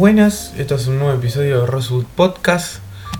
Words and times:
Buenas. 0.00 0.54
Esto 0.56 0.76
es 0.76 0.86
un 0.86 0.98
nuevo 0.98 1.12
episodio 1.12 1.60
de 1.60 1.66
Rosewood 1.66 2.06
Podcast. 2.16 2.76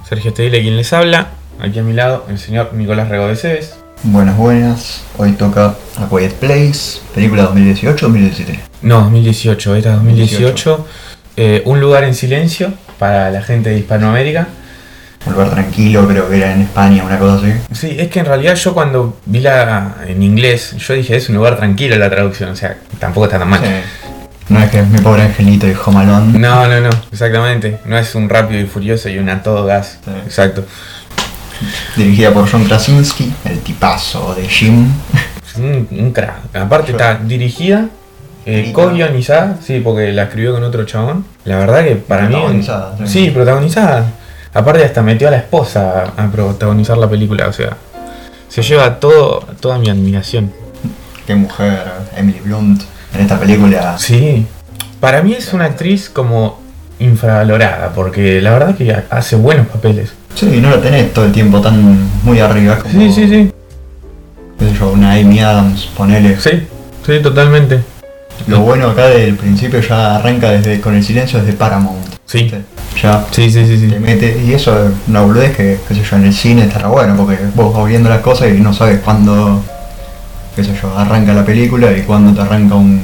Sergio 0.08 0.30
Estedile 0.30 0.62
quien 0.62 0.78
les 0.78 0.90
habla. 0.94 1.26
Aquí 1.60 1.78
a 1.78 1.82
mi 1.82 1.92
lado 1.92 2.24
el 2.30 2.38
señor 2.38 2.72
Nicolás 2.72 3.10
Rego 3.10 3.28
de 3.28 3.36
Cebes. 3.36 3.74
Buenas, 4.02 4.38
buenas. 4.38 5.02
Hoy 5.18 5.32
toca 5.32 5.74
A 5.98 6.08
Quiet 6.08 6.32
Place, 6.36 7.02
película 7.14 7.50
2018-2017. 7.50 8.60
No, 8.80 9.02
2018, 9.02 9.76
era 9.76 9.92
2018. 9.96 10.86
Eh, 11.36 11.62
un 11.66 11.82
lugar 11.82 12.04
en 12.04 12.14
silencio 12.14 12.72
para 12.98 13.30
la 13.30 13.42
gente 13.42 13.68
de 13.68 13.78
Hispanoamérica. 13.80 14.48
Un 15.26 15.34
lugar 15.34 15.50
tranquilo, 15.50 16.08
creo 16.08 16.30
que 16.30 16.38
era 16.38 16.54
en 16.54 16.62
España, 16.62 17.04
una 17.04 17.18
cosa 17.18 17.46
así. 17.46 17.52
Sí, 17.74 17.96
es 17.98 18.08
que 18.08 18.20
en 18.20 18.24
realidad 18.24 18.54
yo 18.54 18.72
cuando 18.72 19.18
vi 19.26 19.40
la 19.40 19.96
en 20.06 20.22
inglés, 20.22 20.74
yo 20.78 20.94
dije 20.94 21.16
es 21.16 21.28
un 21.28 21.34
lugar 21.34 21.58
tranquilo 21.58 21.98
la 21.98 22.08
traducción, 22.08 22.48
o 22.48 22.56
sea, 22.56 22.78
tampoco 22.98 23.26
está 23.26 23.38
tan 23.38 23.50
mal. 23.50 23.60
Sí. 23.60 23.68
No 24.50 24.60
es 24.60 24.70
que 24.70 24.80
es 24.80 24.86
mi 24.88 24.98
pobre 24.98 25.22
angelito 25.22 25.66
y 25.66 25.74
Home 25.86 26.00
Alone. 26.00 26.38
No, 26.38 26.66
no, 26.68 26.80
no, 26.80 26.90
exactamente. 27.10 27.78
No 27.86 27.96
es 27.96 28.14
un 28.14 28.28
rápido 28.28 28.60
y 28.60 28.66
furioso 28.66 29.08
y 29.08 29.16
un 29.18 29.28
a 29.30 29.42
todo 29.42 29.64
gas. 29.64 29.98
Sí. 30.04 30.10
Exacto. 30.26 30.64
Dirigida 31.96 32.32
por 32.32 32.50
John 32.50 32.64
Krasinski, 32.64 33.32
el 33.44 33.60
tipazo 33.60 34.34
de 34.34 34.48
Jim. 34.48 34.88
Un, 35.56 35.86
un 35.90 36.12
crack. 36.12 36.56
Aparte 36.56 36.92
Yo- 36.92 36.96
está 36.98 37.16
dirigida, 37.16 37.86
eh, 38.46 38.72
co-guionizada, 38.72 39.58
sí, 39.64 39.80
porque 39.80 40.12
la 40.12 40.24
escribió 40.24 40.52
con 40.54 40.64
otro 40.64 40.84
chabón. 40.84 41.24
La 41.44 41.58
verdad 41.58 41.84
que 41.84 41.96
para 41.96 42.22
mí. 42.22 42.34
Protagonizada, 42.34 42.96
sí. 42.98 43.06
Sí, 43.26 43.30
protagonizada. 43.30 44.06
Aparte 44.54 44.84
hasta 44.84 45.02
metió 45.02 45.28
a 45.28 45.30
la 45.30 45.36
esposa 45.36 46.12
a, 46.16 46.24
a 46.24 46.30
protagonizar 46.30 46.96
la 46.98 47.08
película, 47.08 47.46
o 47.46 47.52
sea. 47.52 47.76
Se 48.48 48.62
lleva 48.62 48.98
todo, 48.98 49.40
toda 49.60 49.78
mi 49.78 49.90
admiración. 49.90 50.52
Qué 51.26 51.34
mujer, 51.36 51.84
Emily 52.16 52.40
Blunt. 52.40 52.82
En 53.14 53.20
esta 53.22 53.38
película. 53.38 53.96
Sí. 53.98 54.46
Para 55.00 55.22
mí 55.22 55.32
es 55.32 55.52
una 55.52 55.64
actriz 55.66 56.08
como 56.10 56.60
infravalorada, 56.98 57.92
porque 57.94 58.40
la 58.40 58.50
verdad 58.50 58.74
que 58.76 58.94
hace 59.10 59.36
buenos 59.36 59.66
papeles. 59.68 60.12
Sí, 60.34 60.60
no 60.60 60.70
la 60.70 60.80
tenés 60.80 61.12
todo 61.12 61.24
el 61.24 61.32
tiempo 61.32 61.60
tan 61.60 61.98
muy 62.22 62.38
arriba. 62.40 62.78
Como, 62.78 62.92
Sí, 62.92 63.10
sí, 63.12 63.28
sí. 63.28 63.52
yo, 64.78 64.90
una 64.90 65.12
Amy 65.14 65.40
Adams, 65.40 65.86
ponele. 65.96 66.38
Sí, 66.38 66.50
sí, 67.06 67.18
totalmente. 67.22 67.80
Lo 68.46 68.60
bueno 68.60 68.88
acá 68.90 69.06
del 69.08 69.34
principio 69.34 69.80
ya 69.80 70.16
arranca 70.16 70.50
desde 70.50 70.80
con 70.80 70.94
el 70.94 71.02
silencio 71.04 71.40
desde 71.40 71.52
Paramount. 71.54 72.06
Sí. 72.26 72.50
Ya 73.02 73.24
Sí, 73.30 73.50
sí, 73.50 73.66
sí, 73.66 73.86
te 73.88 73.94
sí. 73.94 74.00
mete, 74.00 74.42
y 74.46 74.52
eso 74.52 74.86
es 74.86 74.92
una 75.08 75.22
boludez 75.22 75.56
que, 75.56 75.78
qué 75.86 75.94
sé 75.94 76.02
yo, 76.02 76.16
en 76.16 76.24
el 76.26 76.32
cine 76.34 76.62
estará 76.64 76.88
bueno, 76.88 77.16
porque 77.16 77.38
vos 77.54 77.74
vas 77.74 77.86
viendo 77.88 78.08
las 78.08 78.20
cosas 78.20 78.48
y 78.48 78.60
no 78.60 78.72
sabes 78.72 79.00
cuándo, 79.00 79.62
qué 80.56 80.64
sé 80.64 80.72
yo, 80.80 80.92
arranca 80.96 81.32
la 81.32 81.44
película 81.44 81.90
y 81.96 82.02
cuándo 82.02 82.32
te 82.32 82.40
arranca 82.46 82.74
un, 82.74 83.00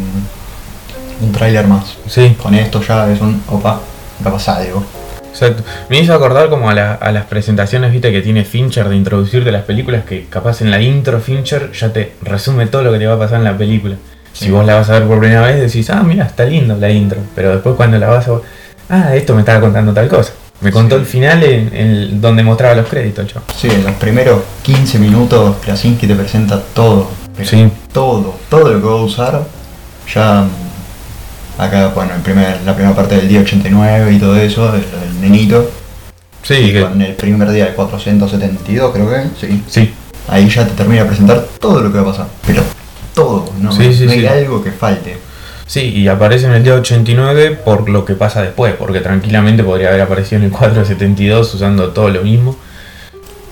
un 1.20 1.32
tráiler 1.32 1.66
más. 1.66 1.96
Sí. 2.06 2.36
Con 2.42 2.54
esto 2.54 2.82
ya 2.82 3.10
es 3.10 3.20
un, 3.20 3.42
opa, 3.48 3.80
acá 4.20 4.30
pasa 4.32 4.56
algo. 4.56 4.82
Exacto. 5.30 5.62
Me 5.90 5.98
hizo 6.00 6.14
acordar 6.14 6.48
como 6.48 6.70
a, 6.70 6.74
la- 6.74 6.94
a 6.94 7.12
las 7.12 7.26
presentaciones, 7.26 7.92
viste, 7.92 8.10
que 8.10 8.22
tiene 8.22 8.44
Fincher 8.44 8.88
de 8.88 8.96
introducirte 8.96 9.52
las 9.52 9.64
películas, 9.64 10.04
que 10.04 10.24
capaz 10.30 10.62
en 10.62 10.70
la 10.70 10.80
intro 10.80 11.20
Fincher 11.20 11.72
ya 11.72 11.92
te 11.92 12.12
resume 12.22 12.66
todo 12.66 12.82
lo 12.82 12.92
que 12.92 12.98
te 12.98 13.06
va 13.06 13.14
a 13.14 13.18
pasar 13.18 13.38
en 13.38 13.44
la 13.44 13.56
película. 13.56 13.96
Si 14.32 14.46
Sí. 14.46 14.50
vos 14.50 14.64
la 14.66 14.74
vas 14.76 14.88
a 14.90 14.94
ver 14.98 15.04
por 15.08 15.18
primera 15.18 15.42
vez, 15.42 15.60
decís, 15.60 15.88
ah, 15.90 16.02
mira, 16.02 16.24
está 16.26 16.44
lindo 16.44 16.76
la 16.78 16.90
intro. 16.90 17.18
Pero 17.34 17.52
después 17.52 17.74
cuando 17.76 17.98
la 17.98 18.08
vas 18.08 18.28
a 18.28 18.32
ah, 18.90 19.14
esto 19.14 19.34
me 19.34 19.40
estaba 19.40 19.60
contando 19.60 19.92
tal 19.92 20.08
cosa. 20.08 20.32
Me 20.62 20.70
contó 20.70 20.96
Sí. 20.96 21.00
el 21.02 21.06
final 21.06 21.42
en, 21.42 21.74
en 21.74 22.20
donde 22.20 22.42
mostraba 22.42 22.74
los 22.74 22.86
créditos, 22.86 23.26
chavo. 23.26 23.44
Sí, 23.54 23.68
en 23.68 23.84
los 23.84 23.92
primeros 23.96 24.40
15 24.62 24.98
minutos 24.98 25.56
Krasinski 25.62 26.06
te 26.06 26.14
presenta 26.14 26.62
todo, 26.74 27.10
pero 27.36 27.48
Sí. 27.48 27.68
todo, 27.92 28.34
todo 28.48 28.70
lo 28.72 28.80
que 28.80 28.86
va 28.86 28.92
a 28.92 29.02
usar, 29.04 29.44
ya 30.12 30.42
mm, 30.42 31.60
acá, 31.62 31.88
bueno, 31.94 32.14
el 32.14 32.22
primer, 32.22 32.60
la 32.64 32.74
primera 32.74 32.94
parte 32.94 33.16
del 33.16 33.28
día 33.28 33.40
89 33.40 34.12
y 34.12 34.18
todo 34.18 34.36
eso, 34.36 34.74
el, 34.74 34.80
el 34.82 35.20
nenito, 35.20 35.70
Sí, 36.42 36.54
y 36.54 36.72
que- 36.72 36.82
con 36.82 37.00
el 37.02 37.14
primer 37.14 37.50
día 37.50 37.64
del 37.66 37.74
472 37.74 38.92
creo 38.92 39.08
que, 39.10 39.24
sí, 39.40 39.62
sí. 39.68 39.92
ahí 40.28 40.48
ya 40.48 40.64
te 40.66 40.74
termina 40.74 41.02
de 41.02 41.08
presentar 41.08 41.44
todo 41.60 41.80
lo 41.80 41.90
que 41.92 41.98
va 41.98 42.04
a 42.08 42.12
pasar. 42.12 42.26
Pero 42.46 42.62
todo, 43.14 43.50
no, 43.60 43.72
Sí, 43.72 43.92
sí, 43.92 44.04
no 44.06 44.12
hay 44.12 44.20
sí. 44.20 44.26
algo 44.26 44.62
que 44.62 44.70
falte. 44.70 45.18
Sí, 45.66 45.80
y 45.80 46.06
aparece 46.06 46.46
en 46.46 46.52
el 46.52 46.62
día 46.62 46.74
89 46.74 47.50
por 47.64 47.88
lo 47.88 48.04
que 48.04 48.14
pasa 48.14 48.42
después, 48.42 48.74
porque 48.78 49.00
tranquilamente 49.00 49.64
podría 49.64 49.88
haber 49.88 50.02
aparecido 50.02 50.38
en 50.38 50.44
el 50.44 50.50
472 50.52 51.52
usando 51.54 51.88
todo 51.90 52.08
lo 52.10 52.22
mismo. 52.22 52.56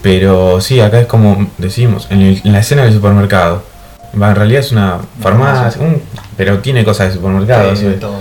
Pero 0.03 0.61
sí, 0.61 0.81
acá 0.81 1.01
es 1.01 1.07
como 1.07 1.49
decimos, 1.59 2.07
en, 2.11 2.21
el- 2.21 2.41
en 2.45 2.53
la 2.53 2.61
escena 2.61 2.85
del 2.85 2.93
supermercado. 2.93 3.65
Va, 4.21 4.31
en 4.31 4.37
realidad 4.37 4.61
es 4.61 4.73
una 4.73 4.99
farmacia, 5.21 5.81
un- 5.83 6.03
pero 6.37 6.59
tiene 6.61 6.85
cosas 6.85 7.09
de 7.09 7.15
supermercado. 7.15 7.71
Sí, 7.71 7.73
así. 7.77 7.85
de 7.87 7.93
todo. 7.95 8.17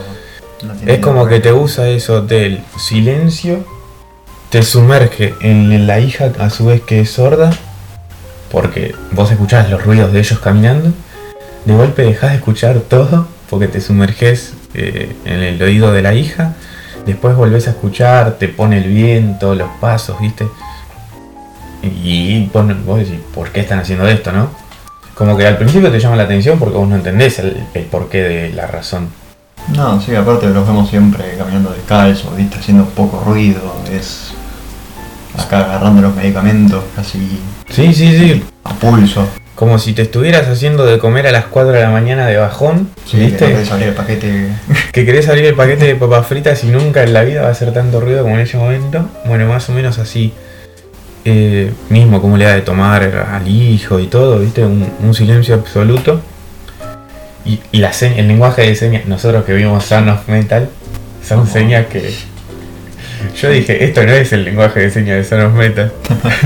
No 0.64 0.74
tiene 0.74 0.94
Es 0.94 1.00
como 1.00 1.28
que 1.28 1.40
te 1.40 1.52
usa 1.54 1.88
eso 1.90 2.22
del 2.22 2.64
silencio, 2.78 3.66
te 4.50 4.64
sumerge 4.64 5.34
en 5.42 5.88
la 5.88 6.00
hija 6.00 6.32
a 6.40 6.50
su 6.50 6.66
vez 6.68 6.82
que 6.82 7.02
es 7.02 7.12
sorda, 7.12 7.52
porque 8.52 8.96
vos 9.12 9.32
escuchás 9.32 9.70
los 9.70 9.84
ruidos 9.84 10.14
de 10.14 10.20
ellos 10.20 10.40
caminando, 10.40 10.92
de 11.66 11.76
golpe 11.76 12.04
dejas 12.04 12.32
de 12.32 12.38
escuchar 12.38 12.80
todo, 12.80 13.28
porque 13.50 13.68
te 13.68 13.82
sumerges 13.82 14.54
eh, 14.74 15.16
en 15.26 15.40
el 15.42 15.62
oído 15.62 15.92
de 15.92 16.02
la 16.02 16.14
hija, 16.14 16.54
después 17.06 17.36
volvés 17.36 17.68
a 17.68 17.72
escuchar, 17.72 18.34
te 18.40 18.48
pone 18.48 18.78
el 18.78 18.86
viento, 18.90 19.56
los 19.56 19.70
pasos, 19.82 20.20
¿viste? 20.22 20.48
Y 21.82 22.46
vos 22.54 23.00
decís, 23.00 23.20
¿por 23.34 23.50
qué 23.50 23.60
están 23.62 23.80
haciendo 23.80 24.08
esto, 24.08 24.32
no? 24.32 24.50
Como 25.16 25.38
que 25.38 25.46
al 25.46 25.58
principio 25.58 25.92
te 25.92 26.00
llama 26.00 26.16
la 26.16 26.24
atención 26.24 26.58
porque 26.60 26.78
vos 26.78 26.88
no 26.88 26.96
entendés 26.96 27.40
el, 27.40 27.58
el 27.74 27.84
porqué 27.84 28.22
de 28.24 28.50
la 28.54 28.68
razón. 28.68 29.10
No, 29.76 30.02
sí, 30.02 30.14
aparte 30.16 30.48
los 30.50 30.68
vemos 30.68 30.90
siempre 30.90 31.24
caminando 31.38 31.72
descalzos, 31.72 32.36
¿viste? 32.36 32.58
haciendo 32.60 32.86
poco 32.86 33.24
ruido, 33.26 33.62
es 33.92 34.34
acá 35.38 35.60
agarrando 35.60 36.02
los 36.02 36.16
medicamentos 36.16 36.84
casi 36.96 37.40
Sí, 37.70 37.94
sí, 37.94 38.18
sí. 38.18 38.44
a 38.64 38.74
pulso. 38.74 39.28
Como 39.56 39.78
si 39.80 39.94
te 39.94 40.02
estuvieras 40.02 40.48
haciendo 40.48 40.86
de 40.86 40.98
comer 40.98 41.28
a 41.28 41.32
las 41.32 41.46
4 41.46 41.72
de 41.72 41.82
la 41.82 41.90
mañana 41.92 42.26
de 42.26 42.38
bajón, 42.38 42.90
Sí, 43.06 43.12
que 43.12 43.18
no 43.18 43.24
¿viste? 43.30 43.46
querés 43.48 43.72
abrir 43.72 43.88
el 43.90 43.94
paquete. 43.94 44.48
Que 44.92 45.06
querés 45.06 45.30
abrir 45.30 45.46
el 45.46 45.54
paquete 45.56 45.86
de 45.86 45.96
papas 45.96 46.26
fritas 46.28 46.64
y 46.64 46.68
nunca 46.68 47.04
en 47.04 47.14
la 47.14 47.22
vida 47.24 47.44
va 47.44 47.48
a 47.50 47.52
hacer 47.52 47.72
tanto 47.72 48.00
ruido 48.02 48.24
como 48.24 48.36
en 48.36 48.42
ese 48.42 48.58
momento. 48.58 49.08
Bueno, 49.26 49.48
más 49.48 49.70
o 49.70 49.74
menos 49.74 49.98
así. 50.00 50.34
Eh, 51.26 51.72
mismo 51.90 52.22
como 52.22 52.36
le 52.38 52.46
da 52.46 52.54
de 52.56 52.62
tomar 52.62 53.02
al 53.04 53.48
hijo 53.48 54.00
y 54.00 54.08
todo, 54.08 54.40
¿viste? 54.40 54.66
Un, 54.66 54.86
un 55.02 55.14
silencio 55.14 55.56
absoluto. 55.56 56.22
Y, 57.46 57.60
y 57.72 57.78
la 57.80 57.94
se- 57.94 58.20
el 58.20 58.28
lenguaje 58.28 58.62
de 58.64 58.76
señas, 58.76 59.06
nosotros 59.06 59.44
que 59.46 59.54
vimos 59.54 59.86
Son 59.86 60.08
of 60.10 60.28
Metal, 60.28 60.70
son 61.26 61.48
señas 61.48 61.88
que... 61.88 62.14
Yo 63.42 63.50
dije, 63.50 63.84
esto 63.86 64.04
no 64.04 64.12
es 64.12 64.34
el 64.34 64.44
lenguaje 64.44 64.82
de 64.82 64.92
señas 64.92 65.18
de 65.18 65.24
Son 65.24 65.42
of 65.46 65.54
Metal. 65.54 65.92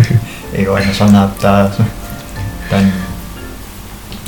y 0.58 0.66
bueno, 0.66 0.94
son 0.94 1.16
adaptadas. 1.16 1.78
Tan... 2.70 2.92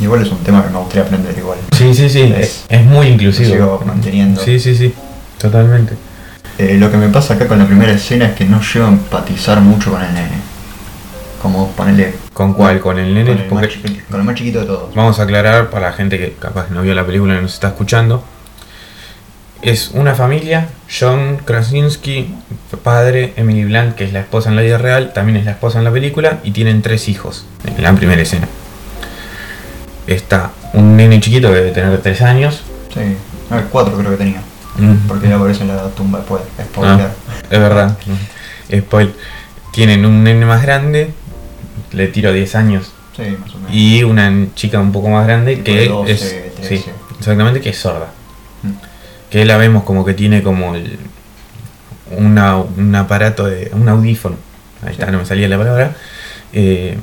Igual 0.01 0.21
es 0.23 0.31
un 0.31 0.39
tema 0.39 0.63
que 0.63 0.69
me 0.71 0.77
gustaría 0.79 1.03
aprender 1.03 1.38
igual. 1.38 1.59
Sí, 1.77 1.93
sí, 1.93 2.09
sí, 2.09 2.33
es, 2.38 2.65
es 2.69 2.83
muy 2.85 3.07
inclusivo. 3.07 3.51
sigo 3.51 3.83
manteniendo. 3.85 4.41
Sí, 4.41 4.59
sí, 4.59 4.75
sí, 4.75 4.93
totalmente. 5.38 5.93
Eh, 6.59 6.77
lo 6.77 6.91
que 6.91 6.97
me 6.97 7.07
pasa 7.07 7.35
acá 7.35 7.47
con 7.47 7.57
la 7.57 7.65
primera 7.65 7.93
escena 7.93 8.25
es 8.25 8.33
que 8.33 8.43
no 8.43 8.59
llego 8.61 8.85
a 8.85 8.89
empatizar 8.89 9.61
mucho 9.61 9.91
con 9.91 10.03
el 10.03 10.13
nene. 10.13 10.41
Como 11.41 11.71
ponerle 11.71 12.15
¿Con 12.33 12.53
cuál? 12.53 12.81
¿Con 12.81 13.00
el 13.00 13.13
nene? 13.13 13.31
con 13.31 13.38
el, 13.39 13.47
Porque 13.47 13.65
más 13.67 13.73
chiquito, 13.73 14.03
con 14.11 14.19
el 14.19 14.25
más 14.25 14.35
chiquito 14.35 14.59
de 14.59 14.65
todos. 14.65 14.94
vamos 14.94 15.17
a 15.21 15.23
aclarar 15.23 15.69
para 15.69 15.88
la 15.88 15.94
gente 15.94 16.17
que 16.17 16.33
capaz 16.33 16.69
no 16.69 16.81
vio 16.81 16.94
la 16.94 17.06
película 17.06 17.38
y 17.38 17.41
nos 17.41 17.53
está 17.53 17.69
escuchando. 17.69 18.25
Es 19.61 19.91
una 19.94 20.15
familia, 20.15 20.67
John 20.89 21.38
Krasinski, 21.45 22.35
padre, 22.83 23.33
Emily 23.38 23.63
Blunt, 23.63 23.95
que 23.95 24.03
es 24.03 24.12
la 24.12 24.19
esposa 24.19 24.50
en 24.50 24.57
la 24.57 24.62
vida 24.62 24.77
real, 24.77 25.13
también 25.13 25.38
es 25.38 25.45
la 25.45 25.51
esposa 25.51 25.79
en 25.79 25.85
la 25.85 25.91
película, 25.91 26.39
y 26.44 26.51
tienen 26.51 26.81
tres 26.81 27.07
hijos 27.07 27.45
en 27.65 27.81
la 27.81 27.94
primera 27.94 28.21
escena. 28.21 28.50
Está 30.07 30.51
un 30.73 30.97
nene 30.97 31.21
chiquito 31.21 31.50
que 31.50 31.55
debe 31.55 31.71
tener 31.71 31.97
tres 32.01 32.21
años. 32.21 32.63
Sí, 32.94 33.15
cuatro 33.71 33.97
creo 33.97 34.12
que 34.12 34.17
tenía. 34.17 34.41
Mm. 34.79 35.07
Porque 35.07 35.27
ya 35.29 35.35
aparece 35.35 35.61
en 35.63 35.69
la 35.69 35.89
tumba 35.89 36.19
después. 36.19 36.41
Spoiler. 36.61 37.07
Ah, 37.07 37.11
es 37.49 37.59
verdad. 37.59 37.97
Spoil. 38.71 39.13
Tienen 39.71 40.05
un 40.05 40.23
nene 40.23 40.45
más 40.45 40.61
grande, 40.63 41.11
le 41.91 42.07
tiro 42.07 42.31
10 42.33 42.55
años, 42.55 42.91
Sí, 43.15 43.23
más 43.39 43.53
o 43.53 43.57
menos. 43.57 43.71
y 43.73 44.03
una 44.03 44.31
chica 44.55 44.79
un 44.79 44.91
poco 44.91 45.09
más 45.09 45.25
grande 45.27 45.55
Tipo 45.57 45.65
que 45.65 45.75
de 45.77 45.87
12, 45.89 46.11
es 46.11 46.55
13. 46.55 46.77
sí, 46.77 46.85
exactamente 47.19 47.61
que 47.61 47.69
es 47.69 47.77
sorda 47.77 48.07
Mm. 48.63 48.69
que 49.29 49.45
la 49.45 49.57
vemos 49.57 49.83
como 49.83 50.03
que 50.05 50.13
tiene 50.13 50.41
como 50.43 50.75
el, 50.75 50.97
una- 52.17 52.57
un 52.57 52.95
aparato 52.95 53.45
de 53.45 53.69
un 53.73 53.87
audífono 53.87 54.35
ahí 54.83 54.91
está 54.93 55.11
no 55.11 55.19
me 55.19 55.25
salía 55.25 55.47
la 55.47 55.57
palabra 55.57 55.95
eh, 56.51 56.97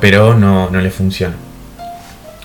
pero 0.00 0.34
no, 0.34 0.70
no 0.70 0.80
le 0.80 0.90
funciona 0.90 1.34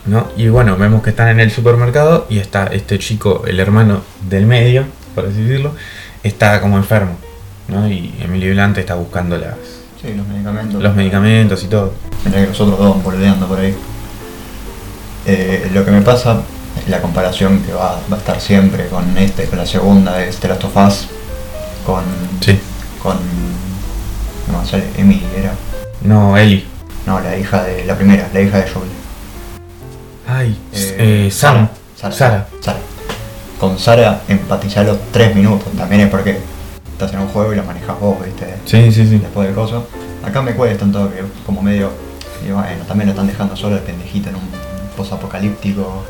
¿no? 0.05 0.27
y 0.37 0.47
bueno 0.49 0.77
vemos 0.77 1.03
que 1.03 1.11
están 1.11 1.29
en 1.29 1.39
el 1.39 1.51
supermercado 1.51 2.25
y 2.29 2.39
está 2.39 2.67
este 2.67 2.97
chico 2.99 3.43
el 3.47 3.59
hermano 3.59 4.01
del 4.29 4.45
medio 4.45 4.85
por 5.15 5.25
así 5.25 5.41
decirlo 5.43 5.75
está 6.23 6.59
como 6.61 6.77
enfermo 6.77 7.17
¿no? 7.67 7.87
y 7.87 8.13
Emily 8.21 8.51
Blunt 8.51 8.77
está 8.77 8.95
buscando 8.95 9.37
las, 9.37 9.55
Sí, 10.01 10.13
los 10.15 10.27
medicamentos. 10.27 10.81
los 10.81 10.95
medicamentos 10.95 11.63
y 11.63 11.67
todo 11.67 11.93
Tendría 12.23 12.43
que 12.43 12.49
los 12.49 12.61
otros 12.61 12.77
dos 12.79 13.03
boludeando 13.03 13.47
por 13.47 13.59
ahí. 13.59 13.75
Eh, 15.25 15.69
lo 15.73 15.83
que 15.85 15.91
me 15.91 16.01
pasa 16.01 16.41
la 16.87 17.01
comparación 17.01 17.61
que 17.61 17.73
va, 17.73 17.99
va 18.11 18.15
a 18.15 18.19
estar 18.19 18.39
siempre 18.39 18.87
con 18.87 19.17
este, 19.17 19.45
con 19.45 19.59
la 19.59 19.65
segunda 19.65 20.23
es 20.23 20.37
The 20.37 20.47
Last 20.47 20.63
of 20.63 20.77
Us, 20.77 21.07
con. 21.85 22.03
Sí. 22.41 22.59
con. 23.01 23.17
no 24.51 24.65
sé, 24.65 24.83
Emily 24.97 25.23
era. 25.37 25.53
No, 26.01 26.37
Eli. 26.37 26.65
No, 27.05 27.19
la 27.19 27.37
hija 27.37 27.63
de. 27.63 27.85
la 27.85 27.95
primera, 27.95 28.29
la 28.33 28.41
hija 28.41 28.57
de 28.59 28.69
Joel. 28.69 28.87
Ay, 30.31 30.57
Eh, 30.73 31.25
eh, 31.27 31.31
Sam. 31.31 31.67
Sara. 31.95 32.13
Sara. 32.13 32.47
Sara. 32.61 32.79
Con 33.59 33.77
Sara 33.77 34.21
empatizar 34.27 34.85
los 34.85 34.97
tres 35.11 35.35
minutos. 35.35 35.67
También 35.77 36.01
es 36.01 36.09
porque 36.09 36.37
estás 36.93 37.13
en 37.13 37.19
un 37.19 37.27
juego 37.27 37.53
y 37.53 37.57
lo 37.57 37.63
manejas 37.63 37.99
vos, 37.99 38.17
viste. 38.23 38.55
Sí, 38.65 38.91
sí, 38.91 39.05
sí. 39.07 39.17
Después 39.17 39.47
del 39.47 39.55
coso. 39.55 39.87
Acá 40.25 40.41
me 40.41 40.53
cuesta 40.53 40.85
un 40.85 40.91
toque, 40.91 41.21
como 41.45 41.61
medio. 41.61 41.91
Y 42.47 42.51
bueno, 42.51 42.83
también 42.87 43.07
lo 43.07 43.11
están 43.11 43.27
dejando 43.27 43.55
solo 43.55 43.75
el 43.75 43.81
pendejito 43.81 44.29
en 44.29 44.35
un 44.35 44.41
posapocalíptico. 44.97 46.05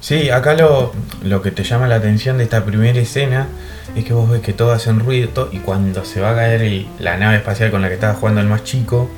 Sí, 0.00 0.30
acá 0.30 0.54
lo, 0.54 0.92
lo 1.22 1.42
que 1.42 1.52
te 1.52 1.62
llama 1.62 1.86
la 1.86 1.96
atención 1.96 2.38
de 2.38 2.44
esta 2.44 2.64
primera 2.64 2.98
escena 2.98 3.46
es 3.94 4.04
que 4.04 4.12
vos 4.14 4.28
ves 4.28 4.40
que 4.40 4.52
todo 4.52 4.72
hacen 4.72 4.98
ruido 4.98 5.48
y 5.52 5.58
cuando 5.58 6.04
se 6.04 6.20
va 6.20 6.30
a 6.30 6.34
caer 6.34 6.62
el- 6.62 6.88
la 6.98 7.16
nave 7.18 7.36
espacial 7.36 7.70
con 7.70 7.82
la 7.82 7.88
que 7.88 7.94
estaba 7.94 8.14
jugando 8.14 8.40
el 8.40 8.48
más 8.48 8.64
chico, 8.64 9.08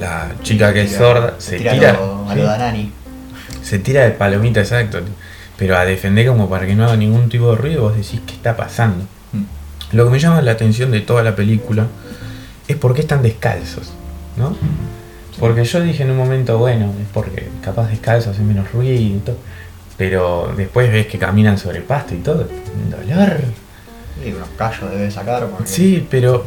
la 0.00 0.30
chica 0.42 0.72
que 0.72 0.82
es 0.82 0.92
sorda 0.92 1.34
se 1.38 1.58
tira 1.58 1.72
tira, 1.72 1.90
a 1.90 1.92
lo- 1.94 2.28
a 2.28 2.34
sí, 2.34 2.40
lo 2.40 2.44
Danani. 2.46 2.92
se 3.62 3.78
tira 3.78 4.04
de 4.04 4.10
palomita, 4.12 4.60
exacto, 4.60 4.98
pero 5.56 5.76
a 5.76 5.84
defender 5.84 6.26
como 6.26 6.48
para 6.48 6.66
que 6.66 6.74
no 6.74 6.84
haga 6.84 6.96
ningún 6.96 7.28
tipo 7.28 7.50
de 7.50 7.56
ruido, 7.56 7.82
vos 7.82 7.96
decís 7.96 8.20
qué 8.26 8.34
está 8.34 8.56
pasando. 8.56 9.04
Mm. 9.32 9.96
Lo 9.96 10.04
que 10.04 10.10
me 10.10 10.18
llama 10.18 10.40
la 10.42 10.52
atención 10.52 10.90
de 10.90 11.00
toda 11.00 11.22
la 11.22 11.34
película 11.34 11.86
es 12.68 12.76
por 12.76 12.94
qué 12.94 13.00
están 13.00 13.22
descalzos, 13.22 13.92
¿no? 14.36 14.56
Porque 15.40 15.64
yo 15.64 15.80
dije 15.80 16.02
en 16.02 16.10
un 16.10 16.16
momento, 16.16 16.58
bueno, 16.58 16.86
es 17.00 17.08
porque 17.12 17.48
capaz 17.62 17.88
descalzos 17.88 18.32
hacen 18.34 18.46
menos 18.48 18.70
ruido 18.72 18.94
y 18.94 19.20
todo. 19.24 19.36
Pero 19.96 20.52
después 20.56 20.92
ves 20.92 21.06
que 21.06 21.18
caminan 21.18 21.58
sobre 21.58 21.80
pasto 21.80 22.14
y 22.14 22.18
todo. 22.18 22.46
Un 22.84 22.90
dolor. 22.90 23.36
Y 24.24 24.32
unos 24.32 24.48
callos 24.56 24.90
debe 24.90 25.10
sacar 25.10 25.46
porque. 25.48 25.66
Sí, 25.70 26.06
pero 26.10 26.46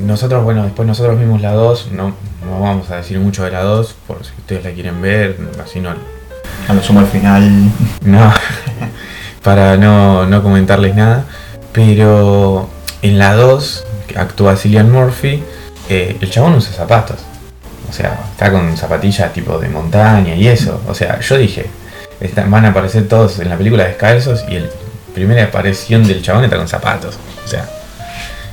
nosotros, 0.00 0.42
bueno, 0.44 0.64
después 0.64 0.86
nosotros 0.86 1.18
vimos 1.18 1.40
la 1.40 1.52
2. 1.52 1.90
No, 1.92 2.14
no 2.44 2.60
vamos 2.60 2.90
a 2.90 2.96
decir 2.96 3.18
mucho 3.18 3.44
de 3.44 3.50
la 3.50 3.62
2, 3.62 3.94
por 4.06 4.24
si 4.24 4.32
ustedes 4.38 4.64
la 4.64 4.70
quieren 4.72 5.00
ver. 5.00 5.36
Así 5.62 5.80
no. 5.80 5.90
A 6.68 6.72
lo 6.74 6.82
sumo 6.82 7.00
al 7.00 7.06
final. 7.06 7.50
No. 8.04 8.32
para 9.42 9.76
no, 9.76 10.26
no 10.26 10.42
comentarles 10.42 10.94
nada. 10.94 11.24
Pero 11.72 12.68
en 13.02 13.18
la 13.18 13.34
2, 13.34 13.84
que 14.08 14.18
actúa 14.18 14.56
Cillian 14.56 14.90
Murphy, 14.90 15.42
eh, 15.88 16.16
el 16.20 16.30
chabón 16.30 16.54
usa 16.54 16.72
zapatos. 16.72 17.18
O 17.88 17.92
sea, 17.92 18.18
está 18.32 18.50
con 18.50 18.76
zapatillas 18.76 19.32
tipo 19.32 19.58
de 19.58 19.68
montaña 19.68 20.34
y 20.34 20.48
eso. 20.48 20.80
O 20.88 20.94
sea, 20.94 21.20
yo 21.20 21.36
dije, 21.36 21.66
está- 22.20 22.44
van 22.46 22.64
a 22.64 22.68
aparecer 22.68 23.08
todos 23.08 23.38
en 23.40 23.48
la 23.50 23.56
película 23.56 23.84
descalzos 23.84 24.44
y 24.48 24.56
el 24.56 24.70
primera 25.14 25.44
aparición 25.44 26.04
del 26.06 26.22
chabón 26.22 26.44
está 26.44 26.56
con 26.56 26.68
zapatos. 26.68 27.18
O 27.44 27.48
sea, 27.48 27.68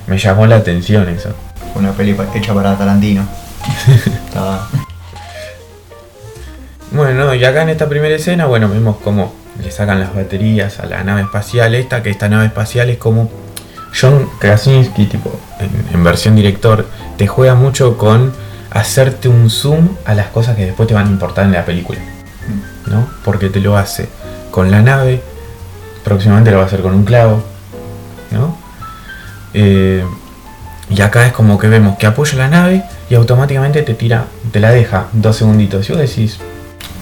me 0.09 0.17
llamó 0.17 0.47
la 0.47 0.57
atención 0.57 1.07
eso. 1.07 1.29
Una 1.75 1.91
peli 1.91 2.17
hecha 2.33 2.53
para 2.53 2.77
Tarantino. 2.77 3.27
Estaba. 4.25 4.67
Bueno, 6.91 7.35
y 7.35 7.45
acá 7.45 7.61
en 7.61 7.69
esta 7.69 7.87
primera 7.87 8.15
escena, 8.15 8.47
bueno, 8.47 8.67
vemos 8.67 8.97
cómo 9.03 9.33
le 9.63 9.69
sacan 9.69 9.99
las 9.99 10.15
baterías 10.15 10.79
a 10.79 10.87
la 10.87 11.03
nave 11.03 11.21
espacial 11.21 11.75
esta, 11.75 12.01
que 12.01 12.09
esta 12.09 12.27
nave 12.27 12.47
espacial 12.47 12.89
es 12.89 12.97
como 12.97 13.29
John 13.99 14.27
Krasinski, 14.39 15.05
tipo, 15.05 15.31
en, 15.59 15.69
en 15.93 16.03
versión 16.03 16.35
director, 16.35 16.87
te 17.17 17.27
juega 17.27 17.53
mucho 17.53 17.97
con 17.97 18.33
hacerte 18.71 19.27
un 19.29 19.49
zoom 19.49 19.89
a 20.05 20.15
las 20.15 20.27
cosas 20.27 20.55
que 20.55 20.65
después 20.65 20.87
te 20.87 20.95
van 20.95 21.07
a 21.07 21.09
importar 21.09 21.45
en 21.45 21.51
la 21.51 21.65
película, 21.65 21.99
¿no? 22.87 23.07
Porque 23.23 23.49
te 23.49 23.59
lo 23.59 23.77
hace 23.77 24.09
con 24.49 24.71
la 24.71 24.81
nave, 24.81 25.21
próximamente 26.03 26.49
lo 26.51 26.57
va 26.57 26.63
a 26.63 26.67
hacer 26.67 26.81
con 26.81 26.93
un 26.95 27.03
clavo, 27.03 27.43
¿no? 28.31 28.68
Eh, 29.53 30.03
y 30.89 31.01
acá 31.01 31.27
es 31.27 31.33
como 31.33 31.59
que 31.59 31.67
vemos 31.67 31.97
que 31.97 32.07
apoya 32.07 32.37
la 32.37 32.47
nave 32.47 32.83
y 33.09 33.15
automáticamente 33.15 33.83
te 33.83 33.93
tira, 33.93 34.25
te 34.51 34.59
la 34.59 34.71
deja 34.71 35.07
dos 35.13 35.37
segunditos. 35.37 35.87
Y 35.89 35.93
vos 35.93 36.01
decís, 36.01 36.39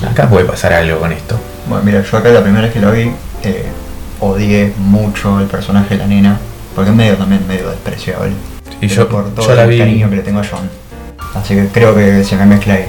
acá 0.10 0.30
puede 0.30 0.46
pasar 0.46 0.74
algo 0.74 1.00
con 1.00 1.12
esto. 1.12 1.40
Bueno, 1.68 1.84
mira, 1.86 2.04
yo 2.04 2.18
acá 2.18 2.30
la 2.30 2.42
primera 2.42 2.64
vez 2.64 2.74
que 2.74 2.82
lo 2.82 2.92
vi, 2.92 3.12
eh, 3.44 3.66
odié 4.20 4.74
mucho 4.78 5.40
el 5.40 5.48
personaje 5.48 5.96
de 5.96 6.00
la 6.00 6.08
nena. 6.08 6.38
Porque 6.76 6.92
es 6.92 6.96
medio 6.96 7.16
también 7.16 7.48
medio 7.48 7.70
despreciable. 7.70 8.34
Y 8.82 8.88
yo, 8.88 9.08
por 9.08 9.34
todo 9.34 9.48
yo 9.48 9.56
la 9.56 9.64
el 9.64 9.70
vi, 9.70 9.80
cariño 9.80 10.10
que 10.10 10.18
le 10.18 10.22
tengo 10.22 10.40
a 10.40 10.44
John. 10.44 10.70
Así 11.34 11.56
que 11.56 11.68
creo 11.70 11.96
que 11.96 12.24
se 12.24 12.36
me 12.36 12.46
mezcla 12.46 12.76
ahí. 12.76 12.86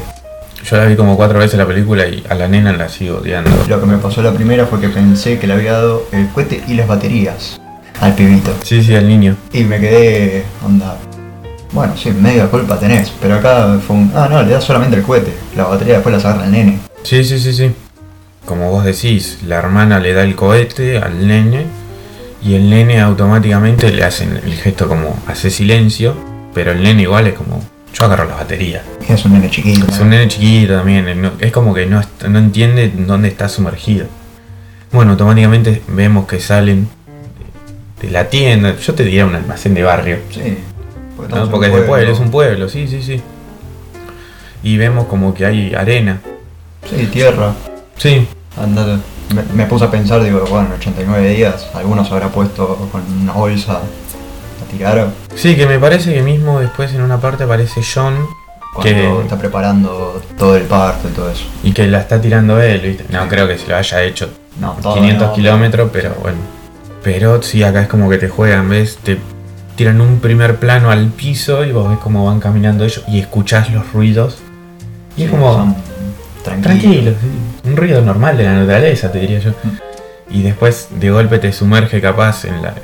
yo 0.65 0.77
la 0.77 0.85
vi 0.85 0.97
como 0.97 1.17
cuatro 1.17 1.39
veces 1.39 1.59
la 1.59 1.67
película 1.67 2.07
y 2.07 2.25
a 2.29 2.35
la 2.35 2.49
nena 2.49 2.73
la 2.73 2.89
sigo 2.89 3.19
odiando. 3.19 3.51
Lo 3.67 3.81
que 3.81 3.87
me 3.87 3.97
pasó 3.99 4.21
la 4.21 4.33
primera 4.33 4.67
fue 4.67 4.81
que 4.81 4.89
pensé 4.89 5.39
que 5.39 5.47
le 5.47 5.55
había 5.55 5.73
dado 5.73 6.07
el 6.13 6.29
cohete 6.29 6.63
y 6.67 6.75
las 6.75 6.87
baterías 6.87 7.59
al 8.01 8.15
pibito. 8.15 8.55
Sí, 8.63 8.83
sí, 8.83 8.95
al 8.95 9.09
niño. 9.09 9.37
Y 9.53 9.65
me 9.65 9.79
quedé, 9.81 10.45
onda. 10.65 10.97
Bueno, 11.73 11.97
sí, 11.97 12.11
medio 12.11 12.51
culpa 12.51 12.79
tenés, 12.79 13.13
pero 13.21 13.37
acá 13.37 13.79
fue 13.87 13.97
un. 13.97 14.13
Ah, 14.15 14.29
no, 14.31 14.43
le 14.43 14.53
das 14.53 14.65
solamente 14.65 14.97
el 14.97 15.03
cohete. 15.03 15.33
La 15.57 15.65
batería 15.65 15.95
después 15.95 16.15
la 16.15 16.31
agarra 16.31 16.45
el 16.47 16.53
nene. 16.53 16.79
Sí, 17.03 17.25
sí, 17.25 17.39
sí, 17.39 17.53
sí. 17.53 17.73
Como 18.47 18.71
vos 18.71 18.85
decís, 18.85 19.41
la 19.47 19.57
hermana 19.57 19.99
le 19.99 20.15
da 20.15 20.23
el 20.23 20.35
cohete 20.35 20.99
al 20.99 21.27
nene 21.27 21.67
y 22.43 22.55
el 22.55 22.71
nene 22.71 23.01
automáticamente 23.01 23.93
le 23.93 24.05
hacen 24.05 24.41
el 24.43 24.55
gesto 24.55 24.89
como 24.89 25.15
hace 25.27 25.51
silencio, 25.51 26.15
pero 26.55 26.73
el 26.73 26.83
nene 26.83 27.03
igual 27.03 27.27
es 27.27 27.35
como, 27.35 27.61
yo 27.93 28.05
agarro 28.07 28.25
las 28.25 28.39
baterías. 28.39 28.83
Y 29.07 29.13
es 29.13 29.25
un 29.27 29.35
nene 29.35 29.51
chiquito. 29.51 29.87
Es 29.87 30.01
un 30.01 30.09
nene 30.09 30.29
chiquito 30.29 30.77
también, 30.77 31.31
es 31.41 31.53
como 31.53 31.75
que 31.75 31.85
no, 31.85 32.01
no 32.29 32.39
entiende 32.39 32.91
dónde 32.97 33.29
está 33.29 33.49
sumergido. 33.51 34.07
Bueno, 34.93 35.11
automáticamente 35.13 35.83
vemos 35.89 36.27
que 36.27 36.41
salen 36.41 36.89
de 38.01 38.11
la 38.11 38.29
tienda, 38.29 38.77
yo 38.77 38.95
te 38.95 39.05
diría 39.05 39.27
un 39.27 39.35
almacén 39.35 39.75
de 39.75 39.83
barrio, 39.83 40.19
Sí. 40.31 40.59
Porque, 41.17 41.35
¿no? 41.35 41.51
porque 41.51 41.67
es 41.67 41.75
de 41.75 41.83
pueblo. 41.83 42.13
es 42.13 42.19
un 42.21 42.31
pueblo, 42.31 42.69
sí, 42.69 42.87
sí, 42.87 43.03
sí. 43.03 43.21
Y 44.63 44.77
vemos 44.77 45.07
como 45.07 45.35
que 45.35 45.45
hay 45.47 45.75
arena. 45.75 46.21
Sí, 46.89 47.07
tierra. 47.07 47.53
Sí, 47.97 48.27
Andate. 48.57 48.99
Me, 49.35 49.43
me 49.55 49.67
puse 49.67 49.85
a 49.85 49.91
pensar, 49.91 50.23
digo, 50.23 50.45
bueno, 50.49 50.71
89 50.79 51.29
días, 51.35 51.69
algunos 51.75 52.11
habrá 52.13 52.29
puesto 52.29 52.89
con 52.91 53.03
una 53.23 53.33
bolsa 53.33 53.75
a 53.79 54.71
tirar 54.71 55.09
sí, 55.35 55.55
que 55.55 55.67
me 55.67 55.79
parece 55.79 56.15
que 56.15 56.23
mismo 56.23 56.61
después 56.61 56.93
en 56.95 57.03
una 57.03 57.21
parte 57.21 57.45
aparece 57.45 57.83
John 57.83 58.17
cuando 58.73 58.83
que, 59.19 59.23
está 59.23 59.37
preparando 59.39 60.23
todo 60.39 60.57
el 60.57 60.63
parto 60.65 61.09
y 61.09 61.13
todo 61.13 61.31
eso. 61.31 61.45
y 61.63 61.73
que 61.73 61.87
la 61.89 62.01
está 62.01 62.21
tirando 62.21 62.61
él, 62.61 62.81
¿viste? 62.81 63.05
No 63.11 63.25
Sí. 63.25 63.29
creo 63.29 63.47
que 63.49 63.59
se 63.59 63.67
lo 63.69 63.77
haya 63.77 64.03
hecho 64.03 64.31
No, 64.61 64.73
todo 64.81 64.95
500 64.95 65.29
no. 65.29 65.35
kilómetros, 65.35 65.91
pero 65.93 66.15
bueno. 66.23 66.39
Pero 67.09 67.41
sí, 67.43 67.63
acá 67.63 67.81
es 67.81 67.89
como 67.89 68.11
que 68.11 68.19
te 68.19 68.29
juegan, 68.29 68.69
¿ves? 68.69 68.99
Te 69.03 69.17
tiran 69.77 70.03
un 70.03 70.21
primer 70.21 70.57
plano 70.57 70.91
al 70.91 71.07
piso 71.07 71.65
y 71.65 71.73
vos 71.73 71.89
ves 71.89 71.99
cómo 72.01 72.27
van 72.27 72.39
caminando 72.39 72.85
ellos 72.85 73.03
y 73.09 73.19
escuchás 73.19 73.71
los 73.73 73.95
ruidos. 73.95 74.37
Y 75.17 75.23
es 75.23 75.31
como 75.31 75.75
tranquilos. 76.45 76.81
tranquilo, 76.81 77.13
sí, 77.19 77.71
un 77.71 77.77
ruido 77.79 78.03
normal 78.03 78.37
de 78.37 78.45
la 78.45 78.53
naturaleza, 78.53 79.11
te 79.11 79.21
diría 79.21 79.39
yo. 79.39 79.53
Y 80.29 80.43
después 80.43 80.89
de 81.01 81.11
golpe 81.11 81.39
te 81.39 81.51
sumerge 81.51 82.03
capaz 82.03 82.45
en 82.45 82.61
la, 82.61 82.75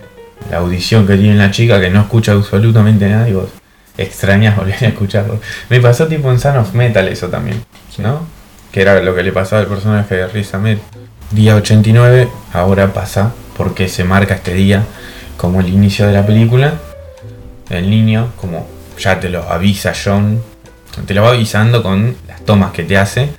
la 0.50 0.56
audición 0.56 1.06
que 1.06 1.18
tiene 1.18 1.36
la 1.36 1.50
chica 1.50 1.78
que 1.78 1.90
no 1.90 2.00
escucha 2.00 2.32
absolutamente 2.32 3.06
nada 3.06 3.28
y 3.28 3.34
vos 3.34 3.50
extrañas 3.98 4.56
volver 4.56 4.84
a 4.84 4.86
escucharlo. 4.86 5.38
Me 5.68 5.80
pasó 5.80 6.06
tipo 6.06 6.30
en 6.30 6.38
Son 6.38 6.56
of 6.56 6.72
Metal 6.72 7.06
eso 7.08 7.28
también. 7.28 7.62
¿no? 7.98 8.26
Que 8.72 8.80
era 8.80 9.02
lo 9.02 9.14
que 9.14 9.22
le 9.22 9.32
pasaba 9.32 9.60
al 9.60 9.68
personaje 9.68 10.14
de 10.14 10.28
Riz 10.28 10.54
Ahmed. 10.54 10.78
Día 11.30 11.56
89, 11.56 12.28
ahora 12.54 12.90
pasa 12.94 13.34
porque 13.56 13.88
se 13.88 14.04
marca 14.04 14.34
este 14.34 14.54
día 14.54 14.84
como 15.36 15.60
el 15.60 15.68
inicio 15.68 16.06
de 16.06 16.12
la 16.12 16.24
película. 16.26 16.74
El 17.70 17.88
niño, 17.90 18.32
como 18.40 18.66
ya 18.98 19.18
te 19.18 19.28
lo 19.28 19.42
avisa 19.50 19.92
John, 20.02 20.40
te 21.06 21.14
lo 21.14 21.22
va 21.22 21.30
avisando 21.30 21.82
con 21.82 22.14
las 22.28 22.44
tomas 22.44 22.72
que 22.72 22.82
te 22.84 22.96
hace, 22.96 23.30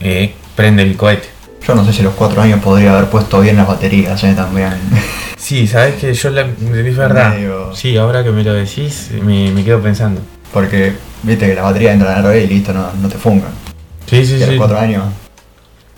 eh, 0.00 0.34
prende 0.56 0.82
el 0.82 0.96
cohete. 0.96 1.28
Yo 1.66 1.74
no 1.74 1.84
sé 1.84 1.92
si 1.92 2.00
a 2.00 2.04
los 2.04 2.14
4 2.14 2.42
años 2.42 2.60
podría 2.60 2.92
haber 2.96 3.08
puesto 3.10 3.40
bien 3.40 3.56
las 3.56 3.66
baterías, 3.68 4.22
eh, 4.24 4.34
también. 4.34 4.72
Sí, 5.36 5.66
sabes 5.66 5.96
que 5.96 6.14
yo 6.14 6.30
la, 6.30 6.40
es 6.42 6.96
verdad. 6.96 7.34
Medio- 7.34 7.74
Sí, 7.76 7.98
ahora 7.98 8.24
que 8.24 8.30
me 8.30 8.42
lo 8.42 8.54
decís, 8.54 9.10
me, 9.22 9.50
me 9.50 9.62
quedo 9.62 9.78
pensando. 9.82 10.22
Porque, 10.54 10.94
viste 11.22 11.46
que 11.46 11.54
las 11.54 11.64
baterías 11.64 11.92
entran 11.92 12.16
al 12.16 12.22
revés 12.24 12.44
y 12.50 12.54
listo, 12.54 12.72
no, 12.72 12.90
no 13.02 13.08
te 13.10 13.18
fungan. 13.18 13.50
Sí, 14.06 14.24
sí, 14.24 14.36
y 14.36 14.42
a 14.42 14.46
los 14.46 14.54
sí. 14.54 14.56
4 14.56 14.78
años, 14.78 15.04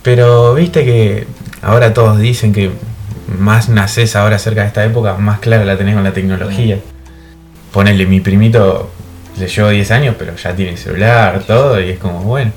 Pero 0.02 0.52
viste 0.54 0.84
que 0.84 1.28
ahora 1.62 1.94
todos 1.94 2.18
dicen 2.18 2.52
que 2.52 2.72
más 3.38 3.68
nacés 3.68 4.14
ahora 4.16 4.38
cerca 4.38 4.62
de 4.62 4.68
esta 4.68 4.84
época, 4.84 5.14
más 5.14 5.40
clara 5.40 5.64
la 5.64 5.76
tenés 5.76 5.94
con 5.94 6.04
la 6.04 6.12
tecnología. 6.12 6.78
Ponele, 7.72 8.06
mi 8.06 8.20
primito 8.20 8.90
le 9.38 9.48
llevo 9.48 9.68
10 9.68 9.90
años, 9.90 10.14
pero 10.18 10.34
ya 10.36 10.54
tiene 10.54 10.76
celular, 10.76 11.42
todo, 11.46 11.80
y 11.80 11.90
es 11.90 11.98
como, 11.98 12.20
bueno. 12.22 12.52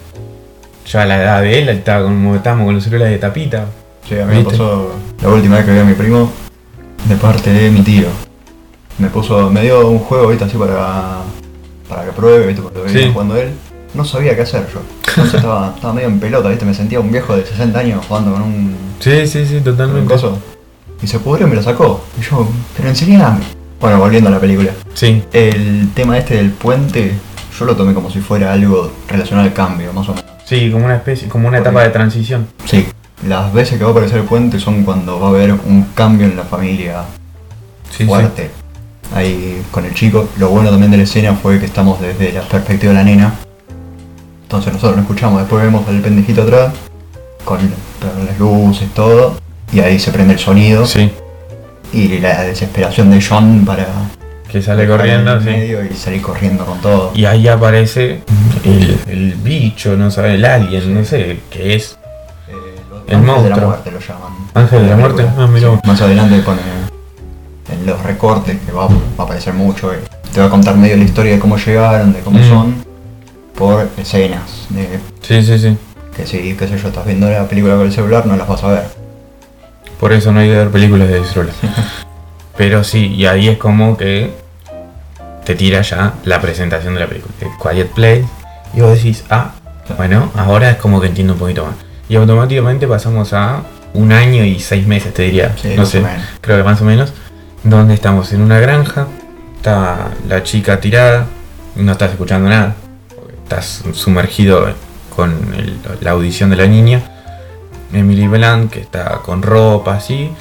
Yo 0.85 0.99
a 0.99 1.05
la 1.05 1.21
edad 1.21 1.41
de 1.41 1.59
él 1.59 1.69
estaba 1.69 2.03
como 2.05 2.35
estábamos 2.35 2.65
con 2.65 2.75
los 2.75 2.83
celulares 2.83 3.13
de 3.13 3.19
tapita. 3.19 3.65
sí, 4.07 4.17
a 4.17 4.25
mí 4.25 4.37
me 4.37 4.43
pasó 4.43 4.93
la 5.21 5.29
última 5.29 5.57
vez 5.57 5.65
que 5.65 5.73
vi 5.73 5.79
a 5.79 5.83
mi 5.83 5.93
primo 5.93 6.31
de 7.05 7.15
parte 7.15 7.51
de 7.53 7.69
mi 7.69 7.81
tío. 7.81 8.07
Me 8.97 9.07
puso, 9.09 9.49
me 9.51 9.61
dio 9.61 9.87
un 9.87 9.99
juego, 9.99 10.27
viste, 10.29 10.45
así 10.45 10.57
para, 10.57 11.19
para 11.87 12.05
que 12.05 12.11
pruebe, 12.11 12.47
viste, 12.47 12.61
porque 12.61 12.79
lo 12.79 12.83
venía 12.85 13.03
Sí. 13.03 13.09
jugando 13.13 13.35
él. 13.37 13.51
No 13.93 14.03
sabía 14.05 14.35
qué 14.35 14.41
hacer 14.43 14.67
yo. 14.73 14.81
Entonces 15.09 15.35
estaba, 15.35 15.73
estaba 15.75 15.93
medio 15.93 16.07
en 16.07 16.19
pelota, 16.19 16.49
¿viste? 16.49 16.65
Me 16.65 16.73
sentía 16.73 16.99
un 16.99 17.11
viejo 17.11 17.35
de 17.35 17.45
60 17.45 17.79
años 17.79 18.05
jugando 18.07 18.31
con 18.33 18.41
un, 18.41 18.75
Sí, 18.99 19.27
sí, 19.27 19.45
sí, 19.45 19.47
con 19.47 19.57
un 19.57 19.63
totalmente. 19.63 20.13
coso. 20.13 20.39
Y 21.01 21.07
se 21.07 21.19
pudrió 21.19 21.47
y 21.47 21.49
me 21.49 21.55
lo 21.55 21.63
sacó. 21.63 22.03
Y 22.19 22.23
yo, 22.23 22.47
pero 22.75 22.89
enseguida. 22.89 23.37
Bueno, 23.79 23.99
volviendo 23.99 24.29
a 24.29 24.33
la 24.33 24.39
película. 24.39 24.71
Sí, 24.93 25.23
El 25.31 25.89
tema 25.93 26.17
este 26.17 26.35
del 26.35 26.51
puente, 26.51 27.13
yo 27.57 27.65
lo 27.65 27.75
tomé 27.75 27.93
como 27.93 28.09
si 28.11 28.19
fuera 28.19 28.51
algo 28.51 28.91
relacionado 29.07 29.47
al 29.47 29.53
cambio, 29.53 29.93
más 29.93 30.09
o 30.09 30.13
menos. 30.13 30.29
sí, 30.45 30.69
como 30.71 30.85
una 30.85 30.95
especie, 30.95 31.29
como 31.29 31.47
una 31.47 31.59
etapa 31.59 31.83
de 31.83 31.89
transición. 31.89 32.47
Sí, 32.65 32.87
las 33.27 33.53
veces 33.53 33.77
que 33.77 33.83
va 33.83 33.91
a 33.91 33.93
aparecer 33.93 34.19
el 34.19 34.25
puente 34.25 34.59
son 34.59 34.83
cuando 34.83 35.19
va 35.19 35.27
a 35.27 35.29
haber 35.29 35.53
un 35.53 35.87
cambio 35.95 36.25
en 36.25 36.35
la 36.35 36.43
familia 36.43 37.03
Sí, 37.89 38.05
fuerte. 38.05 38.51
Ahí 39.15 39.63
con 39.71 39.85
el 39.85 39.93
chico. 39.93 40.27
Lo 40.37 40.49
bueno 40.49 40.69
también 40.69 40.91
de 40.91 40.97
la 40.97 41.03
escena 41.03 41.33
fue 41.33 41.59
que 41.59 41.65
estamos 41.65 41.99
desde 42.01 42.31
la 42.33 42.41
perspectiva 42.41 42.91
de 42.93 42.97
la 42.99 43.03
nena. 43.03 43.33
Entonces 44.43 44.73
nosotros 44.73 44.97
lo 44.97 45.01
escuchamos, 45.03 45.39
después 45.39 45.63
vemos 45.63 45.87
al 45.87 46.01
pendejito 46.01 46.41
atrás, 46.43 46.73
con 47.45 47.59
las 47.59 48.39
luces, 48.39 48.89
todo. 48.93 49.35
Y 49.73 49.79
ahí 49.79 49.99
se 49.99 50.11
prende 50.11 50.33
el 50.33 50.39
sonido. 50.39 50.85
sí. 50.85 51.11
Y 51.91 52.19
la 52.19 52.43
desesperación 52.43 53.09
de 53.09 53.19
John 53.19 53.63
para 53.65 53.87
que 54.47 54.61
sale 54.61 54.87
corriendo, 54.87 55.33
en 55.33 55.39
sí. 55.39 55.45
medio 55.49 55.83
y 55.83 55.93
salir 55.95 56.21
corriendo 56.21 56.63
con 56.63 56.79
todo. 56.81 57.11
Y 57.15 57.25
ahí 57.25 57.47
aparece 57.47 58.21
el, 58.63 58.99
el 59.07 59.33
bicho, 59.35 59.95
no 59.97 60.11
sé, 60.11 60.35
el 60.35 60.45
alien, 60.45 60.93
no 60.93 61.03
sé 61.03 61.39
qué 61.49 61.75
es. 61.75 61.97
Eh, 62.47 62.53
los 62.91 63.01
El 63.07 63.15
ángeles 63.15 63.43
de 63.43 63.49
la 63.49 63.55
muerte 63.57 63.91
lo 63.91 63.99
llaman. 63.99 64.33
Ángel 64.53 64.83
de 64.83 64.89
la 64.89 64.95
muerte, 64.97 65.25
ah. 65.35 65.79
Más 65.87 66.01
adelante 66.01 66.37
pone 66.43 66.61
en 67.71 67.85
los 67.87 68.01
recortes 68.03 68.57
que 68.63 68.71
va, 68.71 68.85
va 68.87 68.93
a 69.17 69.23
aparecer 69.23 69.53
mucho. 69.55 69.91
eh, 69.91 69.97
te 70.31 70.39
va 70.41 70.45
a 70.45 70.49
contar 70.51 70.75
medio 70.77 70.95
la 70.95 71.03
historia 71.05 71.31
de 71.33 71.39
cómo 71.39 71.57
llegaron, 71.57 72.13
de 72.13 72.19
cómo 72.19 72.37
Mm. 72.37 72.49
son, 72.49 72.85
por 73.55 73.89
escenas. 73.97 74.67
De 74.69 74.99
Sí, 75.21 75.41
sí, 75.41 75.57
sí. 75.57 75.77
que 76.15 76.27
si, 76.27 76.53
qué 76.55 76.67
sé 76.67 76.77
yo, 76.77 76.87
estás 76.89 77.05
viendo 77.05 77.27
la 77.29 77.47
película 77.47 77.75
con 77.77 77.87
el 77.87 77.91
celular, 77.91 78.27
no 78.27 78.35
las 78.35 78.47
vas 78.47 78.63
a 78.63 78.67
ver. 78.67 78.98
Por 79.99 80.13
eso 80.13 80.31
no 80.31 80.39
hay 80.39 80.47
que 80.49 80.55
ver 80.55 80.69
películas 80.69 81.07
de 81.09 81.23
celular. 81.25 81.53
Pero 82.57 82.83
sí, 82.83 83.07
y 83.15 83.25
ahí 83.25 83.47
es 83.49 83.57
como 83.57 83.97
que 83.97 84.31
te 85.45 85.55
tira 85.55 85.81
ya 85.81 86.13
la 86.25 86.41
presentación 86.41 86.93
de 86.93 86.99
la 87.01 87.07
película. 87.07 87.33
el 87.41 87.47
Quiet 87.61 87.87
Place. 87.93 88.25
Y 88.73 88.81
vos 88.81 88.95
decís, 88.95 89.23
ah, 89.29 89.51
bueno, 89.97 90.31
ahora 90.35 90.69
es 90.71 90.77
como 90.77 91.01
que 91.01 91.07
entiendo 91.07 91.33
un 91.33 91.39
poquito 91.39 91.65
más. 91.65 91.75
Y 92.07 92.15
automáticamente 92.15 92.87
pasamos 92.87 93.33
a 93.33 93.61
un 93.93 94.11
año 94.11 94.43
y 94.43 94.59
seis 94.59 94.85
meses, 94.85 95.13
te 95.13 95.23
diría. 95.23 95.55
Sí, 95.61 95.73
no 95.75 95.85
sé, 95.85 96.03
creo 96.41 96.57
que 96.57 96.63
más 96.63 96.81
o 96.81 96.85
menos. 96.85 97.13
Donde 97.63 97.93
estamos 97.93 98.31
en 98.33 98.41
una 98.41 98.59
granja, 98.59 99.07
está 99.57 100.09
la 100.27 100.43
chica 100.43 100.79
tirada, 100.79 101.25
no 101.75 101.91
estás 101.91 102.11
escuchando 102.11 102.49
nada. 102.49 102.75
Estás 103.43 103.83
sumergido 103.93 104.67
con 105.15 105.31
el- 105.57 105.79
la 106.01 106.11
audición 106.11 106.49
de 106.51 106.55
la 106.57 106.67
niña. 106.67 107.18
Emily 107.93 108.27
Blunt 108.27 108.71
que 108.71 108.81
está 108.81 109.19
con 109.23 109.41
ropa 109.41 109.95
así. 109.95 110.31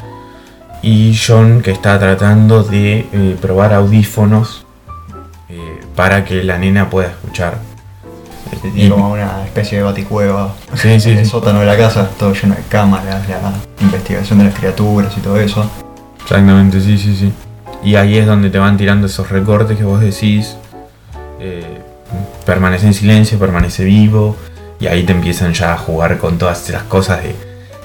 Y 0.83 1.17
John 1.17 1.61
que 1.63 1.73
está 1.73 1.99
tratando 1.99 2.63
de 2.63 3.07
eh, 3.13 3.37
probar 3.41 3.73
audífonos 3.75 4.65
eh, 5.49 5.81
para 5.97 6.25
que 6.25 6.43
la 6.45 6.57
nena 6.59 6.89
pueda 6.89 7.09
escuchar. 7.09 7.59
Y- 8.65 8.71
tiene 8.71 8.91
como 8.91 9.13
una 9.13 9.45
especie 9.45 9.79
de 9.79 9.85
baticueva 9.85 10.55
Sí, 10.75 10.99
sí, 11.01 11.11
en 11.13 11.19
el 11.19 11.25
sí. 11.25 11.31
sótano 11.31 11.61
de 11.61 11.67
la 11.67 11.77
casa, 11.77 12.09
todo 12.19 12.33
lleno 12.33 12.55
de 12.55 12.63
cámaras, 12.69 13.29
la 13.29 13.53
investigación 13.81 14.39
de 14.39 14.45
las 14.47 14.55
criaturas 14.55 15.13
y 15.17 15.21
todo 15.21 15.39
eso. 15.39 15.69
Exactamente, 16.23 16.81
sí, 16.81 16.97
sí, 16.99 17.17
sí. 17.17 17.33
Y 17.83 17.95
ahí 17.97 18.17
es 18.19 18.27
donde 18.27 18.51
te 18.51 18.59
van 18.59 18.77
tirando 18.77 19.07
esos 19.07 19.29
recortes 19.31 19.77
que 19.77 19.85
vos 19.85 20.01
decís. 20.01 20.57
eh, 21.41 21.83
permanece 22.47 22.87
en 22.87 22.95
silencio, 22.95 23.39
permanece 23.39 23.85
vivo. 23.85 24.37
Y 24.81 24.87
ahí 24.87 25.03
te 25.05 25.13
empiezan 25.13 25.53
ya 25.55 25.75
a 25.75 25.77
jugar 25.79 26.19
con 26.19 26.39
todas 26.39 26.69
esas 26.69 26.85
cosas 26.85 27.23
de 27.23 27.35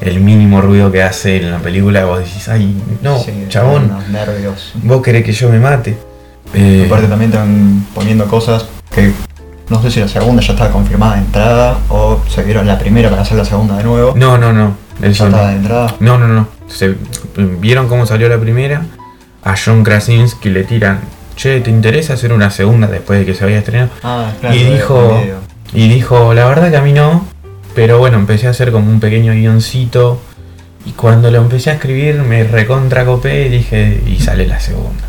el 0.01 0.19
mínimo 0.19 0.62
ruido 0.62 0.91
que 0.91 1.01
hace 1.01 1.38
en 1.38 1.51
la 1.51 1.59
película. 1.59 2.05
Vos 2.05 2.19
decís, 2.19 2.47
ay, 2.50 2.75
no, 3.01 3.19
Sí, 3.19 3.31
chabón, 3.50 3.91
nervios. 4.12 4.73
vos 4.83 5.01
querés 5.01 5.23
que 5.23 5.31
yo 5.31 5.50
me 5.50 5.59
mate. 5.59 5.97
Eh, 6.53 6.83
Aparte 6.85 7.07
también 7.07 7.31
están 7.31 7.85
poniendo 7.95 8.25
cosas 8.27 8.65
que 8.93 9.12
no 9.69 9.81
sé 9.81 9.89
si 9.89 10.00
la 10.01 10.07
segunda 10.07 10.41
ya 10.41 10.53
estaba 10.53 10.71
confirmada 10.71 11.15
de 11.15 11.21
entrada 11.21 11.77
o 11.89 12.21
se 12.27 12.43
vieron 12.43 12.67
la 12.67 12.77
primera 12.77 13.09
para 13.09 13.21
hacer 13.21 13.38
la 13.38 13.45
segunda 13.45 13.77
de 13.77 13.83
nuevo. 13.83 14.13
no, 14.15 14.38
no, 14.38 14.53
no. 14.53 14.75
ya 15.01 15.07
estaba 15.07 15.29
no. 15.43 15.47
de 15.47 15.55
entrada. 15.55 15.95
No, 16.00 16.17
no, 16.17 16.27
no. 16.27 16.47
Se, 16.67 16.95
vieron 17.38 17.88
cómo 17.88 18.05
salió 18.05 18.29
la 18.29 18.38
primera. 18.38 18.85
A 19.43 19.55
John 19.57 19.83
Krasinski 19.83 20.50
le 20.50 20.63
tiran, 20.63 21.01
che, 21.35 21.59
¿te 21.59 21.69
interesa 21.69 22.13
hacer 22.13 22.31
una 22.31 22.50
segunda 22.50 22.88
después 22.88 23.19
de 23.19 23.25
que 23.25 23.33
se 23.33 23.43
había 23.43 23.57
estrenado? 23.57 23.89
Ah, 24.03 24.31
claro. 24.39 24.55
y 24.55 24.63
dijo. 24.63 25.21
Y 25.73 25.87
dijo, 25.87 26.33
la 26.33 26.45
verdad 26.45 26.69
que 26.71 26.77
a 26.77 26.81
mí 26.81 26.93
no, 26.93 27.25
pero 27.75 27.97
bueno, 27.99 28.17
empecé 28.17 28.47
a 28.47 28.51
hacer 28.51 28.71
como 28.71 28.89
un 28.91 28.99
pequeño 28.99 29.33
guioncito 29.33 30.19
y 30.85 30.91
cuando 30.91 31.31
lo 31.31 31.39
empecé 31.39 31.69
a 31.71 31.73
escribir 31.73 32.15
me 32.23 32.43
recontra 32.43 33.05
copé 33.05 33.47
y 33.47 33.49
dije, 33.49 34.01
y 34.05 34.19
sale 34.19 34.45
la 34.47 34.59
segunda. 34.59 35.03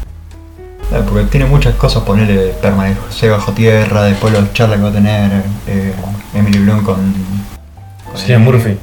Claro, 0.88 1.04
porque 1.06 1.24
tiene 1.24 1.46
muchas 1.46 1.74
cosas, 1.74 2.02
ponerle 2.04 2.48
permanecer 2.62 3.30
bajo 3.30 3.52
tierra, 3.52 4.04
después 4.04 4.32
los 4.32 4.52
charlas 4.52 4.78
que 4.78 4.82
va 4.84 4.90
a 4.90 4.92
tener 4.92 5.32
eh, 5.66 5.92
Emily 6.34 6.58
Blunt 6.58 6.84
con. 6.84 6.96
con 8.04 8.30
el- 8.30 8.38
Murphy. 8.38 8.76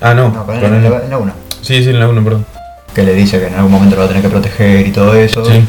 Ah, 0.00 0.14
no, 0.14 0.30
No, 0.30 0.44
con 0.46 0.54
él 0.56 0.60
con 0.62 0.74
en 0.74 0.84
el- 0.84 0.90
la, 0.90 1.04
en 1.04 1.10
la 1.10 1.18
una. 1.18 1.34
Sí, 1.60 1.84
sí, 1.84 1.90
en 1.90 2.00
la 2.00 2.08
1, 2.08 2.24
perdón. 2.24 2.46
Que 2.94 3.02
le 3.04 3.14
dice 3.14 3.38
que 3.38 3.46
en 3.46 3.54
algún 3.54 3.70
momento 3.70 3.94
lo 3.94 4.00
va 4.00 4.06
a 4.06 4.08
tener 4.08 4.22
que 4.22 4.28
proteger 4.30 4.86
y 4.86 4.90
todo 4.90 5.14
eso. 5.14 5.44
Sí, 5.44 5.64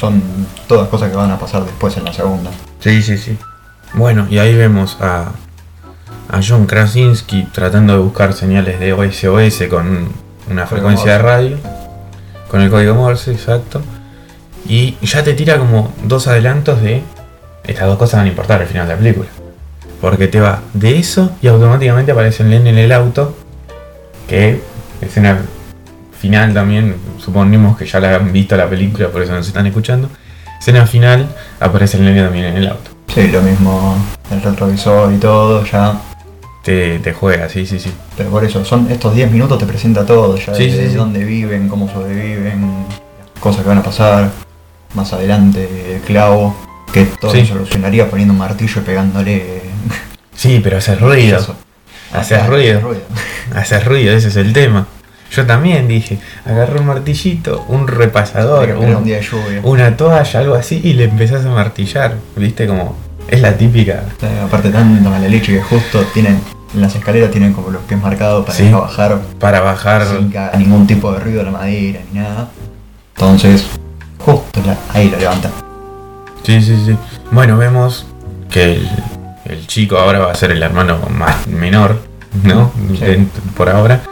Son 0.00 0.22
todas 0.66 0.88
cosas 0.88 1.10
que 1.10 1.16
van 1.16 1.30
a 1.30 1.38
pasar 1.38 1.64
después 1.64 1.96
en 1.96 2.04
la 2.04 2.12
segunda. 2.12 2.50
sí, 2.80 3.02
sí, 3.02 3.18
sí. 3.18 3.36
Bueno, 3.94 4.26
y 4.30 4.38
ahí 4.38 4.54
vemos 4.54 4.96
a, 5.00 5.32
a 6.28 6.40
John 6.46 6.66
Krasinski 6.66 7.44
tratando 7.52 7.92
de 7.92 7.98
buscar 7.98 8.32
señales 8.32 8.80
de 8.80 8.90
SOS 9.12 9.68
con 9.68 10.08
una 10.50 10.66
frecuencia 10.66 11.12
de 11.12 11.18
radio. 11.18 11.58
Con 12.48 12.60
el 12.60 12.70
código 12.70 12.94
Morse, 12.94 13.32
exacto. 13.32 13.82
Y 14.66 14.96
ya 15.02 15.22
te 15.22 15.34
tira 15.34 15.58
como 15.58 15.92
dos 16.04 16.26
adelantos 16.28 16.80
de 16.82 17.02
estas 17.64 17.86
dos 17.86 17.98
cosas 17.98 18.18
van 18.18 18.26
a 18.26 18.28
importar 18.28 18.60
al 18.60 18.66
final 18.66 18.86
de 18.86 18.94
la 18.94 18.98
película. 18.98 19.28
Porque 20.00 20.26
te 20.26 20.40
va 20.40 20.60
de 20.74 20.98
eso 20.98 21.30
y 21.40 21.46
automáticamente 21.46 22.12
aparece 22.12 22.42
el 22.42 22.50
nene 22.50 22.70
en 22.70 22.78
el 22.78 22.92
auto. 22.92 23.36
Que 24.28 24.60
escena 25.00 25.38
final 26.18 26.54
también, 26.54 26.96
suponemos 27.18 27.76
que 27.76 27.86
ya 27.86 28.00
la 28.00 28.16
han 28.16 28.32
visto 28.32 28.56
la 28.56 28.68
película, 28.68 29.08
por 29.08 29.22
eso 29.22 29.32
nos 29.32 29.46
están 29.46 29.66
escuchando. 29.66 30.08
Escena 30.58 30.86
final, 30.86 31.28
aparece 31.60 31.98
el 31.98 32.04
nene 32.04 32.22
también 32.22 32.46
en 32.46 32.56
el 32.56 32.68
auto. 32.68 32.90
Sí, 33.14 33.28
lo 33.28 33.42
mismo 33.42 33.94
el 34.30 34.40
retrovisor 34.42 35.12
y 35.12 35.18
todo, 35.18 35.64
ya. 35.64 36.00
Te, 36.64 37.00
te 37.00 37.12
juega, 37.12 37.48
sí, 37.48 37.66
sí, 37.66 37.78
sí. 37.80 37.92
Pero 38.16 38.30
por 38.30 38.44
eso, 38.44 38.64
son 38.64 38.90
estos 38.90 39.14
10 39.14 39.30
minutos 39.32 39.58
te 39.58 39.66
presenta 39.66 40.06
todo, 40.06 40.36
ya 40.36 40.54
Sí, 40.54 40.70
sí, 40.70 40.88
sí. 40.90 40.94
dónde 40.94 41.24
viven, 41.24 41.68
cómo 41.68 41.88
sobreviven, 41.92 42.86
cosas 43.40 43.62
que 43.62 43.68
van 43.68 43.78
a 43.78 43.82
pasar. 43.82 44.30
Más 44.94 45.12
adelante, 45.12 45.96
el 45.96 46.02
clavo, 46.02 46.54
que 46.92 47.04
todo 47.06 47.30
se 47.32 47.46
solucionaría 47.46 48.08
poniendo 48.10 48.32
un 48.32 48.38
martillo 48.38 48.80
y 48.80 48.84
pegándole. 48.84 49.62
Sí, 50.34 50.60
pero 50.62 50.78
hace 50.78 50.94
ruido. 50.94 51.38
Eso. 51.40 51.56
Hace 52.12 52.36
Ah, 52.36 52.46
ruido. 52.46 52.78
hace 52.78 52.86
ruido. 52.86 53.02
Hace 53.54 53.80
ruido, 53.80 54.12
ese 54.14 54.28
es 54.28 54.36
el 54.36 54.52
tema. 54.52 54.86
Yo 55.32 55.46
también 55.46 55.88
dije, 55.88 56.18
agarré 56.44 56.78
un 56.80 56.86
martillito, 56.86 57.64
un 57.68 57.88
repasador, 57.88 58.68
Era 58.68 58.78
un 58.78 58.94
un- 58.96 59.04
día 59.04 59.16
de 59.16 59.22
lluvia. 59.22 59.60
una 59.62 59.96
toalla, 59.96 60.40
algo 60.40 60.54
así, 60.54 60.80
y 60.84 60.92
le 60.92 61.04
empezás 61.04 61.44
a 61.46 61.48
martillar. 61.48 62.16
¿Viste? 62.36 62.66
Como. 62.66 62.94
Es 63.28 63.40
la 63.40 63.56
típica. 63.56 64.02
Eh, 64.20 64.40
Aparte 64.44 64.68
tanta 64.70 65.08
mala 65.08 65.26
leche 65.28 65.54
que 65.54 65.62
justo 65.62 66.02
tienen, 66.12 66.38
en 66.74 66.80
las 66.82 66.94
escaleras 66.94 67.30
tienen 67.30 67.52
como 67.54 67.70
los 67.70 67.80
pies 67.82 67.98
marcados 68.00 68.44
para 68.44 68.58
Sí. 68.58 68.64
ir 68.64 68.74
a 68.74 68.78
bajar 68.80 69.18
Para 69.38 69.60
bajar. 69.60 70.06
sin 70.06 70.32
ningún 70.58 70.86
tipo 70.86 71.10
de 71.12 71.20
ruido 71.20 71.40
a 71.40 71.44
la 71.44 71.50
madera 71.52 72.00
ni 72.12 72.18
nada. 72.20 72.48
Entonces, 73.16 73.66
justo 74.18 74.60
la- 74.66 74.76
ahí 74.92 75.08
lo 75.08 75.18
levanta. 75.18 75.50
Sí, 76.42 76.60
sí, 76.60 76.76
sí. 76.84 76.96
Bueno, 77.30 77.56
vemos 77.56 78.06
que 78.50 78.64
el, 78.74 78.88
el 79.46 79.66
chico 79.66 79.96
ahora 79.96 80.18
va 80.18 80.32
a 80.32 80.34
ser 80.34 80.50
el 80.50 80.62
hermano 80.62 80.98
más 81.16 81.46
menor, 81.46 82.00
¿no? 82.42 82.70
Sí. 82.98 83.04
De- 83.04 83.26
por 83.56 83.70
ahora. 83.70 84.02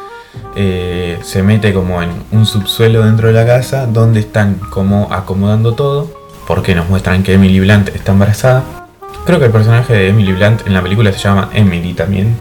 Eh, 0.57 1.19
se 1.23 1.43
mete 1.43 1.73
como 1.73 2.03
en 2.03 2.11
un 2.33 2.45
subsuelo 2.45 3.05
dentro 3.05 3.29
de 3.29 3.35
la 3.35 3.47
casa 3.47 3.87
donde 3.87 4.21
están 4.21 4.55
como 4.71 5.09
acomodando 5.13 5.75
todo. 5.75 6.11
Porque 6.47 6.75
nos 6.75 6.89
muestran 6.89 7.23
que 7.23 7.35
Emily 7.35 7.61
Blunt 7.61 7.89
está 7.95 8.13
embarazada. 8.13 8.65
Creo 9.25 9.39
que 9.39 9.45
el 9.47 9.53
personaje 9.53 9.93
de 9.93 10.09
Emily 10.09 10.33
Blunt 10.33 10.67
en 10.67 10.75
la 10.75 10.83
película 10.83 11.13
se 11.13 11.19
llama 11.19 11.51
Emily 11.53 11.95
también. 11.95 12.37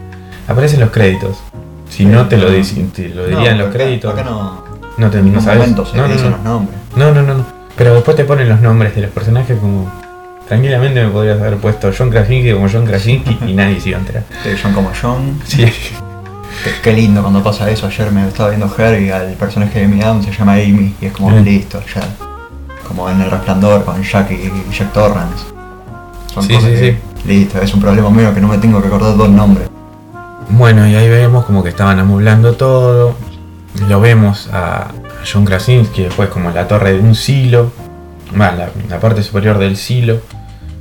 Aparece 0.48 0.74
en 0.74 0.80
los 0.80 0.90
créditos. 0.90 1.36
Si 1.88 2.04
no 2.04 2.26
te 2.26 2.36
lo, 2.36 2.50
dic- 2.50 2.90
te 2.92 3.08
lo 3.10 3.26
diría 3.26 3.52
en 3.52 3.58
los 3.58 3.72
créditos. 3.72 4.12
Acá 4.12 4.24
no, 4.24 4.64
no 4.96 5.10
te 5.10 5.18
en 5.18 5.32
no 5.32 5.40
sabes. 5.40 5.58
momento 5.60 5.86
se 5.86 5.96
no, 5.96 6.08
no, 6.08 6.12
dicen 6.12 6.30
no. 6.30 6.36
los 6.36 6.44
nombres. 6.44 6.78
No, 6.96 7.12
no, 7.14 7.22
no, 7.22 7.34
no. 7.34 7.46
Pero 7.76 7.94
después 7.94 8.16
te 8.16 8.24
ponen 8.24 8.48
los 8.48 8.60
nombres 8.60 8.94
de 8.94 9.02
los 9.02 9.10
personajes 9.10 9.56
como. 9.58 9.90
Tranquilamente 10.48 11.04
me 11.04 11.10
podrías 11.10 11.38
haber 11.40 11.58
puesto 11.58 11.92
John 11.96 12.10
Krasinski 12.10 12.52
como 12.52 12.68
John 12.68 12.84
Krasinski 12.84 13.38
y 13.46 13.52
nadie 13.52 13.80
se 13.80 13.90
iba 13.90 13.98
a 13.98 14.00
enterar. 14.00 14.24
John 14.60 14.72
como 14.72 14.90
John. 15.00 15.40
Sí. 15.44 15.66
Qué, 16.64 16.70
qué 16.82 16.92
lindo 16.92 17.22
cuando 17.22 17.42
pasa 17.42 17.70
eso. 17.70 17.86
Ayer 17.86 18.10
me 18.12 18.26
estaba 18.28 18.50
viendo 18.50 18.70
Her 18.76 19.00
y 19.02 19.10
al 19.10 19.32
personaje 19.34 19.78
de 19.80 19.84
Amy 19.86 20.02
Adams 20.02 20.26
se 20.26 20.32
llama 20.32 20.54
Amy 20.54 20.94
y 21.00 21.06
es 21.06 21.12
como 21.12 21.30
listo, 21.30 21.80
ya. 21.94 22.02
Como 22.86 23.08
en 23.08 23.20
el 23.20 23.30
resplandor 23.30 23.84
con 23.84 24.02
Jack 24.02 24.30
y 24.32 24.50
Jack 24.76 24.92
Torrance. 24.92 25.44
Son 26.34 26.42
Sí, 26.42 26.54
cosas 26.54 26.70
sí, 26.70 26.76
que 26.76 26.92
sí. 26.92 27.28
Listo, 27.28 27.60
es 27.60 27.72
un 27.74 27.80
problema 27.80 28.10
mío 28.10 28.34
que 28.34 28.40
no 28.40 28.48
me 28.48 28.58
tengo 28.58 28.80
que 28.80 28.88
acordar 28.88 29.16
dos 29.16 29.28
nombres. 29.30 29.68
Bueno, 30.50 30.86
y 30.88 30.94
ahí 30.96 31.08
vemos 31.08 31.44
como 31.44 31.62
que 31.62 31.68
estaban 31.68 31.98
amueblando 31.98 32.54
todo. 32.54 33.14
Lo 33.88 34.00
vemos 34.00 34.48
a 34.52 34.88
John 35.30 35.44
Krasinski 35.44 36.02
después 36.02 36.28
como 36.28 36.50
la 36.50 36.66
torre 36.66 36.92
de 36.94 37.00
un 37.00 37.14
silo. 37.14 37.70
Va, 38.38 38.52
la, 38.52 38.70
la 38.88 38.98
parte 39.00 39.22
superior 39.22 39.58
del 39.58 39.76
silo. 39.76 40.18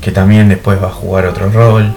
Que 0.02 0.12
también 0.12 0.50
después 0.50 0.82
va 0.82 0.88
a 0.88 0.92
jugar 0.92 1.26
otro 1.26 1.52
rol. 1.52 1.94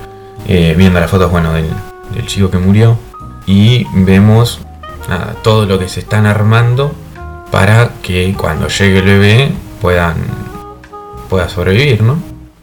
eh, 0.49 0.75
viendo 0.77 0.99
las 1.01 1.11
fotos, 1.11 1.31
bueno, 1.31 1.53
del, 1.53 1.67
del 2.15 2.27
chico 2.27 2.51
que 2.51 2.59
murió. 2.59 2.99
Y 3.47 3.87
vemos 3.93 4.61
nada, 5.09 5.35
todo 5.43 5.67
lo 5.67 5.79
que 5.79 5.89
se 5.89 6.01
están 6.01 6.27
armando 6.27 6.93
para 7.51 7.91
que 8.03 8.35
cuando 8.39 8.69
llegue 8.69 8.99
el 8.99 9.05
bebé 9.05 9.53
puedan 9.81 10.17
pueda 11.29 11.49
sobrevivir, 11.49 12.03
¿no? 12.03 12.19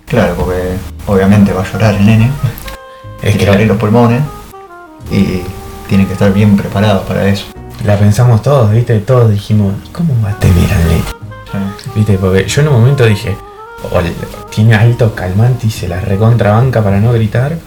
Claro, 0.05 0.35
porque 0.35 0.75
obviamente 1.07 1.53
va 1.53 1.61
a 1.61 1.71
llorar 1.71 1.95
el 1.95 2.05
nene, 2.05 2.31
Es 3.21 3.35
que 3.35 3.43
que 3.43 3.49
abrir 3.49 3.67
los 3.67 3.77
pulmones 3.77 4.21
y 5.11 5.41
tienen 5.87 6.07
que 6.07 6.13
estar 6.13 6.31
bien 6.31 6.55
preparados 6.55 7.03
para 7.05 7.27
eso. 7.27 7.47
la 7.83 7.97
pensamos 7.97 8.41
todos, 8.41 8.71
¿viste? 8.71 8.99
Todos 8.99 9.29
dijimos, 9.29 9.73
¿cómo 9.91 10.15
va 10.23 10.29
a 10.29 10.39
tener 10.39 10.71
al 10.71 10.87
nene? 10.87 11.03
Sí. 11.51 11.89
¿Viste? 11.95 12.17
Porque 12.17 12.47
yo 12.47 12.61
en 12.61 12.67
un 12.67 12.73
momento 12.75 13.05
dije, 13.05 13.35
o 13.83 14.01
tiene 14.49 14.75
alto 14.75 15.13
calmante 15.15 15.67
y 15.67 15.71
se 15.71 15.87
la 15.87 15.99
recontrabanca 15.99 16.81
para 16.83 16.99
no 16.99 17.11
gritar, 17.11 17.57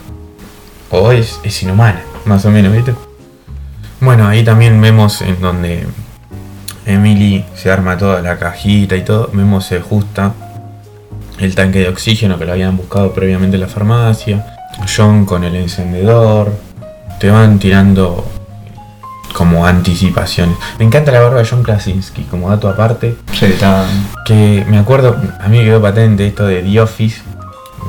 o 0.89 1.11
es, 1.11 1.39
es 1.43 1.63
inhumana, 1.63 2.01
más 2.25 2.45
o 2.45 2.51
menos, 2.51 2.73
¿viste? 2.73 2.93
Bueno, 3.99 4.27
ahí 4.27 4.43
también 4.43 4.79
vemos 4.81 5.21
en 5.21 5.39
donde 5.39 5.87
Emily 6.85 7.45
se 7.55 7.71
arma 7.71 7.97
toda 7.97 8.21
la 8.21 8.37
cajita 8.37 8.95
y 8.95 9.03
todo, 9.03 9.29
vemos 9.33 9.65
se 9.65 9.77
ajusta 9.77 10.33
el 11.39 11.55
tanque 11.55 11.79
de 11.79 11.89
oxígeno 11.89 12.37
que 12.37 12.45
lo 12.45 12.51
habían 12.51 12.77
buscado 12.77 13.13
previamente 13.13 13.55
en 13.55 13.61
la 13.61 13.67
farmacia, 13.67 14.45
John 14.95 15.25
con 15.25 15.43
el 15.43 15.55
encendedor, 15.55 16.53
te 17.19 17.29
van 17.29 17.59
tirando 17.59 18.25
como 19.33 19.65
anticipaciones. 19.65 20.55
Me 20.77 20.85
encanta 20.85 21.11
la 21.11 21.21
barba 21.21 21.39
de 21.39 21.47
John 21.49 21.63
Krasinski, 21.63 22.23
como 22.23 22.49
dato 22.49 22.69
aparte. 22.69 23.15
Sí, 23.33 23.45
está. 23.45 23.85
Que 24.25 24.63
me 24.69 24.77
acuerdo, 24.77 25.17
a 25.39 25.47
mí 25.47 25.57
me 25.57 25.63
quedó 25.63 25.81
patente 25.81 26.27
esto 26.27 26.45
de 26.45 26.61
The 26.61 26.81
Office. 26.81 27.21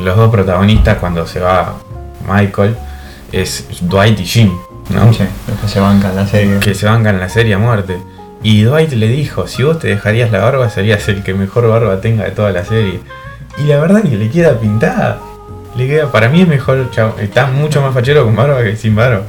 Los 0.01 0.17
dos 0.17 0.31
protagonistas 0.31 0.99
cuando 0.99 1.27
se 1.27 1.41
va 1.41 1.75
Michael 2.27 2.77
es 3.41 3.67
Dwight 3.83 4.19
y 4.21 4.25
Jim, 4.25 4.53
¿no? 4.91 5.13
Sí, 5.13 5.25
los 5.49 5.59
que 5.61 5.69
se 5.69 5.81
bancan 5.81 6.15
la 6.17 6.27
serie. 6.27 6.59
Que 6.61 6.75
se 6.75 6.87
bancan 6.87 7.19
la 7.21 7.29
serie 7.29 7.55
a 7.55 7.59
muerte. 7.59 7.99
Y 8.43 8.63
Dwight 8.63 8.93
le 8.93 9.09
dijo, 9.09 9.47
si 9.47 9.63
vos 9.63 9.79
te 9.79 9.89
dejarías 9.89 10.31
la 10.31 10.41
barba 10.41 10.69
serías 10.69 11.09
el 11.09 11.23
que 11.23 11.33
mejor 11.35 11.69
barba 11.69 12.01
tenga 12.01 12.25
de 12.25 12.31
toda 12.33 12.51
la 12.53 12.65
serie. 12.65 13.01
Y 13.59 13.63
la 13.65 13.79
verdad 13.79 14.03
que 14.03 14.17
le 14.17 14.29
queda 14.31 14.59
pintada. 14.59 15.19
Le 15.77 15.87
queda, 15.89 16.13
para 16.13 16.29
mí 16.29 16.43
es 16.43 16.49
mejor, 16.49 16.91
chavo, 16.91 17.15
está 17.19 17.47
mucho 17.47 17.81
más 17.83 17.95
fachero 17.95 18.25
con 18.25 18.37
barba 18.37 18.63
que 18.63 18.77
sin 18.77 18.95
barba. 18.95 19.23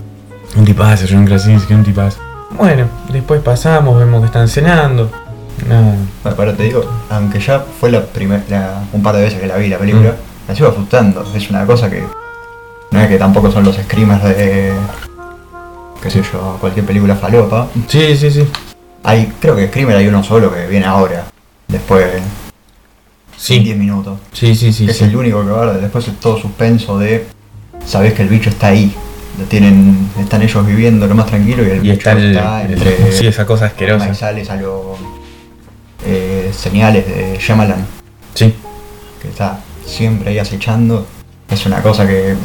Un 0.55 0.65
tipazo, 0.65 1.05
John 1.09 1.25
Krasinski, 1.25 1.73
un 1.73 1.83
tipazo. 1.83 2.19
Bueno, 2.51 2.85
después 3.11 3.41
pasamos, 3.41 3.97
vemos 3.97 4.21
que 4.21 4.27
están 4.27 4.47
cenando. 4.47 5.09
Nada. 5.67 5.95
Bueno, 6.23 6.37
pero 6.37 6.53
te 6.53 6.63
digo, 6.63 6.85
aunque 7.09 7.39
ya 7.39 7.63
fue 7.79 7.89
la 7.91 8.01
primera, 8.05 8.83
un 8.93 9.01
par 9.01 9.15
de 9.15 9.21
veces 9.23 9.39
que 9.39 9.47
la 9.47 9.55
vi 9.57 9.69
la 9.69 9.77
película, 9.77 10.11
Mm. 10.11 10.49
la 10.49 10.55
sigo 10.55 10.69
asustando. 10.69 11.25
Es 11.35 11.49
una 11.49 11.65
cosa 11.65 11.89
que 11.89 12.03
no 12.95 13.01
es 13.01 13.07
que 13.09 13.17
tampoco 13.17 13.51
son 13.51 13.63
los 13.65 13.75
screamers 13.75 14.23
de, 14.23 14.71
qué 16.01 16.09
sé 16.09 16.21
yo, 16.31 16.57
cualquier 16.59 16.85
película 16.85 17.15
falopa. 17.15 17.67
Sí, 17.87 18.15
sí, 18.17 18.31
sí. 18.31 18.47
Hay, 19.03 19.31
creo 19.39 19.55
que 19.55 19.67
screamer 19.67 19.97
hay 19.97 20.07
uno 20.07 20.23
solo 20.23 20.51
que 20.53 20.65
viene 20.67 20.85
ahora, 20.85 21.25
después 21.67 22.05
de 22.05 22.11
10 22.13 22.23
Sí, 23.37 23.73
minutos. 23.75 24.17
sí, 24.33 24.55
sí, 24.55 24.71
sí. 24.73 24.89
es 24.89 24.97
sí. 24.97 25.03
el 25.03 25.15
único 25.15 25.43
que 25.43 25.51
va. 25.51 25.73
Después 25.73 26.07
es 26.07 26.19
todo 26.19 26.37
suspenso 26.39 26.97
de, 26.97 27.27
sabés 27.85 28.13
que 28.13 28.21
el 28.23 28.29
bicho 28.29 28.49
está 28.49 28.67
ahí. 28.67 28.95
Lo 29.37 29.43
tienen, 29.45 30.09
están 30.17 30.41
ellos 30.41 30.65
viviendo 30.65 31.05
lo 31.05 31.13
más 31.15 31.25
tranquilo 31.25 31.61
y 31.61 31.69
el 31.69 31.77
Y 31.77 31.79
bicho 31.81 31.93
está 31.93 32.11
el, 32.13 32.31
está 32.31 32.63
el- 32.63 32.73
entre 32.73 33.11
sí, 33.17 33.27
esa 33.27 33.45
cosa 33.45 33.65
asquerosa. 33.65 34.05
maizales 34.05 34.49
a 34.49 34.55
los 34.55 34.97
eh, 36.05 36.51
señales 36.57 37.05
de 37.05 37.37
Shyamalan. 37.37 37.85
Sí, 38.33 38.53
que 39.21 39.27
está 39.27 39.59
siempre 39.85 40.29
ahí 40.29 40.39
acechando. 40.39 41.05
Es 41.49 41.65
una 41.65 41.81
cosa 41.83 42.07
que, 42.07 42.35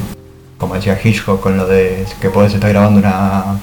como 0.60 0.74
decía 0.74 1.00
Hitchcock 1.02 1.40
con 1.40 1.56
lo 1.56 1.66
de 1.66 2.04
que 2.20 2.28
podés 2.28 2.52
estar 2.52 2.70
grabando 2.70 3.00
una, 3.00 3.58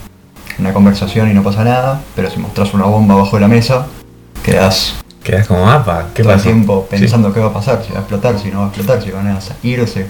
una 0.57 0.73
conversación 0.73 1.29
y 1.29 1.33
no 1.33 1.43
pasa 1.43 1.63
nada, 1.63 2.01
pero 2.15 2.29
si 2.31 2.39
mostrás 2.39 2.73
una 2.73 2.85
bomba 2.85 3.15
bajo 3.15 3.39
la 3.39 3.47
mesa, 3.47 3.85
quedás 4.43 4.95
quedas 5.23 5.47
como 5.47 5.63
mapa. 5.63 6.07
¿Qué 6.13 6.23
todo 6.23 6.33
el 6.33 6.41
tiempo 6.41 6.87
pensando 6.89 7.31
qué 7.31 7.39
va 7.39 7.47
a 7.47 7.53
pasar, 7.53 7.83
si 7.85 7.91
va 7.91 7.99
a 7.99 8.01
explotar, 8.01 8.39
si 8.39 8.49
no 8.49 8.59
va 8.59 8.65
a 8.65 8.67
explotar, 8.69 9.01
si 9.01 9.11
van 9.11 9.27
a 9.27 9.39
irse. 9.61 10.07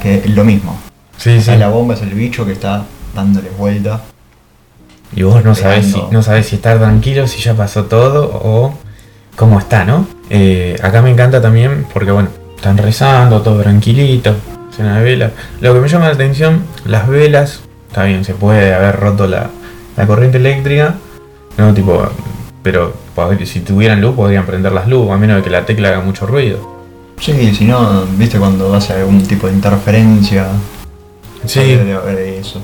Que 0.00 0.16
es 0.16 0.30
lo 0.30 0.44
mismo. 0.44 0.78
Sí, 1.18 1.40
sí. 1.40 1.56
La 1.56 1.68
bomba 1.68 1.94
es 1.94 2.02
el 2.02 2.10
bicho 2.10 2.46
que 2.46 2.52
está 2.52 2.84
dándole 3.14 3.50
vuelta. 3.50 4.00
Y 5.14 5.22
vos 5.22 5.44
no 5.44 5.54
sabés, 5.54 5.92
si, 5.92 6.02
no 6.10 6.22
sabés 6.22 6.46
si 6.46 6.56
estar 6.56 6.78
tranquilo, 6.78 7.26
si 7.26 7.40
ya 7.40 7.54
pasó 7.54 7.84
todo 7.84 8.40
o 8.42 8.74
cómo 9.36 9.58
está, 9.58 9.84
¿no? 9.84 10.06
Eh, 10.30 10.76
acá 10.82 11.02
me 11.02 11.10
encanta 11.10 11.40
también 11.40 11.86
porque, 11.92 12.10
bueno, 12.10 12.28
están 12.56 12.76
rezando, 12.76 13.40
todo 13.42 13.62
tranquilito, 13.62 14.34
de. 14.82 15.30
Lo 15.60 15.74
que 15.74 15.80
me 15.80 15.88
llama 15.88 16.06
la 16.06 16.14
atención, 16.14 16.64
las 16.84 17.08
velas, 17.08 17.60
está 17.88 18.04
bien, 18.04 18.24
se 18.24 18.34
puede 18.34 18.74
haber 18.74 18.96
roto 18.96 19.26
la, 19.26 19.50
la 19.96 20.06
corriente 20.06 20.38
eléctrica, 20.38 20.94
¿no? 21.56 21.72
Tipo, 21.74 22.08
pero 22.62 22.94
si 23.44 23.60
tuvieran 23.60 24.00
luz 24.00 24.14
podrían 24.14 24.44
prender 24.44 24.72
las 24.72 24.88
luces, 24.88 25.12
a 25.12 25.16
menos 25.16 25.36
de 25.36 25.42
que 25.42 25.50
la 25.50 25.64
tecla 25.64 25.88
haga 25.88 26.00
mucho 26.00 26.26
ruido. 26.26 26.76
Sí, 27.20 27.54
si 27.54 27.64
no, 27.64 28.04
viste 28.18 28.38
cuando 28.38 28.74
hace 28.74 28.92
algún 28.92 29.22
tipo 29.22 29.46
de 29.46 29.54
interferencia. 29.54 30.48
Sí, 31.46 31.60
Debe 31.60 31.94
haber 31.94 32.18
eso. 32.18 32.60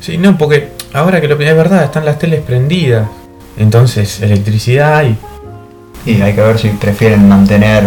sí, 0.00 0.18
no, 0.18 0.36
porque 0.36 0.72
ahora 0.92 1.20
que 1.20 1.28
lo 1.28 1.34
es 1.34 1.56
verdad, 1.56 1.84
están 1.84 2.04
las 2.04 2.18
teles 2.18 2.42
prendidas. 2.42 3.08
Entonces, 3.56 4.20
electricidad 4.20 4.96
hay. 4.98 5.16
Y 6.04 6.20
hay 6.20 6.34
que 6.34 6.42
ver 6.42 6.58
si 6.58 6.68
prefieren 6.70 7.28
mantener 7.28 7.84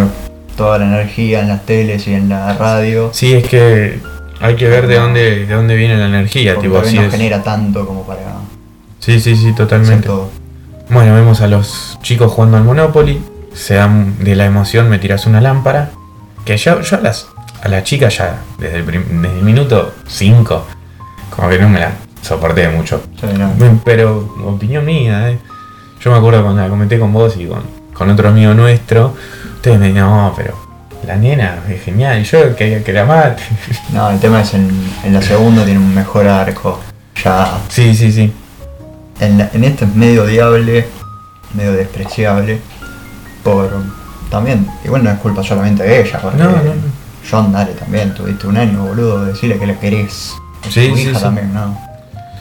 toda 0.62 0.78
la 0.78 0.86
energía 0.86 1.40
en 1.42 1.48
las 1.48 1.66
teles 1.66 2.08
y 2.08 2.14
en 2.14 2.30
la 2.30 2.54
radio. 2.54 3.10
Sí, 3.14 3.34
es 3.34 3.48
que 3.48 4.00
hay 4.40 4.56
que 4.56 4.68
ver 4.70 4.86
de 4.86 5.00
dónde, 5.00 5.46
de 5.48 5.54
dónde 5.56 5.76
viene 5.76 5.98
la 5.98 6.06
energía, 6.06 6.54
Porque 6.54 6.68
tipo, 6.70 6.84
si 6.84 6.96
no 6.98 7.04
es- 7.04 7.12
genera 7.12 7.42
tanto 7.42 7.86
como 7.88 8.06
para 8.06 8.22
Sí, 9.00 9.20
sí, 9.20 9.36
sí, 9.36 9.54
totalmente. 9.54 10.06
todo. 10.08 10.30
Bueno, 10.90 11.16
vemos 11.16 11.42
a 11.42 11.48
los 11.48 11.98
chicos 12.04 12.32
jugando 12.32 12.58
al 12.58 12.64
Monopoly. 12.64 13.20
Se 13.54 13.74
dan 13.76 14.24
de 14.24 14.36
la 14.36 14.46
emoción, 14.46 14.88
me 14.90 15.00
tiras 15.00 15.26
una 15.26 15.42
lámpara. 15.42 15.90
Que 16.46 16.58
yo, 16.58 16.82
yo 16.82 16.98
a 16.98 17.02
las 17.02 17.28
a 17.64 17.68
la 17.68 17.84
chica 17.84 18.10
ya, 18.10 18.38
desde 18.60 18.78
el, 18.78 18.86
desde 18.86 19.38
el 19.40 19.44
minuto 19.44 19.94
5, 20.08 20.66
como 21.36 21.50
que 21.50 21.58
no 21.60 21.70
me 21.70 21.80
la 21.80 21.92
soporté 22.22 22.70
mucho. 22.70 23.02
Sí, 23.20 23.28
no. 23.38 23.52
Pero, 23.84 24.36
opinión 24.46 24.86
mía, 24.86 25.32
¿eh? 25.32 25.40
Yo 26.04 26.12
me 26.12 26.18
acuerdo 26.18 26.44
cuando 26.44 26.62
la 26.62 26.70
comenté 26.70 27.00
con 27.00 27.12
vos 27.14 27.36
y 27.38 27.46
con, 27.48 27.62
con 27.94 28.10
otro 28.12 28.30
amigo 28.30 28.54
nuestro. 28.54 29.16
Ustedes 29.62 29.80
me 29.80 29.88
dijeron, 29.90 30.10
no, 30.10 30.34
pero 30.36 30.56
la 31.06 31.16
nena 31.16 31.60
es 31.70 31.84
genial. 31.84 32.20
Y 32.20 32.24
yo 32.24 32.56
quería 32.56 32.84
que 32.84 32.94
la 32.94 33.06
mate. 33.06 33.44
No, 33.94 34.10
el 34.10 34.20
tema 34.20 34.42
es 34.42 34.54
en, 34.56 34.70
en 35.04 35.14
la 35.14 35.22
segunda 35.22 35.64
tiene 35.64 35.80
un 35.80 35.94
mejor 35.94 36.28
arco. 36.28 36.80
Ya 37.24 37.60
sí, 37.70 37.96
sí, 37.96 38.12
sí. 38.12 38.34
en, 39.20 39.38
la- 39.38 39.50
en 39.54 39.64
este 39.64 39.86
es 39.86 39.96
medio 39.96 40.24
odiable, 40.24 40.88
medio 41.54 41.74
despreciable. 41.74 42.60
Por 43.44 43.70
también, 44.32 44.68
igual 44.84 45.04
no 45.04 45.12
es 45.12 45.20
culpa 45.20 45.44
solamente 45.44 45.84
de 45.84 46.02
ella, 46.02 46.20
porque 46.22 46.38
No, 46.38 46.50
no, 46.50 46.58
no. 46.64 46.74
John, 47.30 47.52
dale 47.52 47.74
también, 47.74 48.14
tuviste 48.16 48.48
un 48.48 48.58
año, 48.58 48.84
boludo, 48.84 49.26
decirle 49.26 49.60
que 49.60 49.68
le 49.68 49.78
querés. 49.78 50.34
Es 50.68 50.74
Sí, 50.74 50.90
tu 50.90 50.96
sí, 50.96 51.02
hija 51.04 51.18
sí. 51.20 51.24
también, 51.24 51.54
¿no? 51.54 51.78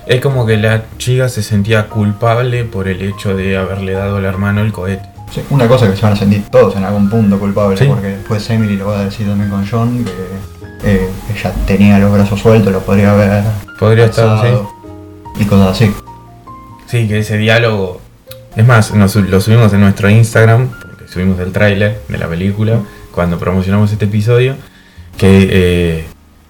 Es 0.07 0.21
como 0.23 0.47
que 0.47 0.57
la 0.57 0.85
chica 0.97 1.29
se 1.29 1.43
sentía 1.43 1.89
culpable 1.89 2.65
por 2.65 2.89
el 2.89 3.03
hecho 3.03 3.37
de 3.37 3.59
haberle 3.59 3.93
dado 3.93 4.17
al 4.17 4.25
hermano 4.25 4.63
el 4.63 4.73
cohete. 4.73 5.07
Sí, 5.31 5.43
una 5.51 5.69
cosa 5.69 5.89
que 5.89 5.97
se 5.97 6.03
van 6.03 6.15
a 6.15 6.17
sentir 6.17 6.45
todos 6.51 6.75
en 6.77 6.85
algún 6.85 7.09
punto 7.09 7.39
culpables, 7.39 7.79
Sí. 7.79 7.87
porque 7.87 8.09
después 8.09 8.49
Emily 8.51 8.77
lo 8.77 8.89
va 8.89 9.01
a 9.01 9.05
decir 9.05 9.27
también 9.29 9.49
con 9.49 9.67
John, 9.67 10.05
que 10.05 10.13
eh, 10.83 11.09
ella 11.33 11.53
tenía 11.67 11.99
los 11.99 12.13
brazos 12.13 12.41
sueltos, 12.41 12.73
lo 12.73 12.81
podría 12.81 13.13
haber 13.13 13.45
Podría 13.79 14.07
estar, 14.07 14.29
alzado, 14.29 14.71
y 15.39 15.45
cosas 15.45 15.69
así. 15.71 15.93
Sí, 16.87 17.07
que 17.07 17.21
ese 17.21 17.37
diálogo. 17.39 18.01
Es 18.57 18.67
más, 18.67 18.93
nos, 18.95 19.15
lo 19.15 19.41
subimos 19.41 19.73
en 19.73 19.81
nuestro 19.81 20.11
Instagram, 20.11 20.69
porque 20.69 21.07
subimos 21.07 21.39
el 21.39 21.53
tráiler 21.53 22.01
de 22.09 22.19
la 22.19 22.27
película 22.27 22.81
cuando 23.15 23.39
promocionamos 23.39 23.93
este 23.93 24.07
episodio. 24.07 24.57
Que 25.17 25.49
eh, 25.51 26.05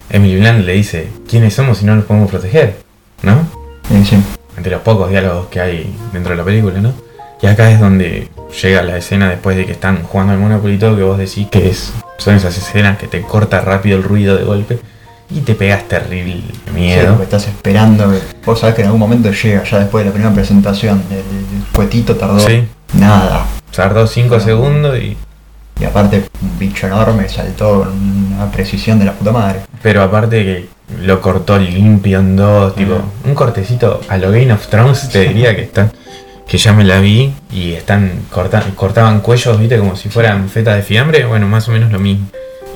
Emily 0.08 0.40
Blunt 0.40 0.64
le 0.64 0.72
dice: 0.72 1.10
¿Quiénes 1.28 1.52
somos 1.52 1.78
si 1.78 1.84
no 1.84 1.94
nos 1.94 2.04
podemos 2.06 2.30
proteger? 2.30 2.78
¿No? 3.22 3.46
Y 3.90 4.04
sí, 4.06 4.16
Entre 4.56 4.72
los 4.72 4.80
pocos 4.80 5.10
diálogos 5.10 5.48
que 5.48 5.60
hay 5.60 5.94
dentro 6.12 6.30
de 6.30 6.38
la 6.38 6.44
película, 6.44 6.80
¿no? 6.80 6.94
Y 7.42 7.46
acá 7.46 7.70
es 7.70 7.80
donde 7.80 8.28
llega 8.62 8.82
la 8.82 8.96
escena 8.96 9.28
después 9.30 9.56
de 9.56 9.66
que 9.66 9.72
están 9.72 10.02
jugando 10.02 10.32
al 10.32 10.38
Monopoly 10.38 10.74
y 10.74 10.78
todo, 10.78 10.96
que 10.96 11.02
vos 11.02 11.18
decís 11.18 11.48
que 11.50 11.68
es, 11.68 11.92
son 12.18 12.34
esas 12.34 12.56
escenas 12.56 12.98
que 12.98 13.06
te 13.06 13.22
corta 13.22 13.60
rápido 13.60 13.96
el 13.96 14.02
ruido 14.02 14.36
de 14.36 14.44
golpe 14.44 14.78
y 15.30 15.40
te 15.40 15.54
pegas 15.54 15.84
terrible 15.88 16.42
sí, 16.66 16.70
miedo. 16.72 17.08
porque 17.10 17.24
estás 17.24 17.46
esperando, 17.46 18.12
vos 18.44 18.58
sabés 18.60 18.74
que 18.74 18.80
en 18.82 18.86
algún 18.88 19.00
momento 19.00 19.30
llega, 19.30 19.62
ya 19.64 19.78
después 19.78 20.04
de 20.04 20.10
la 20.10 20.14
primera 20.14 20.34
presentación, 20.34 21.02
el, 21.10 21.16
el 21.18 21.64
cuetito 21.74 22.16
tardó 22.16 22.40
Sí, 22.40 22.64
nada. 22.94 23.46
tardó 23.74 24.06
5 24.06 24.34
No. 24.34 24.40
segundos 24.40 24.98
y 24.98 25.16
Y 25.80 25.84
aparte, 25.84 26.24
un 26.42 26.58
bicho 26.58 26.86
enorme 26.88 27.28
saltó 27.28 27.84
con 27.84 28.34
una 28.36 28.50
precisión 28.50 28.98
de 28.98 29.04
la 29.06 29.12
puta 29.12 29.30
madre. 29.32 29.60
Pero 29.82 30.02
aparte 30.02 30.44
que 30.44 30.68
lo 31.02 31.20
cortó 31.22 31.56
limpio 31.58 32.18
en 32.18 32.36
dos, 32.36 32.74
tipo, 32.74 33.00
un 33.24 33.34
cortecito 33.34 34.00
a 34.08 34.18
lo 34.18 34.30
Game 34.32 34.52
of 34.52 34.66
Thrones 34.66 35.08
te 35.08 35.20
diría 35.28 35.54
que 35.56 35.62
están. 35.62 35.90
Que 36.50 36.58
ya 36.58 36.72
me 36.72 36.82
la 36.84 36.98
vi 36.98 37.32
y 37.52 37.72
están 37.74 38.22
corta- 38.30 38.64
cortaban 38.74 39.20
cuellos, 39.20 39.58
viste, 39.60 39.78
como 39.78 39.94
si 39.94 40.08
fueran 40.08 40.48
fetas 40.48 40.74
de 40.76 40.82
fiambre, 40.82 41.24
bueno, 41.24 41.46
más 41.46 41.68
o 41.68 41.70
menos 41.72 41.92
lo 41.92 42.00
mismo. 42.00 42.26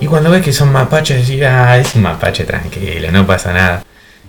Y 0.01 0.07
cuando 0.07 0.31
ves 0.31 0.43
que 0.43 0.53
son 0.53 0.71
mapaches, 0.73 1.27
decís, 1.27 1.43
ah, 1.45 1.77
es 1.77 1.95
un 1.97 2.03
mapache 2.03 2.45
tranquilo, 2.45 3.11
no 3.11 3.27
pasa 3.27 3.53
nada. 3.53 3.83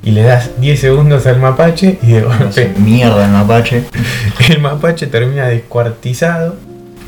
Y 0.03 0.11
le 0.11 0.23
das 0.23 0.59
10 0.59 0.79
segundos 0.79 1.25
al 1.27 1.39
mapache 1.39 1.99
y 2.01 2.13
de 2.13 2.21
golpe 2.21 2.73
mierda 2.77 3.25
el 3.25 3.31
mapache. 3.31 3.83
el 4.49 4.59
mapache 4.61 5.05
termina 5.07 5.45
descuartizado, 5.47 6.55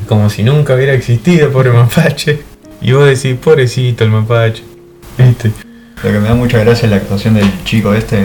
como 0.08 0.30
si 0.30 0.44
nunca 0.44 0.76
hubiera 0.76 0.94
existido, 0.94 1.52
pobre 1.52 1.72
mapache. 1.72 2.42
Y 2.82 2.92
vos 2.92 3.06
decís, 3.08 3.36
pobrecito 3.44 4.04
el 4.04 4.12
mapache. 4.12 4.64
¿Viste? 5.18 5.52
Lo 6.04 6.12
que 6.12 6.20
me 6.20 6.28
da 6.28 6.36
mucha 6.36 6.60
gracia 6.60 6.86
es 6.86 6.92
la 6.92 6.98
actuación 6.98 7.34
del 7.34 7.52
chico 7.64 7.96
este, 7.96 8.18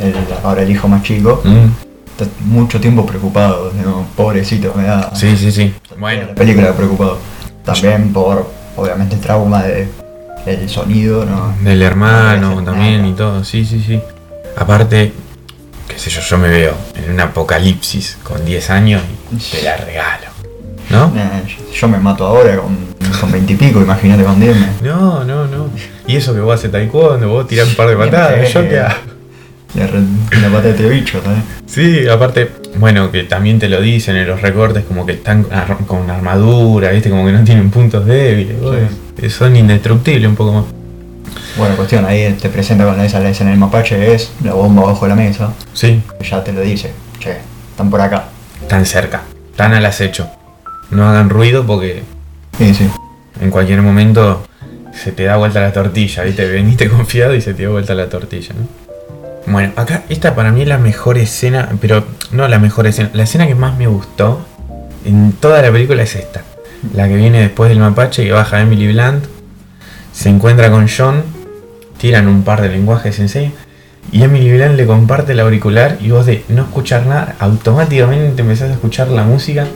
el- 0.00 0.14
ahora 0.42 0.62
el 0.62 0.70
hijo 0.70 0.88
más 0.88 1.02
chico. 1.02 1.42
Mm, 1.44 1.91
Está 2.12 2.26
mucho 2.44 2.80
tiempo 2.80 3.06
preocupado, 3.06 3.72
¿no? 3.84 4.06
pobrecito, 4.16 4.72
me 4.76 4.84
da 4.84 5.14
Sí, 5.14 5.36
sí, 5.36 5.50
sí. 5.50 5.74
Bueno, 5.98 6.26
la 6.28 6.34
película 6.34 6.72
preocupado. 6.74 7.18
También 7.64 8.12
por, 8.12 8.50
obviamente, 8.76 9.14
el 9.14 9.20
trauma 9.20 9.62
de 9.62 9.88
el 10.44 10.68
sonido, 10.68 11.24
¿no? 11.24 11.54
del 11.62 11.80
hermano 11.82 12.56
No, 12.60 12.64
también 12.64 13.06
y 13.06 13.12
todo, 13.12 13.44
sí, 13.44 13.64
sí, 13.64 13.80
sí. 13.86 14.00
Aparte, 14.56 15.12
qué 15.88 15.98
sé 15.98 16.10
yo, 16.10 16.20
yo 16.20 16.36
me 16.38 16.48
veo 16.48 16.74
en 16.96 17.12
un 17.12 17.20
apocalipsis 17.20 18.18
con 18.24 18.44
10 18.44 18.70
años 18.70 19.02
y 19.30 19.36
te 19.36 19.62
la 19.62 19.76
regalo. 19.76 20.26
¿No? 20.90 21.12
Eh, 21.16 21.56
yo 21.72 21.88
me 21.88 21.98
mato 21.98 22.26
ahora 22.26 22.56
con, 22.56 22.76
con 23.20 23.32
20 23.32 23.52
y 23.52 23.56
pico, 23.56 23.80
imagínate 23.80 24.24
con 24.24 24.38
10. 24.38 24.56
me- 24.56 24.88
No, 24.88 25.24
no, 25.24 25.46
no. 25.46 25.68
Y 26.06 26.16
eso 26.16 26.34
que 26.34 26.40
vos 26.40 26.54
haces 26.58 26.70
taekwondo, 26.72 27.28
vos 27.28 27.46
tirás 27.46 27.68
un 27.68 27.76
par 27.76 27.88
de 27.88 27.96
patadas, 27.96 28.52
yo 28.52 28.68
qué 28.68 28.80
hago. 28.80 29.11
Re- 29.74 30.40
la 30.40 30.48
pata 30.50 30.68
de 30.72 30.88
bicho, 30.88 31.22
¿sabes? 31.22 31.38
Sí, 31.66 32.06
aparte, 32.06 32.50
bueno, 32.76 33.10
que 33.10 33.22
también 33.24 33.58
te 33.58 33.68
lo 33.70 33.80
dicen 33.80 34.16
en 34.16 34.26
los 34.28 34.42
recortes, 34.42 34.84
como 34.84 35.06
que 35.06 35.12
están 35.12 35.44
con 35.44 35.52
ar- 35.54 35.76
con 35.86 36.10
armadura, 36.10 36.90
¿viste? 36.90 37.08
Como 37.08 37.24
que 37.24 37.32
no 37.32 37.42
tienen 37.42 37.70
puntos 37.70 38.04
débiles, 38.04 38.56
Sí. 38.60 39.24
eh, 39.26 39.30
son 39.30 39.56
indestructibles 39.56 40.28
un 40.28 40.36
poco 40.36 40.52
más. 40.52 40.64
Bueno, 41.56 41.74
cuestión, 41.76 42.04
ahí 42.04 42.36
te 42.40 42.48
presenta 42.50 42.84
con 42.84 43.00
esa 43.00 43.20
la 43.20 43.30
escena 43.30 43.50
del 43.50 43.58
mapache, 43.58 44.14
es 44.14 44.32
la 44.44 44.52
bomba 44.54 44.82
bajo 44.84 45.06
la 45.06 45.14
mesa, 45.14 45.52
Sí, 45.72 46.02
ya 46.28 46.44
te 46.44 46.52
lo 46.52 46.60
dice, 46.60 46.90
che, 47.18 47.36
están 47.70 47.88
por 47.90 48.00
acá. 48.02 48.24
tan 48.68 48.84
cerca, 48.84 49.22
tan 49.56 49.72
al 49.72 49.84
acecho. 49.86 50.28
No 50.90 51.08
hagan 51.08 51.30
ruido 51.30 51.64
porque 51.66 52.02
Sí, 52.58 52.74
sí. 52.74 52.88
en 53.40 53.50
cualquier 53.50 53.80
momento 53.80 54.44
se 54.92 55.12
te 55.12 55.24
da 55.24 55.36
vuelta 55.36 55.60
la 55.60 55.72
tortilla, 55.72 56.22
¿viste? 56.24 56.46
Veniste 56.46 56.88
confiado 56.90 57.34
y 57.34 57.40
se 57.40 57.54
te 57.54 57.62
da 57.64 57.70
vuelta 57.70 57.94
la 57.94 58.08
tortilla, 58.10 58.54
¿no? 58.54 58.91
Bueno, 59.46 59.72
acá 59.76 60.04
esta 60.08 60.34
para 60.34 60.52
mí 60.52 60.62
es 60.62 60.68
la 60.68 60.78
mejor 60.78 61.18
escena, 61.18 61.68
pero 61.80 62.04
no 62.30 62.46
la 62.48 62.58
mejor 62.58 62.86
escena, 62.86 63.10
la 63.12 63.24
escena 63.24 63.46
que 63.46 63.54
más 63.54 63.76
me 63.76 63.86
gustó 63.86 64.40
en 65.04 65.32
toda 65.32 65.60
la 65.62 65.72
película 65.72 66.02
es 66.02 66.14
esta. 66.14 66.42
La 66.94 67.08
que 67.08 67.16
viene 67.16 67.40
después 67.40 67.68
del 67.68 67.78
mapache, 67.78 68.24
que 68.24 68.32
baja 68.32 68.60
Emily 68.60 68.92
Blunt, 68.92 69.24
se 70.12 70.28
encuentra 70.28 70.70
con 70.70 70.88
John, 70.88 71.22
tiran 71.98 72.28
un 72.28 72.42
par 72.42 72.62
de 72.62 72.68
lenguajes 72.68 73.18
en 73.18 73.28
serio, 73.28 73.52
y 74.10 74.22
Emily 74.22 74.52
Blunt 74.52 74.76
le 74.76 74.86
comparte 74.86 75.32
el 75.32 75.40
auricular 75.40 75.98
y 76.00 76.10
vos 76.10 76.26
de 76.26 76.44
no 76.48 76.62
escuchar 76.62 77.06
nada, 77.06 77.36
automáticamente 77.38 78.42
empezás 78.42 78.70
a 78.70 78.74
escuchar 78.74 79.08
la 79.08 79.24
música, 79.24 79.66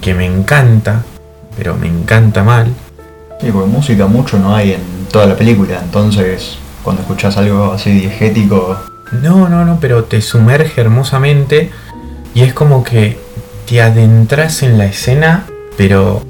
que 0.00 0.14
me 0.14 0.26
encanta, 0.26 1.02
pero 1.56 1.74
me 1.74 1.86
encanta 1.86 2.42
mal. 2.42 2.66
Sí, 3.40 3.50
porque 3.50 3.68
música 3.68 4.06
mucho 4.06 4.38
no 4.38 4.54
hay 4.54 4.72
en 4.72 4.80
toda 5.10 5.26
la 5.26 5.36
película, 5.36 5.80
entonces 5.82 6.58
cuando 6.84 7.02
escuchas 7.02 7.36
algo 7.36 7.72
así 7.72 7.90
diegético, 7.90 8.76
No, 9.22 9.48
no, 9.48 9.64
no, 9.64 9.78
pero 9.80 10.04
te 10.04 10.20
sumerge 10.20 10.80
hermosamente 10.80 11.70
y 12.34 12.42
es 12.42 12.52
como 12.52 12.84
que 12.84 13.18
te 13.66 13.80
adentras 13.80 14.62
en 14.62 14.76
la 14.76 14.84
escena, 14.86 15.46
pero 15.76 16.22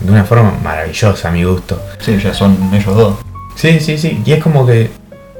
de 0.00 0.10
una 0.10 0.24
forma 0.24 0.52
maravillosa 0.62 1.28
a 1.28 1.32
mi 1.32 1.44
gusto. 1.44 1.80
sí, 1.98 2.18
ya 2.22 2.34
son 2.34 2.56
ellos 2.72 2.94
dos. 2.94 3.14
Sí, 3.56 3.80
sí, 3.80 3.98
sí, 3.98 4.22
y 4.24 4.32
es 4.32 4.42
como 4.42 4.66
que 4.66 4.90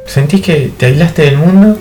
sentís 0.07 0.41
que 0.41 0.73
te 0.77 0.87
aislaste 0.87 1.23
del 1.23 1.39
mundo 1.39 1.77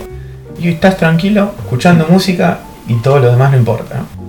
y 0.58 0.68
estás 0.68 0.96
tranquilo 0.96 1.52
escuchando 1.58 2.06
música 2.08 2.60
y 2.88 2.94
todo 2.96 3.18
lo 3.18 3.30
demás 3.30 3.52
no 3.52 3.58
importa, 3.58 3.96
¿no? 3.98 4.22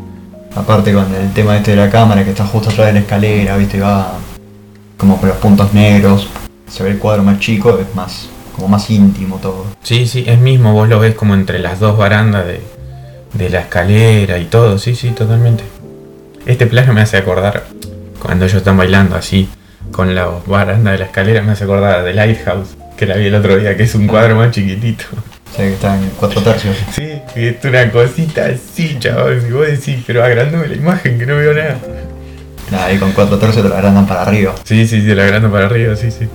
Aparte 0.56 0.94
con 0.94 1.14
el 1.16 1.32
tema 1.34 1.58
este 1.58 1.72
de 1.72 1.78
la 1.78 1.90
cámara 1.90 2.24
que 2.24 2.30
está 2.30 2.46
justo 2.46 2.70
atrás 2.70 2.88
de 2.88 2.94
la 2.94 3.00
escalera, 3.00 3.58
viste, 3.58 3.80
va 3.80 4.14
como 4.98 5.18
por 5.20 5.30
los 5.30 5.38
puntos 5.38 5.74
negros, 5.74 6.30
se 6.70 6.84
ve 6.84 6.92
el 6.92 7.00
cuadro 7.00 7.24
más 7.24 7.40
chico, 7.40 7.78
es 7.80 7.96
más, 7.96 8.30
como 8.56 8.68
más 8.68 8.90
íntimo 8.90 9.38
todo. 9.38 9.66
Sí, 9.84 10.08
sí, 10.08 10.24
es 10.28 10.40
mismo, 10.40 10.74
vos 10.74 10.88
lo 10.88 11.00
ves 11.00 11.16
como 11.16 11.34
entre 11.34 11.60
las 11.60 11.80
dos 11.80 11.98
barandas 11.98 12.46
de, 12.46 12.62
de 13.34 13.50
la 13.50 13.62
escalera 13.62 14.38
y 14.38 14.46
todo, 14.46 14.78
sí, 14.78 14.96
sí, 14.96 15.10
totalmente. 15.10 15.64
Este 16.46 16.68
plano 16.68 16.94
me 16.94 17.02
hace 17.02 17.18
acordar, 17.18 17.64
cuando 18.22 18.46
ellos 18.46 18.58
están 18.58 18.78
bailando 18.78 19.16
así, 19.16 19.50
con 19.92 20.14
la 20.16 20.28
baranda 20.46 20.92
de 20.92 21.00
la 21.00 21.06
escalera, 21.06 21.42
me 21.42 21.54
hace 21.54 21.64
acordar 21.64 22.04
de 22.04 22.14
Lighthouse, 22.14 22.76
que 22.98 23.06
la 23.06 23.16
vi 23.16 23.28
el 23.28 23.36
otro 23.36 23.58
día, 23.58 23.76
que 23.76 23.84
es 23.84 23.96
un 23.96 24.08
cuadro 24.08 24.36
más 24.36 24.52
chiquitito. 24.52 25.06
O 25.52 25.56
sea 25.56 25.66
que 25.66 25.74
está 25.74 25.96
en 25.96 26.10
cuatro 26.20 26.42
tercios. 26.42 26.76
Sí, 26.92 27.14
y 27.36 27.46
es 27.46 27.64
una 27.64 27.92
cosita 27.92 28.46
así, 28.46 28.98
chaval, 29.00 29.44
y 29.48 29.52
vos 29.52 29.68
decís, 29.68 30.04
pero 30.06 30.24
agrandame 30.24 30.68
la 30.68 30.76
imagen 30.76 31.18
que 31.20 31.26
no 31.26 31.36
veo 31.36 31.54
nada. 31.54 31.78
Nada, 32.72 32.86
ahí 32.88 32.98
con 32.98 33.12
cuatro 33.12 33.38
tercios 33.38 33.64
te 33.64 33.70
lo 33.70 33.76
agrandan 33.76 34.08
para 34.08 34.24
arriba. 34.24 34.56
Sí, 34.64 34.88
sí, 34.88 35.02
sí, 35.02 35.14
la 35.14 35.24
agrando 35.24 35.52
para 35.52 35.66
arriba, 35.66 35.96
sí, 35.96 36.10
sí. 36.12 36.28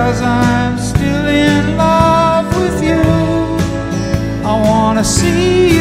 Cause 0.00 0.22
I'm 0.22 0.78
still 0.78 1.26
in 1.26 1.76
love 1.76 2.46
with 2.56 2.82
you. 2.82 3.02
I 4.50 4.54
wanna 4.66 5.04
see 5.04 5.76
you 5.76 5.79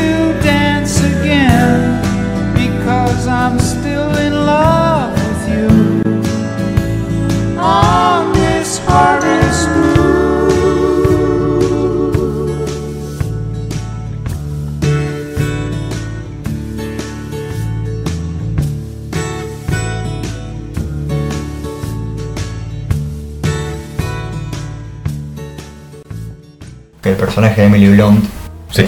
personaje 27.59 27.61
de 27.61 27.65
Emily 27.65 27.89
Blunt 27.95 28.25
Sí. 28.71 28.85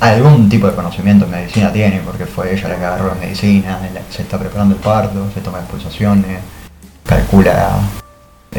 algún 0.00 0.48
tipo 0.48 0.66
de 0.68 0.74
conocimiento 0.74 1.24
en 1.24 1.30
medicina 1.32 1.72
tiene, 1.72 2.00
porque 2.04 2.26
fue 2.26 2.52
ella 2.52 2.68
la 2.68 2.76
que 2.76 2.84
agarró 2.84 3.08
la 3.08 3.14
medicina, 3.14 3.78
la- 3.92 4.00
se 4.14 4.22
está 4.22 4.38
preparando 4.38 4.74
el 4.74 4.80
parto, 4.80 5.26
se 5.34 5.40
toma 5.40 5.58
las 5.58 5.68
pulsaciones, 5.68 6.38
calcula 7.04 7.78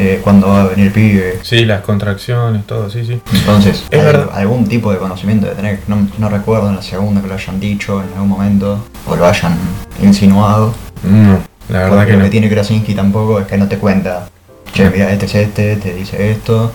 eh, 0.00 0.20
cuándo 0.22 0.46
va 0.48 0.62
a 0.62 0.66
venir 0.68 0.86
el 0.88 0.92
pibe. 0.92 1.40
Sí, 1.42 1.64
las 1.64 1.80
contracciones, 1.80 2.64
todo, 2.66 2.88
sí, 2.88 3.04
sí. 3.04 3.20
Entonces, 3.32 3.84
Es 3.90 4.04
verdad. 4.04 4.28
algún 4.32 4.64
tipo 4.68 4.92
de 4.92 4.98
conocimiento 4.98 5.48
de 5.48 5.54
tener, 5.56 5.80
no, 5.88 6.06
no 6.18 6.28
recuerdo 6.28 6.68
en 6.68 6.76
la 6.76 6.82
segunda 6.82 7.20
que 7.20 7.26
lo 7.26 7.34
hayan 7.34 7.58
dicho 7.58 8.00
en 8.02 8.08
algún 8.14 8.28
momento, 8.28 8.84
o 9.08 9.16
lo 9.16 9.26
hayan 9.26 9.56
insinuado. 10.00 10.72
No, 11.02 11.40
la 11.68 11.78
verdad 11.80 11.96
Porque 11.96 12.06
que 12.06 12.12
lo 12.12 12.18
no. 12.18 12.24
que 12.26 12.30
tiene 12.30 12.48
Krasinski 12.48 12.94
tampoco 12.94 13.40
es 13.40 13.46
que 13.48 13.56
no 13.58 13.66
te 13.66 13.78
cuenta, 13.78 14.28
che, 14.72 14.88
mira, 14.88 15.10
este 15.10 15.26
es 15.26 15.34
este, 15.34 15.76
te 15.76 15.94
dice 15.94 16.30
esto. 16.30 16.70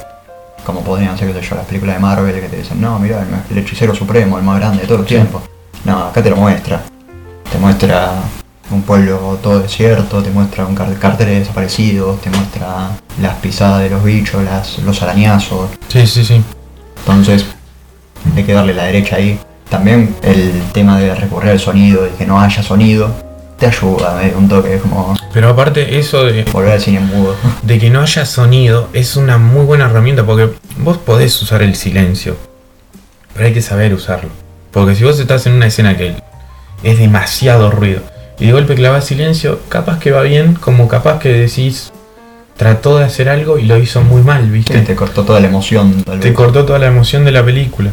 Como 0.66 0.82
podrían 0.82 1.18
ser, 1.18 1.34
qué 1.34 1.42
sé 1.42 1.50
yo, 1.50 1.56
las 1.56 1.66
películas 1.66 1.96
de 1.96 2.02
Marvel 2.02 2.40
que 2.40 2.48
te 2.48 2.58
dicen, 2.58 2.80
no, 2.80 2.98
mira, 3.00 3.22
el, 3.22 3.28
el 3.58 3.64
hechicero 3.64 3.94
supremo, 3.94 4.38
el 4.38 4.44
más 4.44 4.60
grande 4.60 4.82
de 4.82 4.88
todos 4.88 5.02
los 5.02 5.10
Sí. 5.10 5.16
tiempos. 5.16 5.44
No, 5.84 6.06
acá 6.06 6.24
te 6.24 6.30
lo 6.30 6.38
muestra. 6.38 6.82
Te 7.52 7.58
muestra 7.60 8.14
un 8.72 8.82
pueblo 8.84 9.38
todo 9.44 9.60
desierto, 9.60 10.24
te 10.24 10.30
muestra 10.32 10.66
un 10.66 10.74
car- 10.74 10.98
carteles 10.98 11.40
desaparecidos, 11.40 12.22
te 12.22 12.30
muestra 12.30 12.92
las 13.22 13.36
pisadas 13.36 13.82
de 13.84 13.90
los 13.90 14.04
bichos, 14.04 14.42
las, 14.44 14.80
los 14.80 15.02
arañazos. 15.04 15.70
Sí, 15.90 16.08
sí, 16.08 16.24
sí. 16.24 16.42
Entonces, 17.00 17.46
hay 18.36 18.44
que 18.44 18.54
darle 18.54 18.74
la 18.74 18.84
derecha 18.86 19.18
ahí. 19.18 19.38
También 19.70 20.16
el 20.24 20.62
tema 20.72 20.98
de 21.00 21.14
recurrir 21.14 21.52
al 21.52 21.60
sonido, 21.60 22.04
de 22.04 22.12
que 22.12 22.26
no 22.26 22.40
haya 22.40 22.64
sonido, 22.64 23.12
te 23.64 23.68
ayuda, 23.68 24.16
medio 24.16 24.38
un 24.38 24.50
toque, 24.50 24.76
es 24.76 24.82
como 24.82 25.16
Pero 25.34 25.50
aparte 25.50 25.98
eso 25.98 26.26
de, 26.26 26.44
volver 26.52 26.74
al 26.74 26.82
cine 26.82 27.00
mudo. 27.00 27.36
de 27.62 27.80
que 27.80 27.90
no 27.90 28.02
haya 28.02 28.26
sonido 28.26 28.90
es 28.92 29.16
una 29.16 29.38
muy 29.38 29.64
buena 29.64 29.86
herramienta 29.86 30.26
porque 30.26 30.50
vos 30.80 30.98
podés 30.98 31.42
usar 31.42 31.62
el 31.62 31.76
silencio, 31.76 32.36
pero 33.34 33.46
hay 33.46 33.54
que 33.54 33.62
saber 33.62 33.94
usarlo. 33.94 34.30
Porque 34.72 34.96
si 34.96 35.06
vos 35.06 35.18
estás 35.18 35.46
en 35.46 35.54
una 35.54 35.68
escena 35.68 35.96
que 35.96 36.14
es 36.84 37.00
demasiado 37.00 37.72
ruido 37.72 38.02
y 38.38 38.48
de 38.48 38.52
golpe 38.52 38.76
clavas 38.76 39.06
silencio, 39.06 39.62
capaz 39.70 39.98
que 40.00 40.12
va 40.12 40.24
bien, 40.24 40.56
como 40.56 40.90
capaz 40.90 41.20
que 41.20 41.30
decís 41.30 41.94
trató 42.58 42.98
de 42.98 43.06
hacer 43.06 43.30
algo 43.30 43.58
y 43.60 43.64
lo 43.64 43.78
hizo 43.78 44.02
muy 44.02 44.24
mal, 44.24 44.50
¿viste? 44.50 44.78
Sí, 44.78 44.86
te 44.86 44.96
cortó 44.96 45.24
toda 45.24 45.40
la 45.40 45.48
emoción, 45.48 46.04
tal 46.04 46.20
Te 46.20 46.34
cortó 46.34 46.66
toda 46.66 46.80
la 46.80 46.88
emoción 46.88 47.24
de 47.24 47.32
la 47.32 47.46
película. 47.46 47.92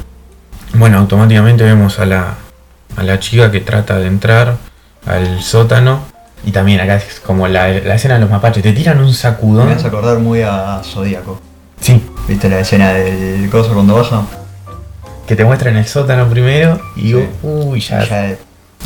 Bueno, 0.75 0.99
automáticamente 0.99 1.63
vemos 1.63 2.01
a 2.01 2.07
la, 2.07 2.35
a 2.97 3.03
la 3.05 3.21
chica 3.21 3.53
que 3.53 3.61
trata 3.61 3.99
de 3.99 4.09
entrar 4.09 4.70
al 5.07 5.43
sótano. 5.43 6.01
Y 6.45 6.53
también 6.53 6.81
acá 6.81 6.97
es 6.97 7.21
como 7.21 7.47
la, 7.49 7.69
la 7.69 7.95
escena 7.97 8.15
de 8.15 8.21
los 8.21 8.31
mapaches. 8.31 8.63
Te 8.63 8.73
tiran 8.73 8.99
un 8.99 9.07
Me 9.09 9.13
sacudón. 9.15 9.71
hace 9.71 9.87
acordar 9.87 10.19
muy 10.19 10.41
a 10.43 10.81
Zodíaco. 10.85 11.41
Sí, 11.81 12.03
¿Viste 12.29 12.49
la 12.49 12.61
escena 12.61 12.93
del 12.93 13.49
coso 13.51 13.73
cuando 13.75 13.95
baja? 13.97 14.23
que 15.27 15.37
te 15.37 15.45
muestran 15.45 15.77
el 15.77 15.87
sótano 15.87 16.29
primero. 16.29 16.81
Y 16.97 17.13
Sí. 17.13 17.29
uy, 17.43 17.81
ya. 17.81 18.01
Ya 18.05 18.09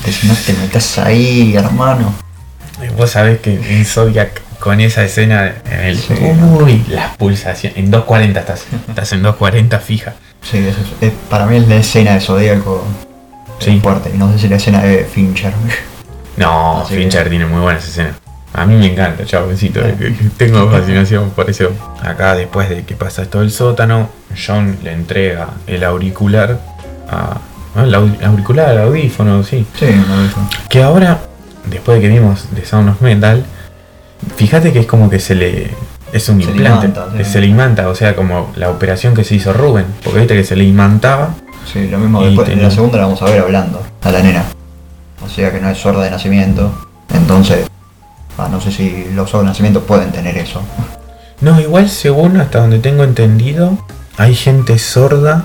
te, 0.03 0.27
no 0.27 0.35
te 0.35 0.53
metas 0.55 0.99
ahí, 0.99 1.55
hermano. 1.57 2.13
Vos 2.99 3.11
sabés 3.13 3.41
que 3.41 3.55
en 3.79 3.85
Zodiac 3.87 4.43
con 4.59 4.81
esa 4.81 5.05
escena 5.05 5.55
en 5.71 5.81
el. 5.81 5.97
Sí. 5.99 6.13
Uy, 6.61 6.85
las 6.91 7.17
pulsaciones. 7.17 7.79
En 7.79 7.91
240 7.91 8.41
estás. 8.41 8.67
Estás 8.89 9.13
en 9.13 9.23
240 9.23 9.79
fija. 9.79 10.15
Sí, 10.43 10.59
eso 10.59 10.79
es- 11.01 11.09
es- 11.09 11.15
para 11.31 11.47
mí 11.47 11.57
es 11.57 11.67
la 11.69 11.77
escena 11.77 12.13
de 12.15 12.21
Zodíaco 12.21 12.85
Sí. 13.61 13.81
fuerte. 13.81 14.11
No 14.15 14.31
sé 14.33 14.39
si 14.41 14.49
la 14.49 14.57
escena 14.57 14.83
de 14.83 15.05
Fincher. 15.05 15.53
No, 16.37 16.83
Así 16.83 16.97
Fincher 16.97 17.25
que- 17.25 17.31
tiene 17.31 17.47
muy 17.47 17.61
buenas 17.61 17.87
escenas. 17.87 18.15
A 18.53 18.65
mí 18.67 18.75
me 18.77 18.93
encanta, 18.93 19.25
chavosito. 19.25 19.81
Tengo 20.37 20.71
fascinación 20.71 21.31
por 21.31 21.51
eso. 21.51 21.71
Acá, 22.03 22.35
después 22.37 22.69
de 22.69 22.85
que 22.85 22.95
pasa 22.95 23.25
todo 23.27 23.43
el 23.43 23.51
sótano, 23.51 24.09
John 24.47 24.79
le 24.83 24.93
entrega 24.93 25.49
el 25.67 25.83
auricular 25.83 26.61
a. 27.11 27.39
el 27.83 27.93
au- 27.95 28.25
auricular, 28.25 28.71
el 28.71 28.79
audífono, 28.79 29.43
sí. 29.43 29.67
Sí, 29.79 29.87
no 30.09 30.17
lo 30.17 30.25
hizo. 30.25 30.37
Que 30.69 30.83
ahora, 30.85 31.19
después 31.65 31.97
de 32.01 32.03
que 32.03 32.09
vimos 32.15 32.47
The 32.55 32.65
Sound 32.65 32.91
of 32.91 33.01
Metal, 33.01 33.45
fíjate 34.37 34.73
que 34.73 34.81
es 34.81 34.87
como 34.87 35.11
que 35.11 35.19
se 35.19 35.35
le. 35.35 35.71
Es 36.13 36.29
un 36.29 36.41
Se 36.41 36.49
implante, 36.49 36.87
imanta, 36.87 37.09
sí. 37.11 37.19
que 37.19 37.25
se 37.25 37.41
le 37.41 37.49
imanta, 37.49 37.89
o 37.89 37.95
sea, 37.97 38.15
como 38.15 38.53
la 38.55 38.71
operación 38.71 39.15
que 39.15 39.25
se 39.25 39.35
hizo 39.35 39.53
Rubén. 39.53 39.87
Porque 40.05 40.21
viste 40.21 40.35
que 40.37 40.45
se 40.45 40.55
le 40.55 40.63
imantaba. 40.63 41.31
Sí, 41.73 41.89
lo 41.89 41.99
mismo 41.99 42.23
después. 42.23 42.49
En 42.51 42.63
la 42.63 42.71
segunda 42.71 42.99
la 42.99 43.05
vamos 43.05 43.21
a 43.21 43.25
ver 43.25 43.41
hablando 43.41 43.83
a 44.01 44.13
la 44.13 44.23
nena. 44.23 44.45
O 45.25 45.29
sea 45.29 45.51
que 45.53 45.61
no 45.61 45.69
es 45.71 45.79
sorda 45.79 46.05
de 46.05 46.11
nacimiento. 46.11 46.73
Entonces, 47.15 47.67
ah, 48.39 48.49
no 48.51 48.61
sé 48.61 48.71
si 48.71 49.07
los 49.15 49.31
sordos 49.31 49.47
de 49.47 49.51
nacimiento 49.51 49.83
pueden 49.83 50.13
tener 50.13 50.37
eso. 50.37 50.61
No, 51.41 51.61
igual 51.61 51.89
según 51.89 52.41
hasta 52.41 52.61
donde 52.61 52.79
tengo 52.79 53.05
entendido, 53.05 53.79
hay 54.17 54.35
gente 54.35 54.79
sorda, 54.79 55.45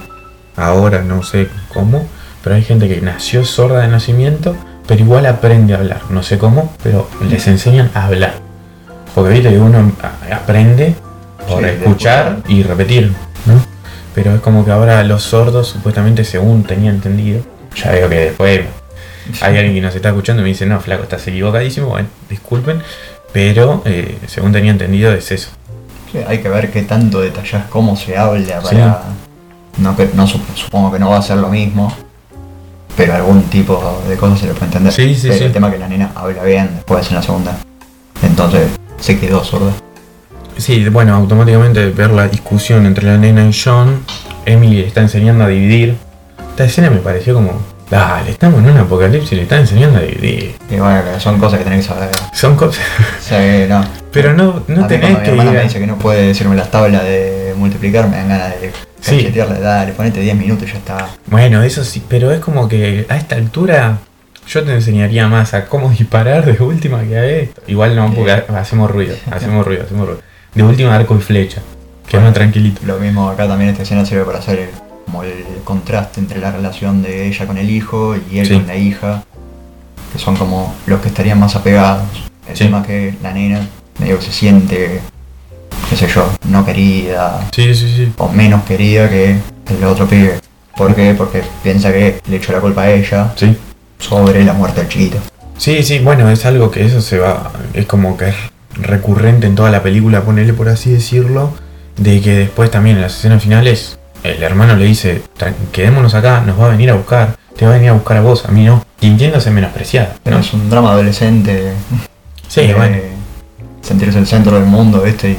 ahora 0.56 1.02
no 1.02 1.24
sé 1.24 1.48
cómo, 1.74 2.06
pero 2.44 2.56
hay 2.56 2.64
gente 2.64 2.88
que 2.88 3.02
nació 3.02 3.44
sorda 3.46 3.82
de 3.82 3.88
nacimiento, 3.88 4.56
pero 4.88 5.02
igual 5.02 5.26
aprende 5.26 5.74
a 5.74 5.78
hablar. 5.78 6.02
No 6.10 6.24
sé 6.24 6.38
cómo, 6.38 6.74
pero 6.84 7.08
les 7.30 7.48
enseñan 7.48 7.92
a 7.94 8.06
hablar. 8.06 8.34
Porque 9.16 9.34
viste 9.34 9.50
que 9.50 9.60
uno 9.60 9.92
aprende 10.32 10.96
por 11.48 11.62
Sí, 11.64 11.66
escuchar 11.70 12.28
escuchar. 12.28 12.44
y 12.48 12.64
repetir, 12.64 13.08
¿no? 13.46 13.54
Pero 14.14 14.36
es 14.36 14.42
como 14.42 14.64
que 14.66 14.72
ahora 14.72 15.04
los 15.04 15.24
sordos, 15.24 15.68
supuestamente 15.68 16.24
según 16.24 16.64
tenía 16.64 16.92
entendido, 16.92 17.42
ya 17.76 17.92
veo 17.92 18.10
que 18.10 18.20
después 18.20 18.62
hay 19.42 19.58
alguien 19.58 19.74
que 19.76 19.82
nos 19.82 19.96
está 19.96 20.10
escuchando 20.10 20.42
y 20.42 20.44
me 20.44 20.50
dice, 20.50 20.66
no, 20.66 20.80
flaco, 20.80 21.04
estás 21.04 21.28
equivocadísimo, 21.28 21.88
bueno, 21.88 22.08
disculpen, 22.30 22.82
pero 23.32 23.82
eh, 23.86 24.18
según 24.28 24.52
tenía 24.52 24.72
entendido 24.72 25.14
es 25.14 25.32
eso. 25.32 25.50
Sí, 26.12 26.20
hay 26.28 26.40
que 26.40 26.50
ver 26.50 26.72
qué 26.72 26.82
tanto 26.84 27.22
detallas 27.22 27.66
cómo 27.70 27.96
se 27.96 28.18
habla 28.18 28.62
para. 28.62 29.04
No, 29.78 29.96
que, 29.96 30.10
no 30.14 30.28
sup- 30.28 30.56
supongo 30.56 30.92
que 30.92 31.00
no 31.00 31.10
va 31.12 31.18
a 31.18 31.22
ser 31.22 31.38
lo 31.38 31.50
mismo. 31.50 31.94
Pero 32.98 33.14
algún 33.14 33.44
tipo 33.44 34.02
de 34.10 34.18
cosas 34.18 34.40
se 34.40 34.48
le 34.48 34.54
puede 34.54 34.66
entender. 34.66 34.92
Sí, 34.92 35.16
sí, 35.16 35.28
pero 35.28 35.40
sí. 35.40 35.44
el 35.46 35.54
tema 35.54 35.68
es 35.68 35.74
que 35.76 35.80
la 35.80 35.88
nena 35.88 36.12
habla 36.16 36.44
bien 36.44 36.70
después 36.76 37.08
en 37.10 37.16
la 37.16 37.22
segunda. 37.22 37.58
Entonces 38.24 38.68
se 39.00 39.18
quedó 39.20 39.44
sorda. 39.44 39.72
Sí, 40.58 40.90
bueno, 40.90 41.16
automáticamente 41.16 41.92
ver 41.92 42.10
la 42.12 42.28
discusión 42.28 42.86
entre 42.86 43.06
la 43.06 43.18
nena 43.18 43.48
y 43.48 43.54
John, 43.54 44.04
Emily 44.46 44.82
está 44.82 45.00
enseñando 45.02 45.46
a 45.46 45.48
dividir. 45.48 45.96
Esta 46.50 46.66
escena 46.66 46.90
me 46.90 46.98
pareció 46.98 47.36
como, 47.36 47.54
dale, 47.90 48.32
estamos 48.32 48.60
en 48.60 48.70
un 48.72 48.78
apocalipsis 48.78 49.32
y 49.32 49.36
le 49.36 49.42
está 49.44 49.58
enseñando 49.60 49.98
a 50.00 50.02
dividir. 50.02 50.56
Y 50.70 50.76
bueno, 50.78 51.02
que 51.14 51.20
son 51.20 51.40
cosas 51.40 51.60
que 51.60 51.64
tenés 51.66 51.86
que 51.88 51.94
saber. 51.94 52.10
Son 52.34 52.56
cosas... 52.56 52.84
Sí, 53.20 53.36
no. 53.68 53.84
Pero 54.12 54.34
no, 54.34 54.64
no 54.68 54.80
a 54.80 54.88
mí 54.88 54.88
tenés 54.88 55.12
cuando 55.12 55.20
mi 55.20 55.24
que 55.26 55.30
hermana 55.32 55.50
ir 55.52 55.56
me 55.56 55.60
a- 55.60 55.64
dice 55.64 55.80
que 55.80 55.88
no 55.88 55.98
puede 55.98 56.28
decirme 56.28 56.56
las 56.56 56.72
tablas 56.72 57.04
de 57.04 57.54
multiplicar, 57.58 58.08
me 58.10 58.18
dan 58.18 58.30
ganas 58.30 58.62
de 58.62 58.72
Sí. 59.02 59.18
cachetearle, 59.18 59.60
dale, 59.62 59.94
ponete 59.94 60.20
10 60.20 60.36
minutos 60.36 60.68
y 60.68 60.72
ya 60.74 60.78
está. 60.78 61.10
Bueno, 61.28 61.64
eso 61.64 61.84
sí, 61.86 62.04
pero 62.10 62.32
es 62.32 62.40
como 62.40 62.68
que 62.68 63.06
a 63.08 63.16
esta 63.16 63.36
altura 63.36 64.00
yo 64.48 64.64
te 64.64 64.74
enseñaría 64.74 65.28
más 65.28 65.54
a 65.54 65.66
cómo 65.68 65.90
disparar 65.90 66.44
de 66.46 66.62
última 66.64 67.02
que 67.04 67.18
a 67.18 67.26
esto. 67.26 67.62
Igual 67.68 67.96
no, 67.96 68.14
porque 68.14 68.32
ha- 68.32 68.46
hacemos 68.60 68.92
ruido, 68.92 69.16
hacemos 69.32 69.66
ruido, 69.66 69.84
hacemos 69.84 70.06
ruido. 70.08 70.22
De 70.54 70.64
última 70.64 70.96
arco 70.96 71.16
y 71.16 71.22
flecha, 71.22 71.62
que 72.10 72.18
es 72.18 72.24
más 72.24 72.34
tranquilito. 72.34 72.82
Lo 72.86 72.98
mismo 72.98 73.30
acá 73.30 73.48
también 73.48 73.70
esta 73.70 73.84
escena 73.84 74.04
sirve 74.06 74.26
para 74.26 74.40
hacer 74.40 74.60
el, 74.60 74.70
como 75.10 75.24
el 75.24 75.44
contraste 75.64 76.20
entre 76.20 76.40
la 76.40 76.52
relación 76.52 77.02
de 77.02 77.28
ella 77.28 77.48
con 77.48 77.58
el 77.58 77.70
hijo 77.72 78.16
y 78.32 78.38
él 78.40 78.46
Sí. 78.48 78.54
con 78.54 78.68
la 78.68 78.76
hija, 78.76 79.24
que 80.14 80.20
son 80.20 80.36
como 80.36 80.76
los 80.86 81.02
que 81.02 81.08
estarían 81.08 81.40
más 81.40 81.56
apegados. 81.56 82.04
El 82.48 82.56
Sí. 82.56 82.66
tema 82.66 82.84
que 82.84 83.16
la 83.24 83.34
nena 83.34 83.60
medio 84.00 84.20
que 84.20 84.26
se 84.26 84.32
siente, 84.32 85.02
qué 85.90 85.96
sé 85.96 86.08
yo, 86.08 86.30
no 86.48 86.64
querida 86.64 87.48
Sí, 87.56 87.74
sí, 87.74 87.92
sí. 87.96 88.12
o 88.18 88.30
menos 88.30 88.64
querida 88.66 89.10
que 89.10 89.38
el 89.70 89.84
otro 89.84 90.06
pibe. 90.08 90.40
¿Por 90.78 90.94
qué? 90.96 91.16
Porque 91.18 91.42
piensa 91.64 91.92
que 91.92 92.22
le 92.30 92.36
echó 92.38 92.52
la 92.52 92.60
culpa 92.60 92.84
a 92.84 92.92
ella 92.92 93.34
Sí. 93.36 93.58
sobre 93.98 94.44
la 94.44 94.54
muerte 94.54 94.82
del 94.82 94.90
chiquito. 94.90 95.18
Sí, 95.58 95.82
sí, 95.84 96.00
bueno, 96.00 96.30
es 96.30 96.46
algo 96.46 96.70
que 96.72 96.86
eso 96.86 97.02
se 97.02 97.18
va, 97.18 97.52
es 97.74 97.86
como 97.88 98.16
que 98.16 98.30
es 98.30 98.36
recurrente 98.76 99.48
en 99.48 99.56
toda 99.56 99.72
la 99.72 99.82
película, 99.82 100.22
ponerle 100.22 100.54
por 100.54 100.70
así 100.70 100.92
decirlo, 100.92 101.52
de 101.98 102.22
que 102.22 102.34
después 102.36 102.70
también 102.72 102.96
en 102.98 103.02
las 103.02 103.18
escenas 103.18 103.44
finales 103.44 103.99
el 104.24 104.42
hermano 104.44 104.76
le 104.76 104.86
dice, 104.86 105.22
"Tran- 105.38 105.54
quedémonos 105.72 106.14
acá, 106.14 106.42
nos 106.46 106.60
va 106.60 106.66
a 106.66 106.70
venir 106.70 106.90
a 106.92 106.96
buscar, 106.96 107.36
te 107.56 107.66
va 107.66 107.72
a 107.72 107.76
venir 107.76 107.90
a 107.90 107.94
buscar 107.94 108.18
a 108.18 108.22
vos, 108.22 108.46
a 108.46 108.52
mí 108.52 108.64
no, 108.66 108.84
sintiéndose 109.00 109.52
menospreciada, 109.52 110.16
Pero 110.24 110.38
¿no? 110.38 110.42
es 110.44 110.54
un 110.54 110.70
drama 110.70 110.92
adolescente. 110.92 111.74
Sí, 112.48 112.62
de 112.68 112.74
bueno, 112.74 112.98
Sentirse 113.82 114.20
el 114.20 114.28
centro 114.28 114.56
del 114.56 114.66
mundo, 114.66 115.02
¿viste? 115.02 115.32
Y 115.32 115.38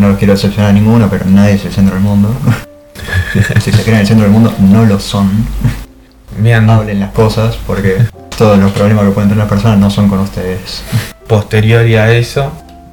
no 0.00 0.08
los 0.08 0.18
quiero 0.18 0.32
decepcionar 0.32 0.70
a 0.70 0.72
ninguno, 0.72 1.08
pero 1.10 1.24
nadie 1.26 1.54
es 1.54 1.64
el 1.66 1.72
centro 1.72 1.94
del 1.94 2.02
mundo. 2.02 2.30
si 3.60 3.70
se 3.72 3.82
creen 3.82 4.00
el 4.00 4.06
centro 4.06 4.24
del 4.24 4.32
mundo, 4.32 4.54
no 4.58 4.84
lo 4.84 4.98
son. 4.98 5.30
vean, 6.38 6.68
Hablen 6.70 7.00
las 7.00 7.12
cosas, 7.12 7.56
porque 7.66 7.96
todos 8.36 8.58
los 8.58 8.72
problemas 8.72 9.04
que 9.04 9.10
pueden 9.10 9.28
tener 9.28 9.42
las 9.42 9.48
personas 9.48 9.78
no 9.78 9.90
son 9.90 10.08
con 10.08 10.20
ustedes. 10.20 10.82
posterior 11.26 11.82
a 11.98 12.12
eso, 12.12 12.50